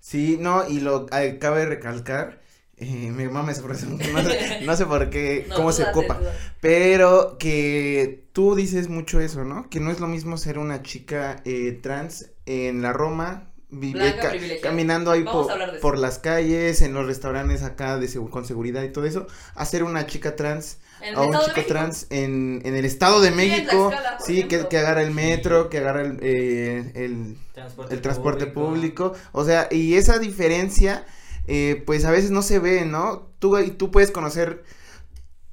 Sí, 0.00 0.36
no, 0.38 0.68
y 0.68 0.80
lo 0.80 1.06
eh, 1.16 1.38
cabe 1.38 1.64
recalcar, 1.64 2.42
eh, 2.76 3.10
mi 3.10 3.24
mamá 3.24 3.42
me 3.42 3.54
sorprendió, 3.54 4.12
no 4.12 4.22
sé, 4.22 4.60
no 4.62 4.76
sé 4.76 4.86
por 4.86 5.08
qué, 5.08 5.46
No, 5.48 5.54
cómo 5.56 5.72
se 5.72 5.84
date, 5.84 6.06
date. 6.08 6.28
pero 6.60 7.38
que 7.38 8.26
tú 8.32 8.54
dices 8.54 8.88
mucho 8.88 9.20
eso, 9.20 9.44
¿no? 9.44 9.70
Que 9.70 9.80
no 9.80 9.90
es 9.90 10.00
lo 10.00 10.06
mismo 10.06 10.36
ser 10.36 10.58
una 10.58 10.82
chica 10.82 11.40
eh, 11.44 11.72
trans 11.82 12.32
en 12.46 12.82
la 12.82 12.92
Roma, 12.92 13.53
vive 13.78 14.00
ca- 14.20 14.30
caminando 14.62 15.10
ahí 15.10 15.22
por, 15.32 15.46
por 15.80 15.98
las 15.98 16.18
calles, 16.18 16.80
en 16.82 16.94
los 16.94 17.06
restaurantes 17.06 17.62
acá 17.62 17.98
de 17.98 18.06
segu- 18.08 18.30
con 18.30 18.44
seguridad 18.44 18.82
y 18.82 18.90
todo 18.92 19.04
eso, 19.06 19.26
a 19.54 19.64
ser 19.66 19.82
una 19.84 20.06
chica 20.06 20.36
trans 20.36 20.78
a 21.16 21.20
un 21.22 21.32
chico 21.44 21.60
trans 21.66 22.06
en, 22.10 22.62
en 22.64 22.74
el 22.76 22.84
Estado 22.84 23.20
de 23.20 23.30
México, 23.36 23.90
sí, 24.24 24.44
que, 24.48 24.68
que 24.68 24.78
agarra 24.78 25.02
el 25.02 25.10
metro, 25.10 25.68
que 25.68 25.78
agarra 25.78 26.02
el, 26.02 26.18
eh, 26.22 26.92
el, 26.94 27.36
Transporte 27.52 27.94
el 27.94 28.00
transporte 28.00 28.46
público. 28.46 29.12
O 29.32 29.44
sea, 29.44 29.68
y 29.70 29.94
esa 29.94 30.18
diferencia, 30.18 31.04
eh, 31.46 31.82
pues 31.86 32.04
a 32.04 32.10
veces 32.10 32.30
no 32.30 32.42
se 32.42 32.58
ve, 32.58 32.84
¿no? 32.86 33.28
Tú, 33.38 33.58
y 33.58 33.70
tú 33.72 33.90
puedes 33.90 34.10
conocer, 34.10 34.64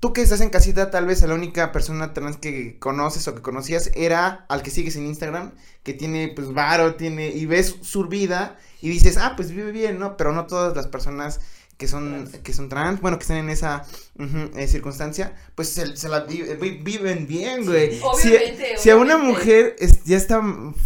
tú 0.01 0.13
que 0.13 0.23
estás 0.23 0.41
en 0.41 0.49
casita, 0.49 0.89
tal 0.89 1.05
vez 1.05 1.21
a 1.21 1.27
la 1.27 1.35
única 1.35 1.71
persona 1.71 2.11
trans 2.11 2.35
que 2.35 2.79
conoces 2.79 3.27
o 3.27 3.35
que 3.35 3.43
conocías 3.43 3.91
era 3.93 4.45
al 4.49 4.63
que 4.63 4.71
sigues 4.71 4.95
en 4.95 5.05
Instagram, 5.05 5.51
que 5.83 5.93
tiene 5.93 6.33
pues 6.35 6.51
varo, 6.53 6.95
tiene, 6.95 7.27
y 7.29 7.45
ves 7.45 7.75
su 7.83 8.07
vida 8.07 8.57
y 8.81 8.89
dices, 8.89 9.17
ah, 9.17 9.33
pues 9.35 9.51
vive 9.51 9.71
bien, 9.71 9.99
¿no? 9.99 10.17
Pero 10.17 10.33
no 10.33 10.47
todas 10.47 10.75
las 10.75 10.87
personas 10.87 11.39
que 11.82 11.88
son, 11.88 12.25
Trans. 12.25 12.38
que 12.43 12.53
son 12.53 12.69
trans, 12.69 13.01
bueno, 13.01 13.17
que 13.17 13.23
están 13.23 13.38
en 13.38 13.49
esa 13.49 13.84
eh, 14.55 14.67
circunstancia, 14.67 15.34
pues 15.55 15.69
se, 15.69 15.97
se 15.97 16.07
la 16.09 16.19
vi- 16.21 16.43
vi- 16.61 16.77
viven 16.77 17.25
bien, 17.27 17.65
güey. 17.65 17.95
Si- 17.95 18.01
Obviamente, 18.03 18.77
si 18.77 18.89
a 18.91 18.95
una 18.95 19.17
mujer 19.17 19.75
es- 19.79 20.03
ya 20.03 20.15
está 20.15 20.39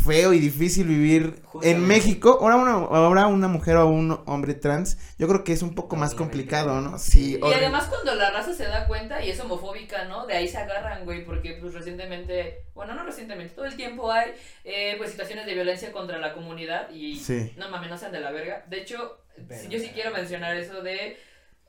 feo 0.06 0.32
y 0.34 0.40
difícil 0.40 0.88
vivir 0.88 1.42
Justamente. 1.44 1.70
en 1.82 1.86
México, 1.88 2.38
ahora 2.42 2.56
una, 2.56 2.72
ahora 2.74 3.28
una 3.28 3.48
mujer 3.50 3.76
o 3.76 3.88
un 3.88 4.18
hombre 4.26 4.54
trans, 4.54 4.98
yo 5.20 5.28
creo 5.28 5.44
que 5.44 5.52
es 5.52 5.62
un 5.62 5.76
poco 5.76 5.98
más 5.98 6.16
complicado, 6.16 6.80
¿no? 6.80 6.98
Sí, 6.98 7.32
Y 7.34 7.36
horrible. 7.42 7.56
además 7.66 7.86
cuando 7.90 8.16
la 8.16 8.32
raza 8.32 8.54
se 8.54 8.64
da 8.64 8.88
cuenta 8.88 9.22
y 9.24 9.30
es 9.32 9.40
homofóbica, 9.42 10.06
¿no? 10.06 10.26
De 10.28 10.34
ahí 10.36 10.48
se 10.48 10.58
agarran, 10.58 11.04
güey, 11.04 11.26
porque 11.26 11.58
pues 11.60 11.74
recientemente, 11.74 12.64
bueno, 12.74 12.94
no 12.96 13.04
recientemente, 13.04 13.54
todo 13.54 13.66
el 13.66 13.76
tiempo 13.76 14.12
hay 14.12 14.32
eh, 14.64 14.96
pues 14.98 15.12
situaciones 15.12 15.46
de 15.46 15.54
violencia 15.54 15.92
contra 15.92 16.20
la 16.20 16.34
comunidad 16.34 16.90
y 16.90 17.18
Sí. 17.20 17.52
no 17.58 17.70
mames, 17.70 17.90
no 17.90 17.98
sean 17.98 18.12
de 18.14 18.20
la 18.22 18.32
verga. 18.32 18.64
De 18.70 18.78
hecho, 18.82 19.20
Pero- 19.48 19.62
sí- 19.62 19.68
yo 19.70 19.80
sí 19.80 19.90
quiero 19.94 20.12
mencionar 20.12 20.56
eso 20.56 20.82
de, 20.86 21.18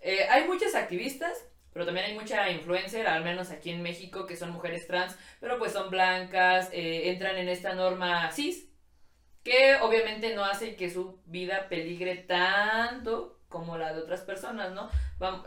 eh, 0.02 0.26
hay 0.30 0.44
muchas 0.46 0.76
activistas, 0.76 1.44
pero 1.72 1.84
también 1.84 2.06
hay 2.06 2.14
mucha 2.14 2.48
influencer, 2.50 3.08
al 3.08 3.24
menos 3.24 3.50
aquí 3.50 3.70
en 3.70 3.82
México, 3.82 4.26
que 4.26 4.36
son 4.36 4.50
mujeres 4.52 4.86
trans, 4.86 5.16
pero 5.40 5.58
pues 5.58 5.72
son 5.72 5.90
blancas, 5.90 6.70
eh, 6.72 7.10
entran 7.10 7.36
en 7.36 7.48
esta 7.48 7.74
norma 7.74 8.30
cis, 8.30 8.68
que 9.42 9.76
obviamente 9.82 10.34
no 10.34 10.44
hace 10.44 10.76
que 10.76 10.90
su 10.90 11.20
vida 11.26 11.68
peligre 11.68 12.16
tanto 12.16 13.40
como 13.48 13.78
la 13.78 13.92
de 13.94 14.00
otras 14.02 14.22
personas, 14.22 14.72
¿no? 14.72 14.90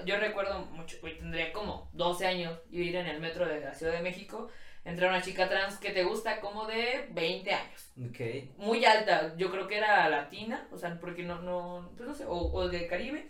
Yo 0.05 0.17
recuerdo 0.17 0.59
mucho, 0.67 0.97
güey, 1.01 1.17
tendría 1.17 1.51
como 1.51 1.89
12 1.93 2.25
años 2.27 2.57
yo 2.71 2.79
ir 2.81 2.95
en 2.95 3.07
el 3.07 3.19
metro 3.19 3.45
de 3.45 3.59
la 3.59 3.73
Ciudad 3.73 3.93
de 3.93 4.01
México, 4.01 4.49
entrar 4.85 5.09
una 5.09 5.21
chica 5.21 5.49
trans 5.49 5.77
que 5.77 5.91
te 5.91 6.05
gusta 6.05 6.39
como 6.39 6.65
de 6.65 7.07
20 7.11 7.53
años, 7.53 7.91
Ok. 8.09 8.19
muy 8.57 8.85
alta, 8.85 9.35
yo 9.37 9.51
creo 9.51 9.67
que 9.67 9.77
era 9.77 10.07
latina, 10.09 10.67
o 10.71 10.77
sea, 10.77 10.97
porque 10.99 11.23
no, 11.23 11.41
no, 11.41 11.91
pues 11.97 12.07
no 12.07 12.15
sé, 12.15 12.25
o, 12.25 12.37
o 12.53 12.69
de 12.69 12.87
Caribe, 12.87 13.27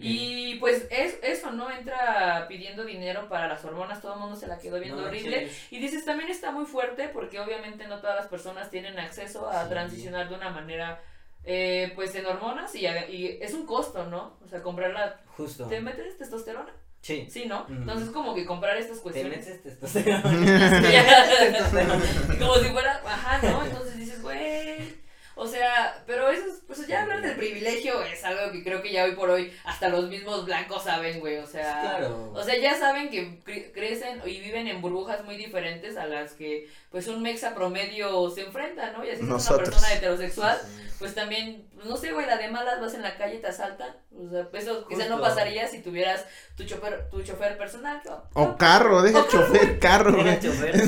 y 0.00 0.56
pues 0.56 0.86
es, 0.90 1.18
eso, 1.22 1.50
¿no? 1.52 1.70
Entra 1.70 2.46
pidiendo 2.48 2.84
dinero 2.84 3.28
para 3.28 3.46
las 3.48 3.64
hormonas, 3.64 4.00
todo 4.02 4.14
el 4.14 4.20
mundo 4.20 4.36
se 4.36 4.46
la 4.46 4.58
quedó 4.58 4.78
viendo 4.80 5.00
No 5.02 5.08
horrible. 5.08 5.50
Y 5.70 5.78
dices, 5.78 6.04
también 6.04 6.30
está 6.30 6.50
muy 6.50 6.66
fuerte 6.66 7.08
porque 7.08 7.38
obviamente 7.40 7.86
no 7.86 8.00
todas 8.00 8.16
las 8.16 8.26
personas 8.26 8.70
tienen 8.70 8.98
acceso 8.98 9.48
a 9.48 9.64
Sí. 9.64 9.70
transicionar 9.70 10.28
de 10.28 10.34
una 10.34 10.50
manera, 10.50 11.00
eh, 11.44 11.92
pues 11.94 12.14
en 12.16 12.26
hormonas 12.26 12.74
y, 12.74 12.86
a- 12.86 13.08
y 13.08 13.38
es 13.40 13.54
un 13.54 13.66
costo, 13.66 14.04
¿no? 14.06 14.36
O 14.44 14.48
sea, 14.48 14.62
comprarla, 14.62 15.20
Justo. 15.36 15.66
¿te 15.68 15.80
metes 15.80 16.18
testosterona? 16.18 16.72
Sí. 17.02 17.28
Sí, 17.30 17.44
¿no? 17.46 17.62
Ujú. 17.62 17.72
Entonces 17.74 18.10
como 18.10 18.34
que 18.34 18.44
comprar 18.44 18.76
estas 18.76 18.96
Te 18.96 19.02
cuestiones. 19.04 19.46
metes 19.46 19.62
testosterona. 19.62 20.22
como 22.40 22.54
si 22.56 22.68
fuera, 22.70 23.00
ajá, 23.06 23.46
¿no? 23.48 23.64
Entonces 23.64 23.96
dices, 23.96 24.20
güey. 24.22 25.05
O 25.38 25.46
sea, 25.46 26.02
pero 26.06 26.30
eso 26.30 26.46
es, 26.46 26.62
pues 26.66 26.86
ya 26.86 27.02
hablar 27.02 27.20
del 27.20 27.36
privilegio 27.36 28.00
es 28.02 28.24
algo 28.24 28.50
que 28.52 28.64
creo 28.64 28.80
que 28.80 28.90
ya 28.90 29.04
hoy 29.04 29.12
por 29.12 29.28
hoy 29.28 29.52
hasta 29.64 29.90
los 29.90 30.08
mismos 30.08 30.46
blancos 30.46 30.84
saben, 30.84 31.20
güey. 31.20 31.36
O 31.36 31.46
sea, 31.46 31.80
Claro. 31.82 32.32
o 32.34 32.42
sea, 32.42 32.56
ya 32.58 32.74
saben 32.74 33.10
que 33.10 33.42
cre- 33.44 33.70
crecen 33.72 34.22
y 34.24 34.40
viven 34.40 34.66
en 34.66 34.80
burbujas 34.80 35.24
muy 35.24 35.36
diferentes 35.36 35.98
a 35.98 36.06
las 36.06 36.32
que 36.32 36.68
pues 36.90 37.06
un 37.08 37.22
mexa 37.22 37.54
promedio 37.54 38.30
se 38.30 38.42
enfrenta, 38.46 38.92
¿no? 38.92 39.04
Y 39.04 39.08
así 39.10 39.18
como 39.18 39.32
una 39.34 39.36
Nosotros. 39.36 39.68
persona 39.68 39.92
heterosexual, 39.92 40.58
pues 40.98 41.14
también, 41.14 41.68
pues, 41.74 41.86
no 41.86 41.98
sé, 41.98 42.12
güey, 42.12 42.24
la 42.24 42.38
de 42.38 42.48
malas 42.48 42.80
vas 42.80 42.94
en 42.94 43.02
la 43.02 43.18
calle 43.18 43.34
y 43.34 43.40
te 43.42 43.48
asaltan. 43.48 43.94
O 44.18 44.30
sea, 44.30 44.48
eso 44.54 44.86
quizá 44.88 45.06
no 45.06 45.20
pasaría 45.20 45.68
si 45.68 45.82
tuvieras 45.82 46.24
tu 46.56 46.64
chofer, 46.64 47.10
tu 47.10 47.22
chofer 47.22 47.58
personal. 47.58 48.00
¿no? 48.06 48.22
O 48.32 48.56
carro, 48.56 49.02
deja 49.02 49.28
chofer, 49.28 49.78
carro, 49.78 50.14
güey. 50.14 50.38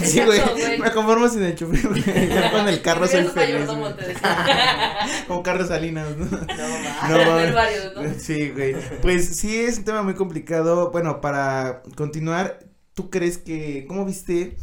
Sí, 0.02 0.22
güey. 0.24 0.40
Me 0.78 0.90
conformo 0.92 1.28
sin 1.28 1.42
el 1.42 1.54
chofer, 1.54 1.86
güey. 1.88 2.28
Ya 2.30 2.50
con 2.50 2.66
el 2.66 2.80
carro 2.80 3.06
soy 3.06 3.24
feliz. 3.24 3.68
Como 5.28 5.42
Carlos 5.42 5.68
Salinas, 5.68 6.16
¿no? 6.16 6.26
No. 6.26 6.38
No, 7.08 7.18
varios, 7.54 7.94
¿no? 7.94 8.02
Sí, 8.18 8.50
güey. 8.50 8.74
Pues 9.00 9.36
sí, 9.36 9.60
es 9.60 9.78
un 9.78 9.84
tema 9.84 10.02
muy 10.02 10.14
complicado. 10.14 10.90
Bueno, 10.90 11.20
para 11.20 11.82
continuar, 11.96 12.60
¿tú 12.94 13.10
crees 13.10 13.38
que, 13.38 13.84
cómo 13.86 14.04
viste 14.04 14.56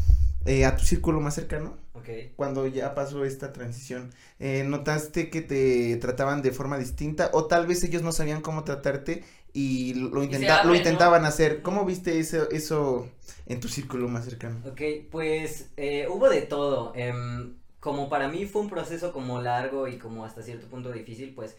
eh, 0.46 0.66
a 0.66 0.76
tu 0.76 0.84
círculo 0.86 1.22
más 1.22 1.36
cercano 1.36 1.78
Ok. 1.94 2.10
cuando 2.36 2.68
ya 2.68 2.94
pasó 2.96 3.26
esta 3.26 3.54
transición? 3.54 4.12
Eh, 4.40 4.64
¿Notaste 4.66 5.30
que 5.30 5.42
te 5.42 5.96
trataban 5.98 6.42
de 6.42 6.52
forma 6.52 6.78
distinta 6.78 7.30
o 7.34 7.46
tal 7.46 7.68
vez 7.68 7.84
ellos 7.84 8.02
no 8.02 8.12
sabían 8.12 8.42
cómo 8.42 8.64
tratarte 8.64 9.24
y 9.54 9.94
lo, 9.94 10.22
Y 10.22 10.26
intenta- 10.26 10.64
lo 10.64 10.70
¿no? 10.72 10.76
intentaban 10.76 11.26
hacer? 11.26 11.62
¿Cómo 11.62 11.86
viste 11.86 12.20
eso, 12.20 12.50
eso 12.52 13.08
en 13.46 13.60
tu 13.60 13.68
círculo 13.70 14.08
más 14.10 14.26
cercano? 14.26 14.60
Ok, 14.70 14.82
pues 15.12 15.70
eh, 15.78 16.08
hubo 16.10 16.30
de 16.30 16.42
todo. 16.42 16.92
em, 16.96 17.56
como 17.86 18.10
para 18.10 18.30
mí 18.30 18.48
fue 18.48 18.64
un 18.64 18.70
proceso 18.70 19.14
como 19.14 19.40
largo 19.44 19.88
y 19.88 20.00
como 20.00 20.26
hasta 20.26 20.42
cierto 20.42 20.66
punto 20.66 20.92
difícil, 20.92 21.36
pues 21.36 21.56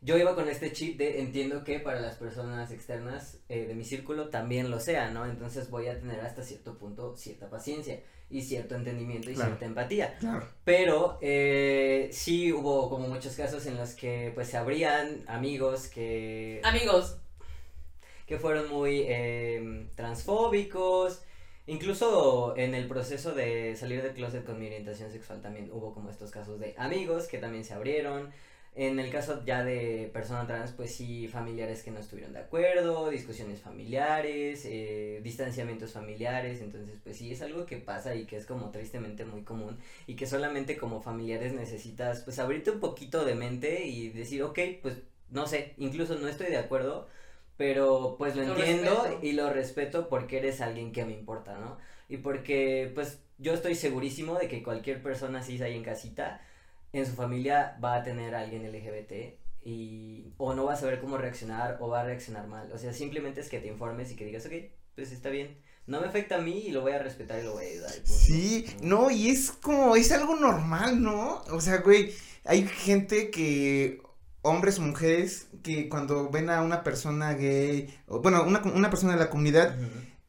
yo 0.00 0.16
iba 0.16 0.34
con 0.34 0.48
este 0.48 0.72
chip 0.72 0.96
de 0.96 1.20
entiendo 1.20 1.64
que 1.64 1.80
para 1.80 2.00
las 2.00 2.14
personas 2.16 2.70
externas 2.70 3.40
eh, 3.50 3.66
de 3.66 3.74
mi 3.74 3.84
círculo 3.84 4.30
también 4.30 4.70
lo 4.70 4.80
sea, 4.80 5.10
¿no? 5.10 5.26
Entonces 5.26 5.68
voy 5.68 5.88
a 5.88 6.00
tener 6.00 6.20
hasta 6.20 6.42
cierto 6.42 6.78
punto 6.78 7.14
cierta 7.18 7.50
paciencia 7.50 8.00
y 8.30 8.40
cierto 8.40 8.74
entendimiento 8.74 9.30
y 9.30 9.34
Claro. 9.34 9.50
cierta 9.50 9.66
empatía. 9.66 10.16
Claro. 10.18 10.48
Pero 10.64 11.18
eh, 11.20 12.08
sí 12.10 12.54
hubo 12.54 12.88
como 12.88 13.06
muchos 13.08 13.36
casos 13.36 13.66
en 13.66 13.76
los 13.76 13.90
que 13.94 14.32
pues 14.34 14.48
se 14.48 14.56
abrían 14.56 15.24
amigos 15.26 15.88
que 15.88 16.62
Amigos, 16.64 17.18
que 18.26 18.38
fueron 18.38 18.70
muy 18.70 19.04
eh, 19.06 19.88
transfóbicos. 19.94 21.20
Incluso 21.66 22.56
en 22.56 22.74
el 22.74 22.86
proceso 22.86 23.34
de 23.34 23.74
salir 23.74 24.02
del 24.02 24.14
closet 24.14 24.44
con 24.44 24.58
mi 24.58 24.66
orientación 24.66 25.10
sexual 25.10 25.42
también 25.42 25.70
hubo 25.72 25.92
como 25.92 26.10
estos 26.10 26.30
casos 26.30 26.60
de 26.60 26.74
amigos 26.78 27.26
que 27.26 27.38
también 27.38 27.64
se 27.64 27.74
abrieron. 27.74 28.30
En 28.76 29.00
el 29.00 29.10
caso 29.10 29.42
ya 29.44 29.64
de 29.64 30.10
persona 30.12 30.46
trans, 30.46 30.70
pues 30.72 30.94
sí, 30.94 31.28
familiares 31.28 31.82
que 31.82 31.90
no 31.90 31.98
estuvieron 31.98 32.34
de 32.34 32.40
acuerdo, 32.40 33.08
discusiones 33.08 33.62
familiares, 33.62 34.64
eh, 34.66 35.20
distanciamientos 35.24 35.92
familiares, 35.92 36.60
entonces 36.60 36.98
pues 37.02 37.16
sí, 37.16 37.32
es 37.32 37.40
algo 37.40 37.64
que 37.64 37.78
pasa 37.78 38.14
y 38.14 38.26
que 38.26 38.36
es 38.36 38.44
como 38.44 38.70
tristemente 38.70 39.24
muy 39.24 39.42
común 39.44 39.78
y 40.06 40.14
que 40.14 40.26
solamente 40.26 40.76
como 40.76 41.00
familiares 41.00 41.54
necesitas 41.54 42.20
pues 42.20 42.38
abrirte 42.38 42.70
un 42.70 42.80
poquito 42.80 43.24
de 43.24 43.34
mente 43.34 43.86
y 43.86 44.10
decir, 44.10 44.42
ok, 44.42 44.58
pues 44.82 44.98
no 45.30 45.46
sé, 45.46 45.72
incluso 45.78 46.16
no 46.16 46.28
estoy 46.28 46.48
de 46.48 46.58
acuerdo, 46.58 47.08
pero 47.56 48.16
pues 48.18 48.36
lo, 48.36 48.44
Lo 48.44 48.56
entiendo 48.56 49.02
respeto. 49.02 49.18
y 49.22 49.32
lo 49.32 49.50
respeto 49.50 50.08
porque 50.08 50.38
eres 50.38 50.60
alguien 50.60 50.92
que 50.92 51.04
me 51.04 51.12
importa, 51.12 51.58
¿no? 51.58 51.78
Y 52.08 52.18
porque 52.18 52.90
pues 52.94 53.20
yo 53.38 53.52
estoy 53.54 53.74
segurísimo 53.74 54.34
de 54.38 54.48
que 54.48 54.62
cualquier 54.62 55.02
persona 55.02 55.42
cis 55.42 55.60
ahí 55.62 55.74
en 55.76 55.82
casita, 55.84 56.40
en 56.92 57.06
su 57.06 57.12
familia 57.12 57.76
va 57.82 57.96
a 57.96 58.02
tener 58.02 58.34
a 58.34 58.40
alguien 58.40 58.70
LGBT 58.70 59.38
y 59.64 60.32
o 60.36 60.54
no 60.54 60.64
va 60.64 60.74
a 60.74 60.76
saber 60.76 61.00
cómo 61.00 61.18
reaccionar 61.18 61.78
o 61.80 61.88
va 61.88 62.02
a 62.02 62.04
reaccionar 62.04 62.46
mal. 62.46 62.70
O 62.72 62.78
sea, 62.78 62.92
simplemente 62.92 63.40
es 63.40 63.48
que 63.48 63.58
te 63.58 63.66
informes 63.68 64.10
y 64.12 64.16
que 64.16 64.24
digas, 64.24 64.46
ok, 64.46 64.52
pues 64.94 65.10
está 65.12 65.28
bien. 65.30 65.56
No 65.86 66.00
me 66.00 66.06
afecta 66.06 66.36
a 66.36 66.40
mí 66.40 66.58
y 66.66 66.70
lo 66.72 66.82
voy 66.82 66.92
a 66.92 66.98
respetar 66.98 67.40
y 67.40 67.44
lo 67.44 67.52
voy 67.54 67.64
a 67.64 67.68
ayudar. 67.68 67.90
y 67.90 68.00
punto". 68.00 68.12
Sí, 68.12 68.66
no, 68.82 69.10
y 69.10 69.28
es 69.30 69.50
como, 69.50 69.96
es 69.96 70.10
algo 70.12 70.36
normal, 70.36 71.02
¿no? 71.02 71.42
O 71.50 71.60
sea, 71.60 71.78
güey, 71.78 72.12
hay 72.44 72.66
gente 72.66 73.30
que, 73.30 74.00
hombres 74.46 74.78
o 74.78 74.82
mujeres, 74.82 75.48
que 75.62 75.88
cuando 75.88 76.30
ven 76.30 76.50
a 76.50 76.62
una 76.62 76.82
persona 76.82 77.34
gay, 77.34 77.94
o 78.06 78.20
bueno, 78.20 78.42
una, 78.44 78.60
una 78.62 78.90
persona 78.90 79.12
de 79.14 79.18
la 79.18 79.30
comunidad, 79.30 79.76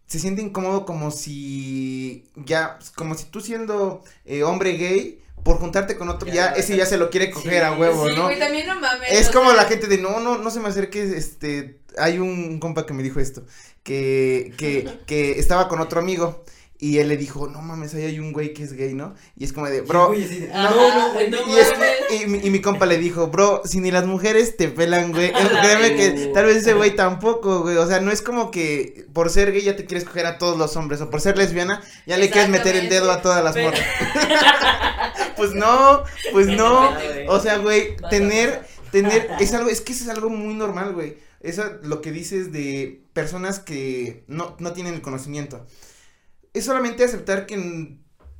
se 0.07 0.19
siente 0.19 0.41
incómodo 0.41 0.85
como 0.85 1.11
si, 1.11 2.25
ya, 2.35 2.79
como 2.95 3.15
si 3.15 3.25
tú 3.25 3.41
siendo 3.41 4.03
eh, 4.25 4.43
hombre 4.43 4.73
gay, 4.77 5.21
por 5.43 5.59
juntarte 5.59 5.95
con 5.97 6.09
otro, 6.09 6.27
Ya, 6.29 6.47
ese 6.47 6.75
ya. 6.75 6.85
se 6.85 6.97
lo 6.97 7.09
quiere 7.09 7.31
coger 7.31 7.63
a 7.63 7.71
huevo, 7.73 8.07
sí, 8.09 8.15
¿no? 8.15 8.23
güey, 8.23 8.39
también 8.39 8.67
no 8.67 8.79
mames. 8.79 9.11
Es 9.11 9.29
como 9.29 9.51
sea, 9.51 9.57
la 9.61 9.65
gente 9.65 9.87
de 9.87 9.97
no, 9.97 10.19
no, 10.19 10.37
no 10.37 10.49
se 10.49 10.59
me 10.59 10.67
acerque, 10.67 11.03
este, 11.15 11.79
hay 11.97 12.19
un 12.19 12.59
compa 12.59 12.85
que 12.85 12.93
me 12.93 13.03
dijo 13.03 13.19
esto, 13.19 13.45
que, 13.83 14.53
que, 14.57 14.89
que 15.05 15.39
estaba 15.39 15.67
con 15.69 15.79
otro 15.79 15.99
amigo 15.99 16.43
y 16.79 16.99
él 16.99 17.07
le 17.07 17.17
dijo, 17.17 17.47
no 17.47 17.61
mames, 17.61 17.95
ahí 17.95 18.03
hay 18.03 18.19
un 18.19 18.31
güey 18.33 18.53
que 18.53 18.63
es 18.63 18.73
gay, 18.73 18.93
¿no? 18.93 19.15
Y 19.35 19.45
es 19.45 19.53
como 19.53 19.65
de, 19.67 19.81
bro, 19.81 20.13
no, 20.13 20.95
no, 20.95 21.13
güey, 21.13 21.29
no 21.31 21.37
y, 21.47 21.57
es- 21.59 21.71
mames. 21.71 21.89
y 22.21 22.25
mi, 22.27 22.37
y 22.39 22.49
mi 22.51 22.61
compa 22.61 22.85
le 22.85 22.97
dijo, 22.99 23.27
bro, 23.27 23.63
si 23.65 23.79
ni 23.79 23.89
las 23.89 24.05
mujeres 24.05 24.57
te 24.57 24.67
pelan, 24.67 25.11
güey, 25.11 25.31
créeme 25.61 25.95
que 25.95 26.31
tal 26.33 26.45
vez 26.45 26.57
ese 26.57 26.73
güey 26.73 26.95
tampoco, 26.95 27.61
güey, 27.61 27.77
o 27.77 27.87
sea, 27.87 27.99
no 27.99 28.11
es 28.11 28.21
como 28.21 28.51
que 28.51 29.07
por 29.13 29.29
ser 29.31 29.51
gay 29.53 29.63
ya 29.63 29.75
te 29.75 29.85
quieres 29.85 30.05
coger 30.05 30.27
a 30.27 30.37
todos 30.37 30.55
los 30.57 30.75
hombres, 30.75 31.01
o 31.01 31.09
por 31.09 31.19
ser 31.19 31.35
lesbiana 31.37 31.81
ya 32.05 32.17
le 32.17 32.29
quieres 32.29 32.49
meter 32.49 32.75
el 32.75 32.89
dedo 32.89 33.11
a 33.11 33.21
todas 33.23 33.43
las 33.43 33.55
Pero- 33.55 33.71
morras. 33.71 33.83
pues 35.35 35.53
no, 35.53 36.03
pues 36.31 36.47
no, 36.47 36.91
o 37.27 37.39
sea, 37.39 37.57
güey, 37.57 37.95
tener, 38.09 38.65
tener, 38.91 39.29
es 39.39 39.53
algo, 39.53 39.69
es 39.69 39.81
que 39.81 39.93
eso 39.93 40.03
es 40.03 40.09
algo 40.09 40.29
muy 40.29 40.53
normal, 40.53 40.93
güey. 40.93 41.17
Eso, 41.41 41.63
lo 41.83 42.01
que 42.01 42.11
dices 42.11 42.51
de 42.51 43.01
personas 43.13 43.59
que 43.59 44.23
no, 44.27 44.55
no 44.59 44.73
tienen 44.73 44.95
el 44.95 45.01
conocimiento. 45.01 45.65
Es 46.57 46.65
solamente 46.65 47.03
aceptar 47.03 47.45
que 47.45 47.97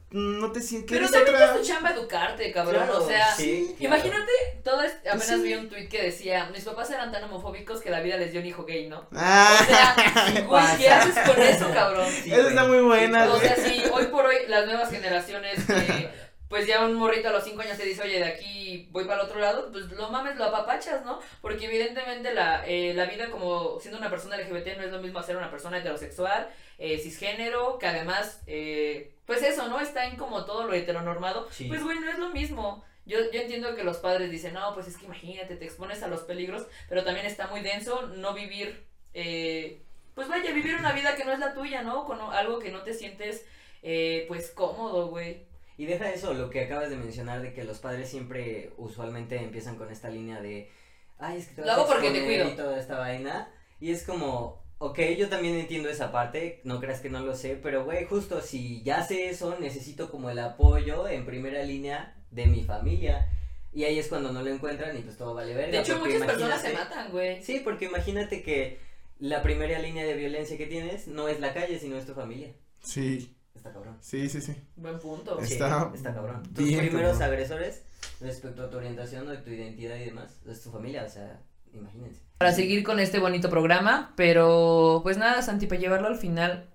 no 0.10 0.52
te 0.54 0.62
sientes, 0.62 0.98
Pero 0.98 1.10
también 1.10 1.36
otra... 1.36 1.54
es 1.56 1.62
tu 1.62 1.68
chamba 1.68 1.92
educarte, 1.92 2.52
cabrón. 2.54 2.76
Claro, 2.86 3.04
o 3.04 3.08
sea, 3.08 3.36
sí, 3.36 3.76
claro. 3.78 3.96
imagínate, 3.96 4.32
todo 4.64 4.82
es, 4.82 4.94
apenas 5.02 5.28
Sí. 5.28 5.42
vi 5.44 5.54
un 5.56 5.68
tweet 5.70 5.90
que 5.90 6.02
decía, 6.02 6.50
mis 6.54 6.64
papás 6.64 6.90
eran 6.92 7.12
tan 7.12 7.26
homofóbicos 7.26 7.82
que 7.82 7.90
la 7.90 8.00
vida 8.00 8.16
les 8.16 8.32
dio 8.32 8.40
un 8.40 8.48
hijo 8.48 8.64
gay, 8.66 8.88
¿no? 8.88 9.06
Ah, 9.16 9.58
O 9.62 9.66
sea, 9.66 10.42
güey, 10.48 10.78
¿qué 10.78 10.90
haces 10.90 11.18
con 11.28 11.42
eso, 11.42 11.70
cabrón? 11.74 12.08
Sí, 12.10 12.30
güey. 12.30 12.48
está 12.48 12.64
muy 12.64 12.80
buena, 12.80 13.30
O 13.32 13.40
sea, 13.40 13.56
si 13.58 13.84
hoy 13.92 14.06
por 14.06 14.26
hoy 14.26 14.38
las 14.48 14.66
nuevas 14.66 14.90
generaciones 14.90 15.66
que 15.66 16.10
pues 16.48 16.66
ya 16.66 16.86
un 16.86 16.94
morrito 16.94 17.28
a 17.28 17.34
los 17.34 17.44
5 17.44 17.62
años 17.62 17.78
te 17.78 17.84
dice, 17.84 18.02
oye, 18.04 18.20
de 18.20 18.26
aquí 18.26 18.88
voy 18.92 19.04
para 19.04 19.20
el 19.22 19.28
otro 19.28 19.42
lado, 19.42 19.70
pues 19.70 19.92
lo 19.92 20.10
mames, 20.10 20.38
lo 20.38 20.46
apapachas, 20.46 21.04
¿no? 21.04 21.20
Porque 21.42 21.66
evidentemente 21.66 22.34
la, 22.34 22.66
eh, 22.66 22.94
la 22.96 23.04
vida 23.06 23.30
como 23.30 23.78
siendo 23.82 24.00
una 24.00 24.10
persona 24.10 24.38
LGBT 24.38 24.78
no 24.78 24.84
es 24.84 24.92
lo 24.94 25.00
mismo 25.02 25.20
hacer 25.20 25.36
una 25.36 25.52
persona 25.52 25.80
heterosexual, 25.80 26.48
eh, 26.78 26.98
cisgénero, 27.00 27.78
que 27.80 27.88
además, 27.88 28.44
eh, 28.48 29.16
pues 29.26 29.42
eso, 29.44 29.68
¿no? 29.68 29.80
Está 29.80 30.06
en 30.08 30.16
como 30.16 30.46
todo 30.46 30.66
lo 30.66 30.74
heteronormado. 30.74 31.48
Sí. 31.52 31.66
Pues, 31.68 31.84
güey, 31.84 32.00
no 32.00 32.10
es 32.10 32.20
lo 32.20 32.30
mismo. 32.30 32.84
Yo, 33.06 33.20
yo 33.32 33.40
entiendo 33.40 33.74
que 33.76 33.86
los 33.86 33.98
padres 33.98 34.30
dicen, 34.30 34.54
no, 34.54 34.74
pues 34.74 34.88
es 34.88 34.98
que 34.98 35.06
imagínate, 35.06 35.56
te 35.56 35.66
expones 35.66 36.04
a 36.04 36.10
los 36.10 36.22
peligros, 36.22 36.68
pero 36.90 37.06
también 37.06 37.26
está 37.26 37.48
muy 37.48 37.62
denso 37.62 38.08
no 38.08 38.34
vivir, 38.34 38.86
eh, 39.14 39.82
pues 40.14 40.28
vaya, 40.28 40.52
vivir 40.52 40.76
una 40.76 40.92
vida 40.92 41.16
que 41.16 41.24
no 41.24 41.32
es 41.32 41.40
la 41.40 41.54
tuya, 41.54 41.84
¿no? 41.84 42.06
Con 42.06 42.20
algo 42.20 42.60
que 42.60 42.70
no 42.70 42.84
te 42.84 42.94
sientes, 42.94 43.46
eh, 43.82 44.26
pues 44.28 44.52
cómodo, 44.52 45.08
güey. 45.08 45.48
Y 45.78 45.86
deja 45.86 46.12
eso, 46.12 46.34
lo 46.34 46.50
que 46.50 46.66
acabas 46.66 46.90
de 46.90 46.98
mencionar 46.98 47.42
de 47.42 47.54
que 47.54 47.64
los 47.64 47.80
padres 47.80 48.10
siempre 48.10 48.74
usualmente 48.78 49.38
empiezan 49.38 49.78
con 49.78 49.90
esta 49.90 50.10
línea 50.10 50.42
de, 50.42 50.70
ay, 51.18 51.38
es 51.38 51.48
que 51.48 51.56
te 51.56 51.62
vas 51.62 51.78
a 51.78 51.86
porque 51.86 52.12
te 52.12 52.26
cuido. 52.26 52.50
y 52.50 52.56
toda 52.56 52.78
esta 52.78 53.00
vaina. 53.00 53.54
Y 53.80 53.92
es 53.92 54.04
como, 54.04 54.67
ok, 54.80 55.00
yo 55.18 55.30
también 55.30 55.56
entiendo 55.56 55.90
esa 55.90 56.12
parte, 56.12 56.62
no 56.64 56.80
creas 56.80 57.00
que 57.00 57.10
no 57.10 57.20
lo 57.22 57.36
sé, 57.36 57.60
pero 57.62 57.86
güey, 57.86 58.06
justo 58.06 58.42
si 58.42 58.82
ya 58.84 59.04
sé 59.04 59.30
eso, 59.30 59.58
necesito 59.60 60.10
como 60.12 60.30
el 60.30 60.40
apoyo 60.40 61.08
en 61.08 61.26
primera 61.26 61.64
línea 61.64 62.16
de 62.32 62.46
mi 62.48 62.64
familia. 62.64 63.32
Y 63.74 63.84
ahí 63.84 64.00
es 64.00 64.08
cuando 64.08 64.32
no 64.32 64.42
lo 64.42 64.50
encuentran 64.50 64.98
y 64.98 65.02
pues 65.02 65.18
todo 65.18 65.34
vale 65.34 65.54
verga. 65.54 65.72
De 65.72 65.80
hecho, 65.80 66.00
muchas 66.00 66.24
personas 66.24 66.62
se 66.62 66.74
matan, 66.74 67.12
güey. 67.12 67.44
Sí, 67.44 67.62
porque 67.64 67.86
imagínate 67.86 68.42
que 68.42 68.80
la 69.20 69.42
primera 69.44 69.78
línea 69.80 70.06
de 70.06 70.14
violencia 70.16 70.58
que 70.58 70.66
tienes 70.68 71.08
no 71.08 71.28
es 71.28 71.40
la 71.40 71.54
calle, 71.54 71.78
sino 71.80 71.96
es 71.98 72.06
tu 72.06 72.14
familia. 72.14 72.54
Sí, 72.82 73.36
Está 73.56 73.72
cabrón. 73.74 73.98
sí, 74.02 74.30
sí, 74.30 74.42
sí. 74.42 74.56
Buen 74.76 75.00
punto. 75.00 75.38
Sí, 75.44 75.54
Está 75.54 75.92
está 75.94 76.14
cabrón. 76.14 76.44
Tus 76.56 76.72
primeros 76.72 77.18
cabrón. 77.18 77.22
agresores 77.24 77.84
respecto 78.22 78.64
a 78.64 78.70
tu 78.70 78.78
orientación 78.78 79.28
o 79.28 79.32
de 79.32 79.38
tu 79.38 79.50
identidad 79.50 79.96
y 79.98 80.06
demás 80.06 80.40
es 80.48 80.62
tu 80.62 80.72
familia, 80.72 81.04
o 81.04 81.10
sea, 81.10 81.40
imagínense. 81.78 82.22
Para 82.38 82.54
seguir 82.54 82.84
con 82.84 83.00
este 83.00 83.20
bonito 83.20 83.50
programa, 83.50 84.14
pero 84.16 85.00
pues 85.04 85.18
nada, 85.18 85.42
Santi, 85.42 85.66
para 85.68 85.82
llevarlo 85.82 86.08
al 86.08 86.18
final, 86.18 86.66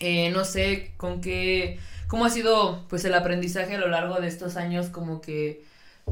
eh, 0.00 0.30
no 0.30 0.44
sé 0.44 0.92
con 0.96 1.20
qué, 1.20 1.78
cómo 2.08 2.24
ha 2.24 2.30
sido 2.30 2.86
pues 2.88 3.04
el 3.04 3.14
aprendizaje 3.14 3.76
a 3.76 3.78
lo 3.78 3.88
largo 3.88 4.20
de 4.20 4.26
estos 4.28 4.56
años, 4.56 4.88
como 4.88 5.20
que, 5.20 5.64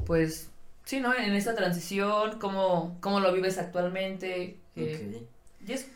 pues, 0.07 0.51
sí, 0.85 1.01
¿no? 1.01 1.15
En 1.15 1.35
esta 1.35 1.55
transición, 1.57 2.39
cómo, 2.39 2.97
cómo 3.01 3.21
lo 3.21 3.33
vives 3.33 3.59
actualmente. 3.59 4.57
eh, 4.77 5.27
y 5.67 5.73
eso. 5.73 5.87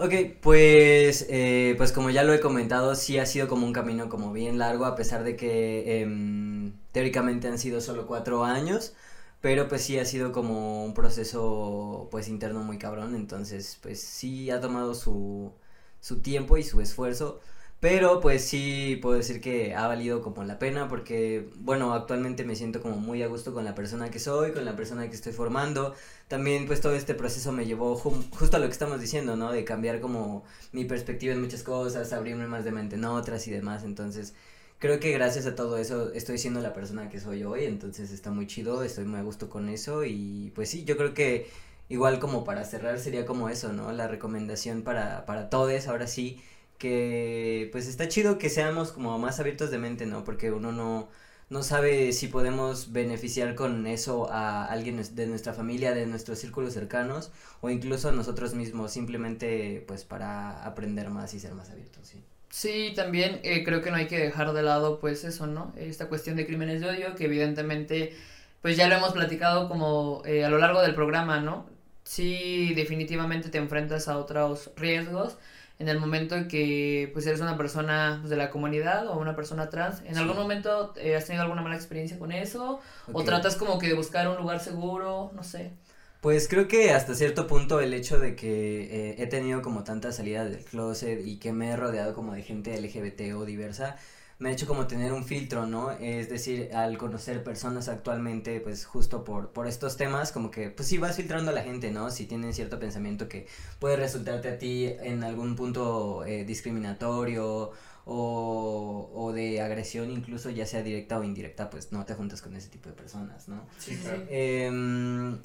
Ok, 0.00 0.12
pues, 0.40 1.26
eh, 1.28 1.74
pues 1.76 1.90
como 1.92 2.10
ya 2.10 2.22
lo 2.22 2.32
he 2.32 2.38
comentado, 2.40 2.94
sí 2.94 3.18
ha 3.18 3.26
sido 3.26 3.48
como 3.48 3.66
un 3.66 3.72
camino 3.72 4.08
como 4.08 4.32
bien 4.32 4.56
largo, 4.58 4.84
a 4.84 4.94
pesar 4.94 5.24
de 5.24 5.34
que 5.36 6.02
em, 6.02 6.72
teóricamente 6.92 7.48
han 7.48 7.58
sido 7.58 7.80
solo 7.80 8.06
cuatro 8.06 8.44
años, 8.44 8.94
pero 9.40 9.68
pues 9.68 9.82
sí 9.82 9.98
ha 9.98 10.04
sido 10.04 10.32
como 10.32 10.84
un 10.84 10.94
proceso 10.94 12.08
pues 12.10 12.28
interno 12.28 12.60
muy 12.62 12.78
cabrón, 12.78 13.14
entonces 13.14 13.78
pues 13.82 14.00
sí 14.00 14.50
ha 14.50 14.60
tomado 14.60 14.94
su, 14.94 15.52
su 16.00 16.20
tiempo 16.20 16.56
y 16.56 16.62
su 16.64 16.80
esfuerzo. 16.80 17.40
Pero 17.80 18.20
pues 18.20 18.44
sí 18.44 18.98
puedo 19.00 19.16
decir 19.16 19.40
que 19.40 19.74
ha 19.76 19.86
valido 19.86 20.20
como 20.20 20.42
la 20.42 20.58
pena 20.58 20.88
porque, 20.88 21.48
bueno, 21.60 21.94
actualmente 21.94 22.44
me 22.44 22.56
siento 22.56 22.82
como 22.82 22.96
muy 22.96 23.22
a 23.22 23.28
gusto 23.28 23.54
con 23.54 23.64
la 23.64 23.74
persona 23.76 24.10
que 24.10 24.18
soy, 24.18 24.50
con 24.52 24.64
la 24.64 24.74
persona 24.74 25.08
que 25.08 25.14
estoy 25.14 25.32
formando. 25.32 25.94
También 26.26 26.66
pues 26.66 26.80
todo 26.80 26.94
este 26.94 27.14
proceso 27.14 27.52
me 27.52 27.66
llevó 27.66 27.94
justo 27.96 28.56
a 28.56 28.60
lo 28.60 28.66
que 28.66 28.72
estamos 28.72 29.00
diciendo, 29.00 29.36
¿no? 29.36 29.52
De 29.52 29.64
cambiar 29.64 30.00
como 30.00 30.44
mi 30.72 30.84
perspectiva 30.86 31.32
en 31.34 31.40
muchas 31.40 31.62
cosas, 31.62 32.12
abrirme 32.12 32.48
más 32.48 32.64
de 32.64 32.72
mente 32.72 32.96
en 32.96 33.04
otras 33.04 33.46
y 33.46 33.52
demás. 33.52 33.84
Entonces 33.84 34.34
creo 34.78 35.00
que 35.00 35.12
gracias 35.12 35.46
a 35.46 35.54
todo 35.54 35.78
eso 35.78 36.12
estoy 36.12 36.38
siendo 36.38 36.60
la 36.60 36.72
persona 36.74 37.08
que 37.08 37.20
soy 37.20 37.44
hoy. 37.44 37.64
Entonces 37.64 38.10
está 38.10 38.30
muy 38.30 38.46
chido, 38.46 38.82
estoy 38.82 39.04
muy 39.04 39.20
a 39.20 39.22
gusto 39.22 39.48
con 39.50 39.68
eso 39.68 40.04
y 40.04 40.52
pues 40.54 40.70
sí, 40.70 40.84
yo 40.84 40.96
creo 40.96 41.14
que 41.14 41.48
igual 41.88 42.18
como 42.20 42.44
para 42.44 42.64
cerrar 42.64 42.98
sería 42.98 43.26
como 43.26 43.48
eso, 43.48 43.72
¿no? 43.72 43.92
La 43.92 44.08
recomendación 44.08 44.82
para, 44.82 45.26
para 45.26 45.50
todos, 45.50 45.86
ahora 45.88 46.06
sí 46.06 46.40
que 46.78 47.68
pues 47.72 47.88
está 47.88 48.08
chido 48.08 48.38
que 48.38 48.50
seamos 48.50 48.92
como 48.92 49.18
más 49.18 49.40
abiertos 49.40 49.70
de 49.70 49.78
mente, 49.78 50.06
¿no? 50.06 50.24
Porque 50.24 50.52
uno 50.52 50.70
no, 50.72 51.08
no 51.50 51.62
sabe 51.62 52.12
si 52.12 52.28
podemos 52.28 52.92
beneficiar 52.92 53.54
con 53.54 53.86
eso 53.86 54.30
a 54.30 54.64
alguien 54.66 55.02
de 55.14 55.26
nuestra 55.26 55.54
familia, 55.54 55.92
de 55.94 56.06
nuestros 56.06 56.38
círculos 56.38 56.74
cercanos 56.74 57.32
o 57.60 57.70
incluso 57.70 58.08
a 58.10 58.12
nosotros 58.12 58.54
mismos, 58.54 58.92
simplemente 58.92 59.84
pues 59.88 60.04
para 60.04 60.64
aprender 60.64 61.10
más 61.10 61.34
y 61.34 61.40
ser 61.40 61.54
más 61.54 61.70
abiertos, 61.70 62.06
sí. 62.08 62.27
Sí, 62.50 62.92
también 62.96 63.40
eh, 63.42 63.62
creo 63.64 63.82
que 63.82 63.90
no 63.90 63.96
hay 63.96 64.06
que 64.06 64.18
dejar 64.18 64.52
de 64.52 64.62
lado 64.62 65.00
pues 65.00 65.24
eso, 65.24 65.46
¿no? 65.46 65.72
Esta 65.76 66.08
cuestión 66.08 66.36
de 66.36 66.46
crímenes 66.46 66.80
de 66.80 66.88
odio 66.88 67.14
que 67.14 67.26
evidentemente 67.26 68.16
pues 68.62 68.76
ya 68.76 68.88
lo 68.88 68.96
hemos 68.96 69.12
platicado 69.12 69.68
como 69.68 70.22
eh, 70.24 70.44
a 70.44 70.48
lo 70.48 70.58
largo 70.58 70.80
del 70.82 70.94
programa, 70.94 71.40
¿no? 71.40 71.66
Sí, 72.04 72.72
definitivamente 72.74 73.50
te 73.50 73.58
enfrentas 73.58 74.08
a 74.08 74.16
otros 74.16 74.70
riesgos 74.76 75.36
en 75.78 75.88
el 75.88 76.00
momento 76.00 76.34
en 76.34 76.48
que 76.48 77.10
pues 77.12 77.26
eres 77.26 77.40
una 77.40 77.56
persona 77.56 78.18
pues, 78.20 78.30
de 78.30 78.36
la 78.36 78.50
comunidad 78.50 79.06
o 79.06 79.18
una 79.18 79.36
persona 79.36 79.70
trans, 79.70 80.02
¿en 80.04 80.18
algún 80.18 80.36
momento 80.36 80.92
eh, 80.96 81.14
has 81.14 81.26
tenido 81.26 81.42
alguna 81.42 81.62
mala 81.62 81.76
experiencia 81.76 82.18
con 82.18 82.32
eso? 82.32 82.80
¿O 83.12 83.22
tratas 83.22 83.54
como 83.56 83.78
que 83.78 83.86
de 83.86 83.94
buscar 83.94 84.28
un 84.28 84.36
lugar 84.36 84.58
seguro? 84.58 85.30
No 85.34 85.44
sé. 85.44 85.72
Pues 86.20 86.48
creo 86.48 86.66
que 86.66 86.90
hasta 86.90 87.14
cierto 87.14 87.46
punto 87.46 87.80
el 87.80 87.94
hecho 87.94 88.18
de 88.18 88.34
que 88.34 89.10
eh, 89.10 89.16
he 89.18 89.26
tenido 89.28 89.62
como 89.62 89.84
tantas 89.84 90.16
salidas 90.16 90.50
del 90.50 90.64
closet 90.64 91.24
y 91.24 91.36
que 91.36 91.52
me 91.52 91.70
he 91.70 91.76
rodeado 91.76 92.12
como 92.12 92.34
de 92.34 92.42
gente 92.42 92.76
LGBT 92.76 93.34
o 93.36 93.44
diversa, 93.44 93.96
me 94.40 94.48
ha 94.48 94.52
hecho 94.52 94.66
como 94.66 94.88
tener 94.88 95.12
un 95.12 95.24
filtro, 95.24 95.66
¿no? 95.66 95.92
Es 95.92 96.28
decir, 96.28 96.70
al 96.74 96.98
conocer 96.98 97.44
personas 97.44 97.88
actualmente, 97.88 98.60
pues 98.60 98.84
justo 98.84 99.24
por, 99.24 99.50
por 99.50 99.68
estos 99.68 99.96
temas, 99.96 100.32
como 100.32 100.50
que, 100.50 100.70
pues 100.70 100.88
sí, 100.88 100.98
vas 100.98 101.16
filtrando 101.16 101.50
a 101.52 101.54
la 101.54 101.62
gente, 101.62 101.90
¿no? 101.92 102.10
Si 102.10 102.26
tienen 102.26 102.52
cierto 102.52 102.80
pensamiento 102.80 103.28
que 103.28 103.46
puede 103.78 103.96
resultarte 103.96 104.48
a 104.48 104.58
ti 104.58 104.86
en 105.00 105.22
algún 105.22 105.54
punto 105.54 106.24
eh, 106.24 106.44
discriminatorio 106.44 107.72
o, 108.06 109.10
o, 109.14 109.32
de 109.32 109.60
agresión, 109.60 110.10
incluso 110.10 110.50
ya 110.50 110.66
sea 110.66 110.82
directa 110.82 111.18
o 111.18 111.24
indirecta, 111.24 111.68
pues 111.70 111.92
no 111.92 112.04
te 112.04 112.14
juntas 112.14 112.40
con 112.40 112.56
ese 112.56 112.68
tipo 112.68 112.88
de 112.88 112.94
personas, 112.94 113.48
¿no? 113.48 113.66
Sí, 113.78 113.96
claro. 113.96 114.22
Eh, 114.30 115.38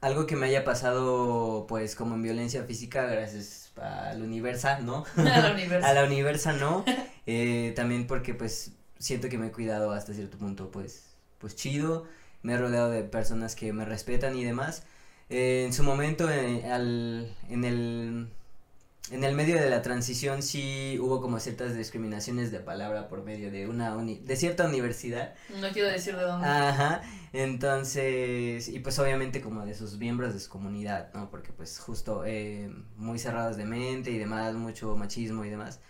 algo 0.00 0.26
que 0.26 0.36
me 0.36 0.46
haya 0.46 0.64
pasado, 0.64 1.66
pues, 1.68 1.94
como 1.94 2.14
en 2.14 2.22
violencia 2.22 2.64
física, 2.64 3.06
gracias 3.06 3.72
al 3.76 4.22
universa, 4.22 4.80
¿no? 4.80 5.04
a 5.16 5.22
la 5.22 5.52
universa. 5.52 5.88
a 5.88 5.92
la 5.94 6.04
universa, 6.06 6.52
¿no? 6.52 6.84
Eh, 7.26 7.72
también 7.76 8.06
porque, 8.06 8.34
pues, 8.34 8.72
siento 8.98 9.28
que 9.28 9.38
me 9.38 9.48
he 9.48 9.52
cuidado 9.52 9.92
hasta 9.92 10.14
cierto 10.14 10.38
punto, 10.38 10.70
pues, 10.70 11.04
pues 11.38 11.56
chido. 11.56 12.06
Me 12.42 12.54
he 12.54 12.58
rodeado 12.58 12.90
de 12.90 13.02
personas 13.02 13.56
que 13.56 13.72
me 13.72 13.84
respetan 13.84 14.36
y 14.36 14.44
demás. 14.44 14.84
Eh, 15.28 15.64
en 15.66 15.72
su 15.72 15.82
momento, 15.82 16.30
eh, 16.30 16.70
al, 16.70 17.34
en 17.50 17.64
el 17.64 18.28
en 19.10 19.24
el 19.24 19.34
medio 19.34 19.56
de 19.56 19.70
la 19.70 19.80
transición 19.82 20.42
sí 20.42 20.98
hubo 21.00 21.20
como 21.20 21.40
ciertas 21.40 21.74
discriminaciones 21.74 22.50
de 22.50 22.60
palabra 22.60 23.08
por 23.08 23.24
medio 23.24 23.50
de 23.50 23.66
una 23.66 23.96
de 23.96 24.36
cierta 24.36 24.66
universidad. 24.66 25.34
No 25.60 25.68
quiero 25.70 25.88
decir 25.88 26.16
de 26.16 26.22
dónde. 26.22 26.46
Ajá. 26.46 27.02
Entonces, 27.32 28.68
y 28.68 28.78
pues 28.80 28.98
obviamente 28.98 29.40
como 29.40 29.64
de 29.66 29.74
sus 29.74 29.98
miembros 29.98 30.34
de 30.34 30.40
su 30.40 30.48
comunidad, 30.50 31.12
¿no? 31.14 31.30
Porque 31.30 31.52
pues 31.52 31.78
justo 31.78 32.24
eh, 32.26 32.70
muy 32.96 33.18
cerrados 33.18 33.56
de 33.56 33.64
mente 33.64 34.10
y 34.10 34.18
demás, 34.18 34.54
mucho 34.54 34.96
machismo 34.96 35.44
y 35.44 35.50
demás. 35.50 35.80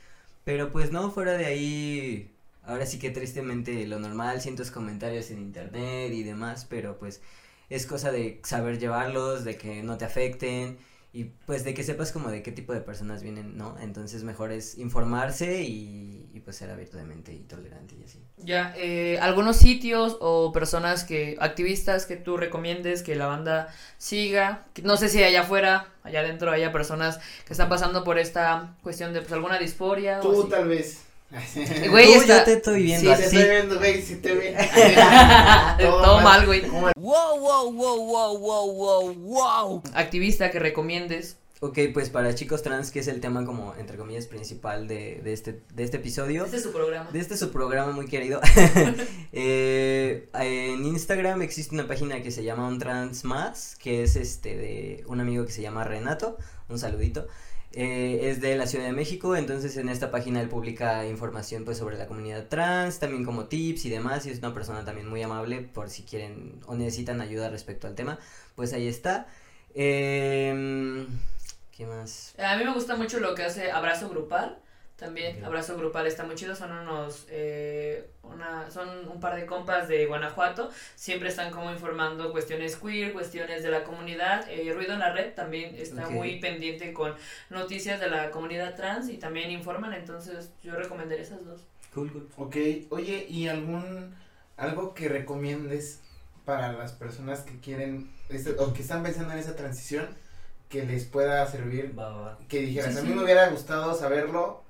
Pero 0.44 0.70
pues 0.70 0.92
no, 0.92 1.10
fuera 1.10 1.32
de 1.32 1.46
ahí, 1.46 2.32
ahora 2.64 2.86
sí 2.86 2.98
que 2.98 3.10
tristemente 3.10 3.86
lo 3.86 3.98
normal, 4.00 4.40
cientos 4.40 4.70
comentarios 4.70 5.30
en 5.30 5.38
internet 5.38 6.12
y 6.12 6.22
demás, 6.22 6.66
pero 6.68 6.98
pues 6.98 7.20
es 7.70 7.86
cosa 7.86 8.10
de 8.12 8.40
saber 8.44 8.78
llevarlos, 8.78 9.44
de 9.44 9.56
que 9.56 9.82
no 9.82 9.98
te 9.98 10.04
afecten 10.06 10.78
y 11.10 11.24
pues 11.24 11.64
de 11.64 11.72
que 11.72 11.82
sepas 11.82 12.12
como 12.12 12.30
de 12.30 12.42
qué 12.42 12.52
tipo 12.52 12.74
de 12.74 12.80
personas 12.80 13.22
vienen, 13.22 13.56
¿no? 13.56 13.76
Entonces 13.80 14.24
mejor 14.24 14.52
es 14.52 14.76
informarse 14.76 15.62
y, 15.62 16.28
y 16.34 16.40
pues 16.40 16.56
ser 16.56 16.70
abierto 16.70 16.98
de 16.98 17.04
mente 17.04 17.32
y 17.32 17.40
tolerante 17.40 17.96
y 17.98 18.04
así. 18.04 18.22
Ya, 18.36 18.74
eh, 18.76 19.18
algunos 19.20 19.56
sitios 19.56 20.18
o 20.20 20.52
personas 20.52 21.04
que, 21.04 21.36
activistas 21.40 22.04
que 22.04 22.16
tú 22.16 22.36
recomiendes 22.36 23.02
que 23.02 23.16
la 23.16 23.26
banda 23.26 23.68
siga, 23.96 24.66
no 24.82 24.98
sé 24.98 25.08
si 25.08 25.22
allá 25.22 25.40
afuera, 25.40 25.88
allá 26.02 26.20
adentro 26.20 26.50
haya 26.50 26.72
personas 26.72 27.20
que 27.46 27.54
están 27.54 27.70
pasando 27.70 28.04
por 28.04 28.18
esta 28.18 28.76
cuestión 28.82 29.14
de 29.14 29.20
pues 29.20 29.32
alguna 29.32 29.58
disforia. 29.58 30.20
Tú 30.20 30.46
tal 30.48 30.68
vez. 30.68 31.07
Güey, 31.90 32.14
Tú, 32.14 32.20
está... 32.20 32.38
yo 32.38 32.44
te 32.44 32.52
estoy 32.54 32.82
viendo 32.84 33.00
Sí, 33.00 33.06
te 33.16 33.26
así. 33.26 33.36
estoy 33.36 33.50
viendo, 33.50 33.78
güey, 33.78 34.02
sí 34.02 34.16
te 34.16 34.34
ve. 34.34 34.56
Todo 35.78 36.20
mal, 36.20 36.46
güey. 36.46 36.62
Wow, 36.62 36.92
wow, 36.96 37.72
wow, 37.72 38.06
wow, 38.06 38.38
wow, 38.38 38.72
wow, 38.72 39.14
wow. 39.14 39.82
Activista 39.94 40.50
que 40.50 40.58
recomiendes. 40.58 41.36
Ok, 41.60 41.76
pues 41.92 42.08
para 42.08 42.34
chicos 42.36 42.62
trans, 42.62 42.92
que 42.92 43.00
es 43.00 43.08
el 43.08 43.20
tema 43.20 43.44
como, 43.44 43.74
entre 43.74 43.96
comillas, 43.96 44.26
principal 44.26 44.86
de, 44.86 45.20
de, 45.24 45.32
este, 45.32 45.60
de 45.74 45.82
este 45.82 45.96
episodio. 45.96 46.44
Este 46.44 46.58
es 46.58 46.62
su 46.62 46.72
programa. 46.72 47.10
De 47.10 47.18
este 47.18 47.36
su 47.36 47.50
programa 47.50 47.92
muy 47.92 48.06
querido. 48.06 48.40
Eh, 49.32 50.30
en 50.34 50.84
Instagram 50.86 51.42
existe 51.42 51.74
una 51.74 51.86
página 51.86 52.22
que 52.22 52.30
se 52.30 52.42
llama 52.42 52.66
Un 52.66 52.78
Trans 52.78 53.24
Más, 53.24 53.76
que 53.76 54.02
es 54.02 54.16
este 54.16 54.56
de 54.56 55.04
un 55.06 55.20
amigo 55.20 55.44
que 55.44 55.52
se 55.52 55.60
llama 55.60 55.84
Renato. 55.84 56.38
Un 56.68 56.78
saludito. 56.78 57.26
Eh, 57.72 58.30
es 58.30 58.40
de 58.40 58.56
la 58.56 58.66
Ciudad 58.66 58.86
de 58.86 58.92
México, 58.92 59.36
entonces 59.36 59.76
en 59.76 59.90
esta 59.90 60.10
página 60.10 60.40
él 60.40 60.48
publica 60.48 61.06
información 61.06 61.66
pues 61.66 61.76
sobre 61.76 61.98
la 61.98 62.06
comunidad 62.06 62.48
trans, 62.48 62.98
también 62.98 63.24
como 63.24 63.44
tips 63.44 63.84
y 63.84 63.90
demás, 63.90 64.24
y 64.26 64.30
es 64.30 64.38
una 64.38 64.54
persona 64.54 64.84
también 64.86 65.06
muy 65.06 65.22
amable 65.22 65.60
por 65.60 65.90
si 65.90 66.02
quieren 66.02 66.60
o 66.66 66.74
necesitan 66.74 67.20
ayuda 67.20 67.50
respecto 67.50 67.86
al 67.86 67.94
tema, 67.94 68.18
pues 68.56 68.72
ahí 68.72 68.88
está. 68.88 69.26
Eh, 69.74 71.06
¿Qué 71.76 71.86
más? 71.86 72.34
A 72.38 72.56
mí 72.56 72.64
me 72.64 72.72
gusta 72.72 72.96
mucho 72.96 73.20
lo 73.20 73.34
que 73.34 73.44
hace 73.44 73.70
Abrazo 73.70 74.08
Grupal. 74.08 74.58
También. 74.98 75.44
Abrazo 75.44 75.76
Grupal 75.76 76.08
está 76.08 76.24
muy 76.24 76.34
chido. 76.34 76.56
Son 76.56 76.72
unos, 76.72 77.26
eh, 77.30 78.10
una, 78.24 78.68
son 78.68 79.08
un 79.08 79.20
par 79.20 79.36
de 79.36 79.46
compas 79.46 79.86
de 79.86 80.06
Guanajuato. 80.06 80.70
Siempre 80.96 81.28
están 81.28 81.52
como 81.52 81.70
informando 81.70 82.32
cuestiones 82.32 82.74
queer, 82.74 83.12
cuestiones 83.12 83.62
de 83.62 83.70
la 83.70 83.84
comunidad. 83.84 84.50
Eh, 84.50 84.72
Ruido 84.74 84.94
en 84.94 84.98
la 84.98 85.12
Red 85.12 85.34
también 85.34 85.76
está 85.76 86.10
muy 86.10 86.40
pendiente 86.40 86.92
con 86.92 87.14
noticias 87.48 88.00
de 88.00 88.10
la 88.10 88.32
comunidad 88.32 88.74
trans 88.74 89.08
y 89.08 89.18
también 89.18 89.52
informan. 89.52 89.94
Entonces 89.94 90.50
yo 90.64 90.74
recomendaría 90.74 91.22
esas 91.22 91.44
dos. 91.44 91.60
Cool, 91.94 92.10
cool. 92.12 92.28
Ok, 92.36 92.56
oye, 92.90 93.24
¿y 93.28 93.46
algún, 93.46 94.16
algo 94.56 94.94
que 94.94 95.08
recomiendes 95.08 96.00
para 96.44 96.72
las 96.72 96.92
personas 96.92 97.42
que 97.42 97.60
quieren, 97.60 98.10
este, 98.30 98.56
o 98.58 98.72
que 98.72 98.82
están 98.82 99.04
pensando 99.04 99.32
en 99.32 99.38
esa 99.38 99.54
transición, 99.54 100.08
que 100.68 100.84
les 100.84 101.04
pueda 101.04 101.46
servir? 101.46 101.96
Va, 101.96 102.08
va, 102.10 102.20
va. 102.20 102.38
Que 102.48 102.58
dijeras, 102.62 102.92
Sí, 102.94 102.98
a 102.98 103.02
mí 103.02 103.10
sí. 103.10 103.14
me 103.14 103.22
hubiera 103.22 103.48
gustado 103.48 103.94
saberlo 103.94 104.66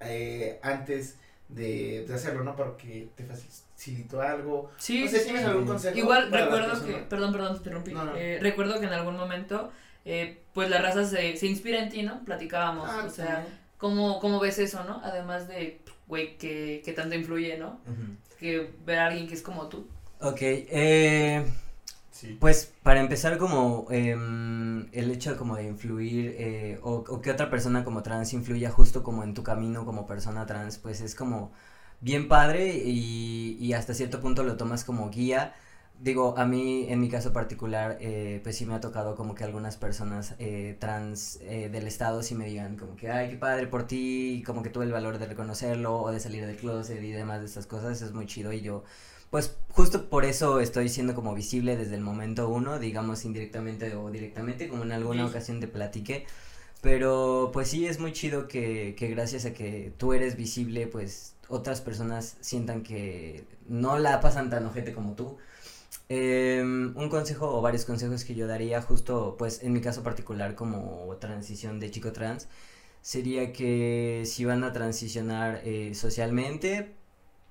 eh, 0.00 0.58
antes 0.62 1.16
de, 1.48 2.04
de 2.06 2.14
hacerlo, 2.14 2.42
¿no? 2.44 2.56
Porque 2.56 3.08
te 3.14 3.24
facilitó 3.24 4.20
algo. 4.20 4.70
Sí, 4.78 5.04
no 5.04 5.08
sé, 5.10 5.18
sí, 5.18 5.24
¿tienes 5.24 5.42
sí. 5.42 5.48
algún 5.48 5.66
consejo? 5.66 5.96
Igual 5.96 6.30
recuerdo 6.32 6.84
que, 6.84 6.92
perdón, 6.94 7.32
perdón, 7.32 7.52
te 7.52 7.58
interrumpí. 7.58 7.92
No, 7.92 8.04
no. 8.04 8.16
Eh, 8.16 8.38
recuerdo 8.40 8.80
que 8.80 8.86
en 8.86 8.92
algún 8.92 9.16
momento, 9.16 9.70
eh, 10.04 10.38
pues 10.52 10.68
la 10.70 10.80
raza 10.82 11.04
se, 11.04 11.36
se 11.36 11.46
inspira 11.46 11.80
en 11.82 11.88
ti, 11.90 12.02
¿no? 12.02 12.24
Platicábamos, 12.24 12.88
Ah, 12.90 13.04
o 13.06 13.10
sea. 13.10 13.46
¿cómo, 13.78 14.20
¿cómo 14.20 14.40
ves 14.40 14.58
eso, 14.58 14.84
no? 14.84 15.00
Además 15.04 15.48
de, 15.48 15.80
güey, 16.06 16.36
que, 16.38 16.82
que 16.84 16.92
tanto 16.92 17.14
influye, 17.14 17.58
¿no? 17.58 17.80
Que 18.40 18.70
ver 18.84 18.98
a 18.98 19.06
alguien 19.06 19.28
que 19.28 19.34
es 19.34 19.42
como 19.42 19.68
tú. 19.68 19.86
Ok, 20.20 20.38
eh, 20.40 21.44
Pues 22.40 22.72
para 22.82 23.00
empezar 23.00 23.38
como 23.38 23.86
em, 23.90 24.86
el 24.92 25.10
hecho 25.10 25.36
como 25.36 25.56
de 25.56 25.64
influir 25.64 26.34
eh, 26.38 26.78
o, 26.82 27.20
que 27.20 27.30
otra 27.30 27.50
persona 27.50 27.84
como 27.84 28.02
trans 28.02 28.32
influya 28.32 28.70
justo 28.70 29.02
como 29.02 29.22
en 29.24 29.34
tu 29.34 29.42
camino 29.42 29.84
como 29.84 30.06
persona 30.06 30.46
trans, 30.46 30.78
pues 30.78 31.00
es 31.00 31.14
como 31.14 31.52
bien 32.00 32.28
padre 32.28 32.76
y, 32.84 33.72
hasta 33.74 33.94
cierto 33.94 34.20
punto 34.20 34.42
lo 34.44 34.56
tomas 34.56 34.84
como 34.84 35.10
guía. 35.10 35.54
Digo, 35.98 36.34
a 36.36 36.44
mí, 36.44 36.86
en 36.90 37.00
mi 37.00 37.08
caso 37.08 37.32
particular, 37.32 37.96
eh, 38.00 38.40
pues 38.42 38.56
sí 38.58 38.66
me 38.66 38.74
ha 38.74 38.80
tocado 38.80 39.14
como 39.16 39.34
que 39.34 39.44
algunas 39.44 39.78
personas 39.78 40.34
eh, 40.38 40.76
trans 40.78 41.38
eh, 41.42 41.70
del 41.70 41.86
estado 41.86 42.22
sí 42.22 42.34
me 42.34 42.46
digan 42.46 42.76
como 42.76 42.96
que, 42.96 43.10
ay, 43.10 43.30
qué 43.30 43.36
padre 43.36 43.66
por 43.66 43.86
ti, 43.86 44.42
como 44.46 44.62
que 44.62 44.68
tuve 44.68 44.84
el 44.84 44.92
valor 44.92 45.18
de 45.18 45.26
reconocerlo 45.26 46.02
o 46.02 46.10
de 46.12 46.20
salir 46.20 46.46
del 46.46 46.56
closet 46.56 47.02
y 47.02 47.12
demás 47.12 47.40
de 47.40 47.46
estas 47.46 47.66
cosas, 47.66 48.02
es 48.02 48.12
muy 48.12 48.26
chido 48.26 48.52
y 48.52 48.60
yo, 48.60 48.84
pues 49.30 49.56
justo 49.70 50.08
por 50.08 50.24
eso 50.24 50.60
estoy 50.60 50.88
siendo 50.88 51.14
como 51.14 51.34
visible 51.34 51.76
desde 51.76 51.94
el 51.96 52.00
momento 52.02 52.48
uno, 52.48 52.78
digamos 52.78 53.24
indirectamente 53.24 53.94
o 53.94 54.10
directamente, 54.10 54.68
como 54.68 54.84
en 54.84 54.92
alguna 54.92 55.24
Sí. 55.24 55.30
ocasión 55.30 55.60
te 55.60 55.68
platiqué. 55.68 56.26
Pero 56.82 57.50
pues 57.52 57.68
sí 57.68 57.86
es 57.86 57.98
muy 58.00 58.12
chido 58.12 58.48
que, 58.48 58.94
que 58.98 59.08
gracias 59.08 59.44
a 59.46 59.52
que 59.54 59.92
tú 59.98 60.12
eres 60.12 60.36
visible, 60.36 60.86
pues 60.86 61.34
otras 61.48 61.80
personas 61.80 62.36
sientan 62.40 62.82
que 62.82 63.44
no 63.68 63.98
la 63.98 64.20
pasan 64.20 64.50
tan 64.50 64.66
ojete 64.66 64.92
como 64.92 65.14
tú. 65.14 65.36
Em, 66.08 66.96
un 66.96 67.08
consejo 67.08 67.48
o 67.58 67.62
varios 67.62 67.84
consejos 67.84 68.24
que 68.24 68.34
yo 68.36 68.46
daría 68.46 68.80
justo 68.82 69.36
pues 69.38 69.62
en 69.62 69.72
mi 69.72 69.80
caso 69.80 70.02
particular 70.04 70.54
como 70.54 71.16
transición 71.20 71.80
de 71.80 71.90
chico 71.90 72.12
trans 72.12 72.48
sería 73.02 73.52
que 73.52 74.24
si 74.26 74.44
van 74.44 74.64
a 74.64 74.72
transicionar 74.72 75.62
eh, 75.64 75.94
socialmente 75.94 76.95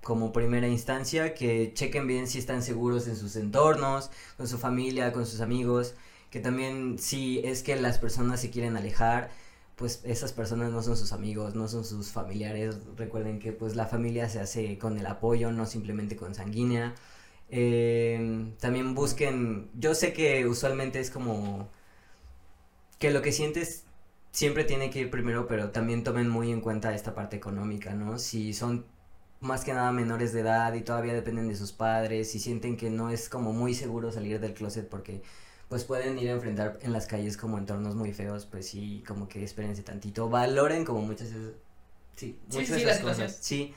como 0.06 0.32
primera 0.32 0.68
instancia 0.68 1.34
que 1.34 1.74
chequen 1.74 2.06
bien 2.06 2.28
si 2.28 2.38
están 2.38 2.62
seguros 2.62 3.08
en 3.08 3.16
sus 3.16 3.36
entornos, 3.36 4.12
con 4.38 4.48
su 4.48 4.60
familia, 4.60 5.12
con 5.12 5.26
sus 5.26 5.42
amigos, 5.42 5.96
que 6.30 6.40
también 6.40 7.00
si 7.00 7.40
es 7.40 7.64
que 7.64 7.76
las 7.76 7.98
personas 7.98 8.40
se 8.40 8.52
quieren 8.52 8.78
alejar, 8.78 9.32
pues 9.76 10.02
esas 10.04 10.32
personas 10.32 10.72
no 10.72 10.84
son 10.84 10.96
sus 10.96 11.12
amigos, 11.12 11.56
no 11.56 11.68
son 11.68 11.84
sus 11.84 12.12
familiares. 12.12 12.78
Recuerden 12.98 13.40
que 13.40 13.52
pues 13.52 13.76
la 13.76 13.88
familia 13.88 14.30
se 14.30 14.40
hace 14.40 14.78
con 14.78 15.00
el 15.00 15.08
apoyo, 15.08 15.52
no 15.52 15.66
simplemente 15.66 16.16
con 16.16 16.36
sanguínea. 16.36 16.94
Eh, 17.50 18.54
también 18.60 18.94
busquen, 18.94 19.72
yo 19.74 19.96
sé 19.96 20.14
que 20.14 20.46
usualmente 20.48 21.00
es 21.00 21.10
como 21.10 21.68
que 23.00 23.10
lo 23.10 23.24
que 23.24 23.32
sientes 23.32 23.86
siempre 24.32 24.66
tiene 24.66 24.92
que 24.92 25.00
ir 25.00 25.10
primero, 25.10 25.48
pero 25.48 25.72
también 25.72 26.04
tomen 26.04 26.30
muy 26.30 26.52
en 26.52 26.62
cuenta 26.62 26.94
esta 26.94 27.16
parte 27.16 27.38
económica, 27.38 27.96
¿no? 27.96 28.20
Si 28.20 28.54
son 28.54 28.86
más 29.42 29.64
que 29.64 29.74
nada 29.74 29.92
menores 29.92 30.34
de 30.34 30.42
edad 30.42 30.74
y 30.74 30.82
todavía 30.82 31.14
dependen 31.14 31.48
de 31.48 31.56
sus 31.56 31.72
padres 31.72 32.34
y 32.36 32.40
sienten 32.40 32.78
que 32.78 32.90
no 32.90 33.10
es 33.10 33.30
como 33.30 33.54
muy 33.54 33.74
seguro 33.74 34.12
salir 34.12 34.40
del 34.40 34.54
closet 34.54 34.88
porque 34.90 35.22
pues 35.70 35.84
pueden 35.84 36.18
ir 36.20 36.30
a 36.30 36.34
enfrentar 36.34 36.80
en 36.82 36.94
las 36.94 37.08
calles 37.08 37.38
como 37.38 37.58
entornos 37.58 37.96
muy 37.96 38.14
feos, 38.14 38.46
pues 38.46 38.68
sí, 38.68 39.04
como 39.08 39.28
que 39.28 39.44
espérense 39.44 39.82
tantito, 39.84 40.30
valoren 40.30 40.86
como 40.86 41.02
muchas 41.02 41.32
de 41.32 41.36
esas- 41.40 41.54
sí, 42.16 42.40
Sí, 42.50 42.58
muchas 42.60 42.76
sí, 42.78 42.84
esas 42.84 43.00
cosas, 43.00 43.38
sí. 43.42 43.74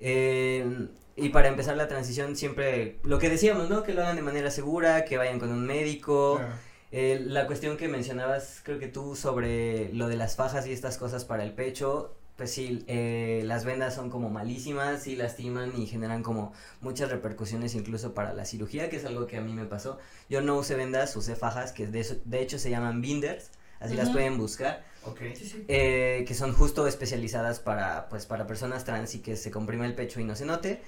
Eh, 0.00 0.88
y 1.16 1.28
para 1.28 1.48
empezar 1.48 1.76
la 1.76 1.86
transición 1.88 2.34
siempre, 2.36 2.98
lo 3.02 3.18
que 3.18 3.28
decíamos, 3.28 3.68
¿no? 3.68 3.82
Que 3.82 3.92
lo 3.94 4.02
hagan 4.02 4.16
de 4.16 4.22
manera 4.22 4.50
segura, 4.50 5.04
que 5.04 5.18
vayan 5.18 5.38
con 5.38 5.50
un 5.52 5.66
médico, 5.66 6.36
Claro. 6.38 6.52
eh, 6.92 7.20
la 7.26 7.46
cuestión 7.46 7.76
que 7.76 7.88
mencionabas, 7.88 8.60
creo 8.64 8.78
que 8.78 8.88
tú, 8.88 9.14
sobre 9.16 9.92
lo 9.92 10.08
de 10.08 10.16
las 10.16 10.36
fajas 10.36 10.66
y 10.66 10.72
estas 10.72 10.96
cosas 10.98 11.24
para 11.24 11.44
el 11.44 11.52
pecho, 11.52 12.16
pues 12.40 12.52
sí, 12.54 12.82
eh, 12.86 13.42
las 13.44 13.66
vendas 13.66 13.94
son 13.94 14.08
como 14.08 14.30
malísimas, 14.30 15.02
sí 15.02 15.14
lastiman 15.14 15.78
y 15.78 15.86
generan 15.86 16.22
como 16.22 16.54
muchas 16.80 17.10
repercusiones 17.10 17.74
incluso 17.74 18.14
para 18.14 18.32
la 18.32 18.46
cirugía, 18.46 18.88
que 18.88 18.96
es 18.96 19.04
algo 19.04 19.26
que 19.26 19.36
a 19.36 19.42
mí 19.42 19.52
me 19.52 19.66
pasó. 19.66 19.98
Yo 20.30 20.40
no 20.40 20.56
usé 20.56 20.74
vendas, 20.74 21.14
usé 21.16 21.36
fajas, 21.36 21.72
que 21.72 21.86
de, 21.86 22.00
eso- 22.00 22.16
de 22.24 22.40
hecho 22.40 22.58
se 22.58 22.70
llaman 22.70 23.02
binders, 23.02 23.50
así 23.78 23.94
las 23.94 24.08
pueden 24.08 24.38
buscar, 24.38 24.82
Ok. 25.04 25.18
Sí, 25.34 25.44
sí. 25.44 25.64
eh, 25.68 26.24
que 26.26 26.32
son 26.34 26.54
justo 26.54 26.86
especializadas 26.86 27.60
para, 27.60 28.08
pues, 28.08 28.24
para 28.24 28.46
personas 28.46 28.84
trans 28.86 29.14
y 29.14 29.18
que 29.20 29.36
se 29.36 29.50
comprime 29.50 29.84
el 29.84 29.94
pecho 29.94 30.18
y 30.18 30.24
no 30.24 30.34
se 30.34 30.46
note. 30.46 30.80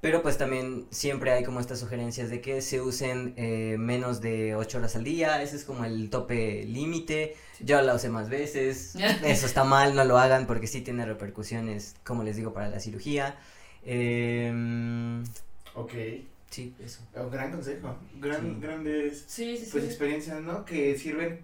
Pero 0.00 0.22
pues 0.22 0.38
también 0.38 0.86
siempre 0.90 1.32
hay 1.32 1.42
como 1.42 1.58
estas 1.58 1.80
sugerencias 1.80 2.30
de 2.30 2.40
que 2.40 2.62
se 2.62 2.80
usen 2.80 3.34
eh, 3.36 3.74
menos 3.78 4.20
de 4.20 4.54
8 4.54 4.78
horas 4.78 4.94
al 4.94 5.02
día, 5.02 5.42
ese 5.42 5.56
es 5.56 5.64
como 5.64 5.84
el 5.84 6.08
tope 6.08 6.64
límite, 6.64 7.34
yo 7.58 7.82
la 7.82 7.94
usé 7.96 8.08
más 8.08 8.28
veces, 8.28 8.94
eso 9.24 9.46
está 9.46 9.64
mal, 9.64 9.96
no 9.96 10.04
lo 10.04 10.16
hagan 10.18 10.46
porque 10.46 10.68
sí 10.68 10.82
tiene 10.82 11.04
repercusiones, 11.04 11.96
como 12.04 12.22
les 12.22 12.36
digo, 12.36 12.52
para 12.52 12.68
la 12.68 12.78
cirugía. 12.78 13.38
Em, 13.84 15.24
Ok. 15.74 15.92
sí, 16.50 16.74
eso. 16.84 17.00
Un 17.16 17.30
gran 17.30 17.50
consejo. 17.50 17.96
Gran, 18.20 18.40
Sí. 18.40 18.56
Grandes 18.60 19.24
Sí, 19.26 19.56
sí, 19.56 19.68
pues 19.72 19.82
sí. 19.84 19.90
experiencias, 19.90 20.40
¿no? 20.40 20.64
Que 20.64 20.96
sirven, 20.96 21.40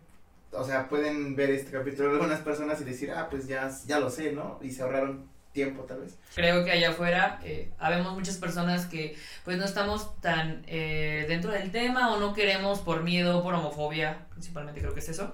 o 0.53 0.63
sea, 0.65 0.89
pueden 0.89 1.35
ver 1.35 1.51
este 1.51 1.73
capítulo 1.73 2.11
algunas 2.13 2.41
personas 2.41 2.81
y 2.81 2.85
decir, 2.85 3.11
ah, 3.11 3.29
pues 3.29 3.49
ya, 3.49 3.71
ya 3.87 3.99
lo 3.99 4.11
sé, 4.11 4.33
¿no? 4.33 4.61
Y 4.63 4.71
se 4.71 4.83
ahorraron 4.83 5.25
tiempo, 5.55 5.85
tal 5.85 6.01
vez. 6.01 6.19
Creo 6.35 6.65
que 6.65 6.73
allá 6.73 6.91
afuera 6.91 7.41
eh, 7.45 7.71
habemos 7.79 8.13
muchas 8.13 8.37
personas 8.37 8.85
que 8.85 9.17
pues 9.45 9.57
no 9.57 9.65
estamos 9.65 10.21
tan 10.21 10.63
eh, 10.67 11.25
dentro 11.29 11.53
del 11.53 11.71
tema 11.71 12.13
o 12.13 12.21
no 12.21 12.35
queremos 12.35 12.81
por 12.81 13.03
miedo, 13.03 13.43
por 13.43 13.55
homofobia, 13.55 14.27
principalmente 14.33 14.81
creo 14.81 14.93
que 14.93 15.01
es 15.01 15.09
eso. 15.09 15.33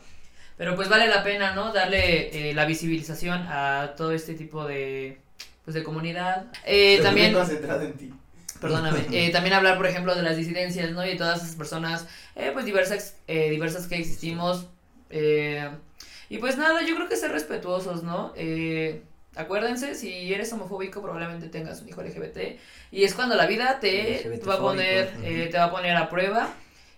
Pero 0.60 0.76
pues 0.76 0.90
vale 0.90 1.08
la 1.08 1.24
pena, 1.24 1.54
¿no? 1.54 1.72
Darle 1.72 2.50
eh, 2.50 2.54
la 2.54 2.66
visibilización 2.66 3.46
a 3.48 3.94
todo 3.96 4.12
este 4.12 4.34
tipo 4.34 4.66
de, 4.66 5.18
pues, 5.64 5.74
de 5.74 5.82
comunidad. 5.82 6.48
Eh, 6.66 7.00
también... 7.02 7.32
concentrado 7.32 7.80
en 7.80 7.94
ti. 7.94 8.12
Perdóname. 8.60 9.06
Eh, 9.10 9.30
también 9.30 9.54
hablar, 9.54 9.78
por 9.78 9.86
ejemplo, 9.86 10.14
de 10.14 10.22
las 10.22 10.36
disidencias, 10.36 10.90
¿no? 10.90 11.08
Y 11.08 11.16
todas 11.16 11.42
esas 11.42 11.56
personas, 11.56 12.06
eh, 12.36 12.50
pues 12.52 12.66
diversas, 12.66 13.16
diversas 13.26 13.86
que 13.86 13.96
existimos. 13.96 14.66
y 16.28 16.36
pues 16.36 16.58
nada, 16.58 16.82
yo 16.82 16.94
creo 16.94 17.08
que 17.08 17.16
ser 17.16 17.32
respetuosos, 17.32 18.02
¿no? 18.02 18.34
Eh, 18.36 19.02
acuérdense, 19.36 19.94
si 19.94 20.32
eres 20.32 20.52
homofóbico, 20.52 21.00
probablemente 21.02 21.48
tengas 21.48 21.80
un 21.82 21.88
hijo 21.88 22.02
LGBT. 22.02 22.58
Y 22.90 23.04
es 23.04 23.14
cuando 23.14 23.34
la 23.36 23.46
vida 23.46 23.78
te 23.80 24.40
va 24.46 24.54
a 24.54 24.58
poner, 24.58 25.12
eh, 25.22 25.48
te 25.50 25.58
va 25.58 25.64
a 25.64 25.70
poner 25.70 25.96
a 25.96 26.08
prueba. 26.08 26.48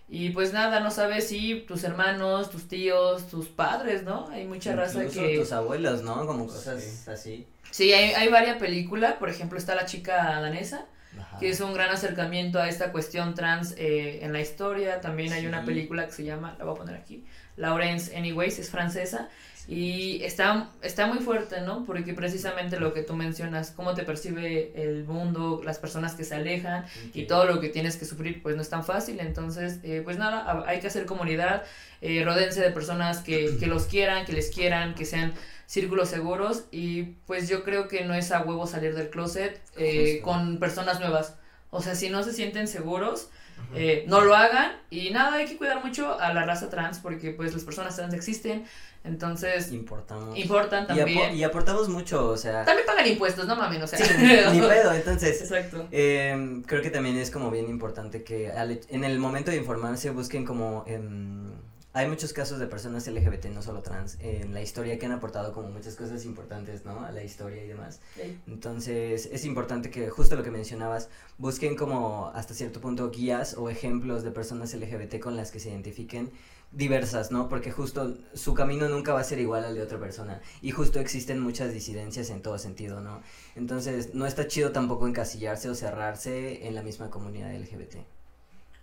Y 0.09 0.29
pues 0.29 0.53
nada, 0.53 0.79
no 0.79 0.91
sabes 0.91 1.27
si 1.27 1.61
tus 1.67 1.83
hermanos, 1.83 2.51
tus 2.51 2.67
tíos, 2.67 3.27
tus 3.29 3.47
padres, 3.47 4.03
¿no? 4.03 4.27
Hay 4.29 4.45
mucha 4.45 4.75
raza 4.75 5.05
que... 5.07 5.37
tus 5.39 5.51
abuelos, 5.53 6.03
¿no? 6.03 6.25
Como 6.27 6.45
cosas 6.45 6.83
Sí. 6.83 7.09
así. 7.09 7.47
Sí, 7.71 7.93
hay, 7.93 8.11
hay 8.13 8.27
varias 8.27 8.57
películas, 8.57 9.13
por 9.15 9.29
ejemplo 9.29 9.57
está 9.57 9.73
la 9.73 9.85
chica 9.85 10.39
danesa, 10.41 10.85
Ajá. 11.19 11.39
que 11.39 11.49
es 11.49 11.59
un 11.61 11.73
gran 11.73 11.89
acercamiento 11.89 12.59
a 12.59 12.69
esta 12.69 12.91
cuestión 12.91 13.33
trans 13.33 13.73
eh, 13.77 14.19
en 14.23 14.33
la 14.33 14.41
historia. 14.41 15.01
También 15.01 15.33
hay 15.33 15.47
una 15.47 15.65
película 15.65 16.05
que 16.05 16.11
se 16.11 16.23
llama, 16.23 16.55
la 16.59 16.65
voy 16.65 16.75
a 16.75 16.77
poner 16.77 16.95
aquí, 16.95 17.25
Lawrence 17.55 18.15
Anyways, 18.15 18.59
es 18.59 18.69
francesa. 18.69 19.29
Y 19.67 20.21
está, 20.23 20.71
está 20.81 21.07
muy 21.07 21.19
fuerte, 21.19 21.61
¿no? 21.61 21.85
Porque 21.85 22.13
precisamente 22.13 22.79
lo 22.79 22.93
que 22.93 23.01
tú 23.01 23.15
mencionas, 23.15 23.71
cómo 23.71 23.93
te 23.93 24.03
percibe 24.03 24.73
el 24.75 25.05
mundo, 25.05 25.61
las 25.63 25.79
personas 25.79 26.15
que 26.15 26.25
se 26.25 26.35
alejan 26.35 26.85
y 27.13 27.23
todo 27.27 27.45
lo 27.45 27.61
que 27.61 27.69
tienes 27.69 27.95
que 27.95 28.03
sufrir, 28.05 28.41
pues 28.43 28.55
no 28.57 28.61
es 28.61 28.69
tan 28.69 28.83
fácil. 28.83 29.21
Entonces, 29.21 29.79
eh, 29.83 30.01
pues 30.03 30.17
nada, 30.17 30.39
ha- 30.39 30.67
hay 30.67 30.81
que 30.81 30.87
hacer 30.87 31.05
comunidad, 31.05 31.63
eh, 32.01 32.23
rodéense 32.25 32.59
de 32.59 32.71
personas 32.71 33.19
que, 33.19 33.55
que 33.57 33.67
los 33.67 33.85
quieran, 33.85 34.25
que 34.25 34.33
les 34.33 34.49
quieran, 34.51 34.95
que 34.95 35.05
sean 35.05 35.33
círculos 35.65 36.09
seguros. 36.09 36.65
Y 36.71 37.03
pues 37.25 37.47
yo 37.47 37.63
creo 37.63 37.87
que 37.87 38.03
no 38.03 38.13
es 38.13 38.31
a 38.33 38.41
huevo 38.41 38.67
salir 38.67 38.93
del 38.95 39.09
closet 39.09 39.61
eh, 39.77 40.19
con 40.23 40.59
personas 40.59 40.99
nuevas. 40.99 41.35
O 41.69 41.81
sea, 41.81 41.95
si 41.95 42.09
no 42.09 42.21
se 42.23 42.33
sienten 42.33 42.67
seguros, 42.67 43.29
eh, 43.75 44.03
no 44.07 44.21
lo 44.21 44.35
hagan. 44.35 44.73
Y 44.89 45.09
nada, 45.11 45.35
hay 45.37 45.45
que 45.45 45.57
cuidar 45.57 45.83
mucho 45.83 46.19
a 46.19 46.33
la 46.33 46.45
raza 46.45 46.69
trans 46.69 46.99
porque 46.99 47.31
pues 47.31 47.53
las 47.53 47.63
personas 47.63 47.95
trans 47.95 48.13
existen. 48.13 48.65
Entonces, 49.03 49.71
Importamos. 49.71 50.37
importan 50.37 50.83
Y, 50.83 50.87
apo- 50.87 50.97
también. 50.97 51.35
y 51.35 51.43
aportamos 51.43 51.89
mucho, 51.89 52.29
o 52.29 52.37
sea. 52.37 52.63
También 52.63 52.85
pagan 52.87 53.05
impuestos, 53.07 53.45
no 53.47 53.55
mames, 53.55 53.83
o 53.83 53.87
sea. 53.87 53.99
Sí, 53.99 54.13
ni 54.53 54.59
pedo, 54.67 54.93
entonces. 54.93 55.41
Exacto. 55.41 55.87
eh, 55.91 56.61
creo 56.65 56.81
que 56.81 56.89
también 56.89 57.17
es 57.17 57.29
como 57.29 57.51
bien 57.51 57.69
importante 57.69 58.23
que 58.23 58.51
al- 58.51 58.79
en 58.89 59.03
el 59.03 59.19
momento 59.19 59.51
de 59.51 59.57
informarse 59.57 60.09
busquen 60.11 60.45
como. 60.45 60.83
em, 60.87 61.51
hay 61.95 62.07
muchos 62.07 62.33
casos 62.33 62.57
de 62.57 62.65
personas 62.65 63.05
LGBT, 63.07 63.45
no 63.51 63.61
solo 63.61 63.81
trans, 63.83 64.17
en 64.19 64.51
la 64.51 64.61
historia 64.63 64.97
que 64.97 65.05
han 65.05 65.11
aportado 65.11 65.53
como 65.53 65.69
muchas 65.69 65.95
cosas 65.95 66.25
importantes, 66.25 66.85
¿no? 66.85 67.05
A 67.05 67.11
la 67.11 67.23
historia 67.23 67.63
y 67.63 67.67
demás. 67.67 67.99
Sí. 68.15 68.35
Entonces 68.47 69.29
es 69.31 69.45
importante 69.45 69.91
que, 69.91 70.09
justo 70.09 70.35
lo 70.35 70.41
que 70.41 70.49
mencionabas, 70.49 71.09
busquen 71.37 71.75
como 71.75 72.31
hasta 72.33 72.55
cierto 72.55 72.81
punto 72.81 73.11
guías 73.11 73.55
o 73.59 73.69
ejemplos 73.69 74.23
de 74.23 74.31
personas 74.31 74.73
LGBT 74.73 75.19
con 75.19 75.35
las 75.35 75.51
que 75.51 75.59
se 75.59 75.69
identifiquen 75.69 76.31
diversas, 76.73 77.31
¿no? 77.31 77.49
Porque 77.49 77.71
justo 77.71 78.17
su 78.33 78.53
camino 78.53 78.89
nunca 78.89 79.13
va 79.13 79.19
a 79.21 79.23
ser 79.23 79.39
igual 79.39 79.63
al 79.63 79.75
de 79.75 79.81
otra 79.81 79.99
persona 79.99 80.41
y 80.61 80.71
justo 80.71 80.99
existen 80.99 81.39
muchas 81.39 81.71
disidencias 81.71 82.29
en 82.29 82.41
todo 82.41 82.57
sentido, 82.57 82.99
¿no? 83.01 83.21
Entonces 83.55 84.13
no 84.15 84.25
está 84.25 84.47
chido 84.47 84.71
tampoco 84.71 85.07
encasillarse 85.07 85.69
o 85.69 85.75
cerrarse 85.75 86.67
en 86.67 86.75
la 86.75 86.81
misma 86.81 87.09
comunidad 87.09 87.53
LGBT. 87.55 87.97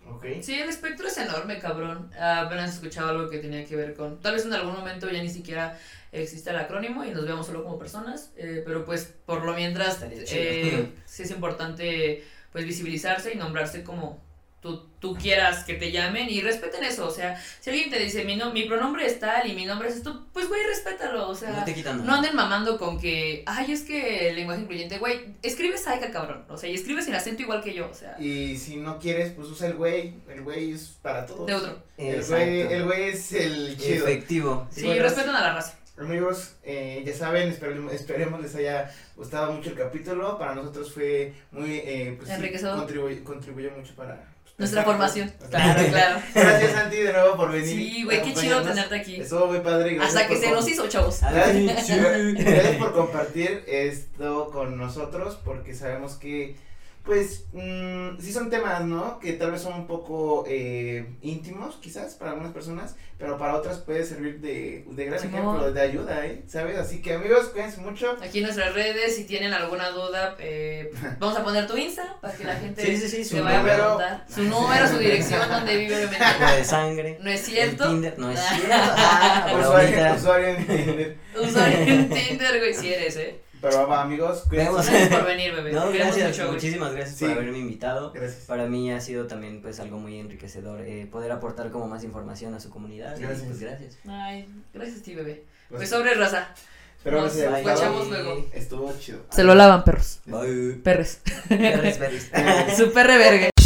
Ok. 0.09 0.25
Sí, 0.41 0.53
el 0.59 0.67
espectro 0.69 1.07
es 1.07 1.17
enorme, 1.17 1.59
cabrón. 1.59 2.09
Apenas 2.19 2.73
escuchaba 2.73 3.09
algo 3.11 3.29
que 3.29 3.37
tenía 3.37 3.65
que 3.65 3.75
ver 3.75 3.93
con. 3.93 4.19
Tal 4.19 4.33
vez 4.33 4.45
en 4.45 4.53
algún 4.53 4.73
momento 4.73 5.09
ya 5.09 5.21
ni 5.21 5.29
siquiera 5.29 5.77
existe 6.11 6.49
el 6.49 6.57
acrónimo 6.57 7.03
y 7.05 7.11
nos 7.11 7.25
veamos 7.25 7.45
solo 7.45 7.63
como 7.63 7.77
personas. 7.77 8.31
eh, 8.35 8.63
pero 8.65 8.83
pues 8.83 9.13
por 9.25 9.43
lo 9.45 9.53
mientras 9.53 9.95
Estaría 10.01 10.23
chido. 10.23 10.39
eh, 10.41 10.93
sí 11.05 11.23
es 11.23 11.31
importante 11.31 12.23
pues 12.51 12.65
visibilizarse 12.65 13.31
y 13.33 13.37
nombrarse 13.37 13.83
como 13.83 14.19
tú, 14.61 14.87
tú 14.99 15.15
quieras 15.15 15.63
que 15.63 15.73
te 15.73 15.91
llamen 15.91 16.29
y 16.29 16.41
respeten 16.41 16.83
eso. 16.83 17.07
O 17.07 17.11
sea, 17.11 17.41
si 17.59 17.69
alguien 17.69 17.89
te 17.89 17.99
dice 17.99 18.23
mi, 18.23 18.35
no, 18.35 18.53
mi 18.53 18.63
pronombre 18.63 19.05
es 19.05 19.19
tal 19.19 19.49
y 19.49 19.53
mi 19.55 19.65
nombre 19.65 19.89
es 19.89 19.95
esto, 19.97 20.27
pues 20.31 20.47
güey, 20.47 20.61
respétalo. 20.67 21.27
O 21.29 21.35
sea, 21.35 21.49
No 21.51 21.65
te 21.65 21.73
quitan 21.73 21.97
no 21.97 22.03
nada. 22.05 22.17
anden 22.19 22.35
mamando 22.35 22.77
con 22.77 22.99
que, 22.99 23.43
ay, 23.47 23.71
es 23.71 23.81
que 23.81 24.29
el 24.29 24.35
lenguaje 24.35 24.61
incluyente, 24.61 24.99
güey, 24.99 25.35
escribe 25.41 25.77
saica, 25.77 26.11
cabrón. 26.11 26.45
O 26.49 26.57
sea, 26.57 26.69
y 26.69 26.75
escribe 26.75 27.01
sin 27.01 27.15
acento 27.15 27.41
igual 27.41 27.63
que 27.63 27.73
yo. 27.73 27.89
O 27.89 27.93
sea, 27.93 28.15
Y 28.19 28.55
si 28.57 28.77
no 28.77 28.99
quieres, 28.99 29.31
pues 29.33 29.47
usa 29.49 29.67
el 29.67 29.73
güey. 29.73 30.13
El 30.29 30.43
güey 30.43 30.71
es 30.71 30.97
para 31.01 31.25
todos. 31.25 31.47
neutro. 31.47 31.83
El 31.97 32.23
güey, 32.23 32.61
el 32.61 32.85
güey 32.85 33.03
es 33.09 33.31
el 33.33 33.77
chido. 33.77 34.07
Efectivo. 34.07 34.67
Sí, 34.71 34.85
bueno, 34.85 35.03
respetan 35.03 35.35
a 35.35 35.41
la 35.41 35.53
raza. 35.53 35.77
Amigos, 35.97 36.55
eh, 36.63 37.03
ya 37.05 37.13
saben, 37.13 37.49
esperemos, 37.49 37.93
esperemos 37.93 38.41
les 38.41 38.55
haya 38.55 38.91
gustado 39.15 39.51
mucho 39.51 39.69
el 39.69 39.75
capítulo. 39.75 40.39
Para 40.39 40.55
nosotros 40.55 40.91
fue 40.93 41.33
muy 41.51 41.75
eh, 41.75 42.15
pues, 42.17 42.29
sí, 42.29 43.21
contribuyó 43.23 43.69
mucho 43.71 43.93
para 43.95 44.30
Nuestra 44.61 44.83
formación. 44.89 45.33
Claro, 45.49 45.83
claro. 45.89 46.21
Gracias 46.35 46.71
Santi 46.71 46.97
de 46.97 47.11
nuevo 47.11 47.35
por 47.35 47.51
venir. 47.51 47.67
Sí, 47.67 48.03
güey, 48.03 48.21
qué 48.21 48.33
chido 48.33 48.61
tenerte 48.61 48.95
aquí. 48.95 49.15
Estuvo 49.19 49.47
muy 49.47 49.59
padre. 49.59 49.95
gracias 49.95 50.15
Hasta 50.15 50.27
que 50.27 50.37
se 50.39 50.51
nos 50.51 50.67
hizo, 50.67 50.87
chavos. 50.87 51.19
Gracias, 51.21 52.35
gracias 52.35 52.75
por 52.77 52.93
compartir 52.93 53.63
esto 53.67 54.49
con 54.53 54.77
nosotros 54.77 55.39
porque 55.43 55.73
sabemos 55.73 56.13
que 56.13 56.55
pues 57.03 57.45
mm, 57.53 58.19
sí 58.19 58.31
son 58.31 58.49
temas, 58.49 58.83
¿no? 58.85 59.19
Que 59.19 59.33
tal 59.33 59.51
vez 59.51 59.61
son 59.61 59.73
un 59.73 59.87
poco 59.87 60.43
eh, 60.47 61.15
íntimos 61.21 61.75
quizás 61.81 62.13
para 62.15 62.31
algunas 62.31 62.53
personas, 62.53 62.95
pero 63.17 63.37
para 63.37 63.55
otras 63.55 63.79
puede 63.79 64.03
servir 64.05 64.39
de, 64.39 64.85
de 64.87 65.05
gran 65.05 65.17
ejemplo, 65.17 65.71
de 65.71 65.81
ayuda, 65.81 66.25
¿eh? 66.25 66.43
¿Sabes? 66.47 66.77
Así 66.77 67.01
que 67.01 67.13
amigos, 67.15 67.47
cuídense 67.47 67.81
mucho. 67.81 68.17
Aquí 68.21 68.37
en 68.39 68.43
nuestras 68.45 68.73
redes, 68.75 69.15
si 69.15 69.23
tienen 69.25 69.51
alguna 69.53 69.89
duda, 69.89 70.35
eh, 70.39 70.91
vamos 71.19 71.37
a 71.37 71.43
poner 71.43 71.65
tu 71.67 71.75
Insta 71.75 72.17
para 72.21 72.35
que 72.35 72.43
la 72.43 72.55
gente 72.55 72.85
Sí, 72.85 72.97
sí, 72.97 73.07
sí, 73.07 73.25
se 73.25 73.41
vaya 73.41 73.57
a 73.59 73.61
número. 73.63 73.77
preguntar. 73.83 74.25
Su 74.29 74.43
número, 74.43 74.87
su 74.87 74.97
dirección, 74.99 75.49
donde 75.49 75.77
vive, 75.77 75.95
obviamente. 75.95 76.23
Algo 76.23 76.55
de 76.57 76.63
sangre. 76.63 77.17
No 77.21 77.29
es 77.31 77.41
cierto. 77.41 77.87
Tinder, 77.89 78.19
no 78.19 78.31
es 78.31 78.39
cierto. 78.47 78.67
Ah, 78.71 79.51
Usuario, 79.59 80.15
usuario 80.15 80.47
en 80.49 80.67
Tinder. 80.67 81.17
Usuario 81.39 81.77
en 81.93 82.09
Tinder, 82.09 82.59
güey, 82.59 82.73
si 82.73 82.93
eres, 82.93 83.15
eh. 83.17 83.39
Pero 83.61 83.87
va, 83.87 84.01
amigos. 84.01 84.43
Gracias 84.49 85.09
por 85.09 85.25
venir, 85.25 85.53
bebé. 85.53 85.71
No, 85.71 85.91
gracias, 85.91 86.37
mucho, 86.37 86.51
muchísimas 86.51 86.93
gracias 86.93 87.17
Sí. 87.17 87.25
por 87.25 87.33
haberme 87.37 87.59
invitado. 87.59 88.11
Gracias. 88.11 88.45
Para 88.45 88.65
mí 88.65 88.91
ha 88.91 88.99
sido 88.99 89.27
también 89.27 89.61
pues 89.61 89.79
algo 89.79 89.99
muy 89.99 90.19
enriquecedor 90.19 90.81
eh, 90.81 91.07
poder 91.11 91.31
aportar 91.31 91.69
como 91.69 91.87
más 91.87 92.03
información 92.03 92.53
a 92.55 92.59
su 92.59 92.69
comunidad. 92.69 93.15
y, 93.17 93.21
Gracias. 93.21 93.45
pues 93.47 93.59
gracias. 93.59 93.97
Ay, 94.07 94.47
gracias 94.73 94.99
a 94.99 95.03
ti, 95.03 95.15
bebé. 95.15 95.43
Pues 95.69 95.81
Gracias. 95.81 95.99
sobre 95.99 96.13
raza. 96.15 96.53
Espero 96.97 97.21
nos 97.21 97.35
guachamos 97.63 98.09
luego. 98.09 98.47
Estuvo 98.53 98.93
chido. 98.99 99.19
Se 99.31 99.43
lo 99.43 99.55
lavan, 99.55 99.83
perros. 99.83 100.19
Bye. 100.25 100.79
Perres. 100.83 101.21
Perres, 101.47 101.97
perres. 101.97 102.29
Su 102.77 102.91
perre 102.91 103.17
verga. 103.17 103.60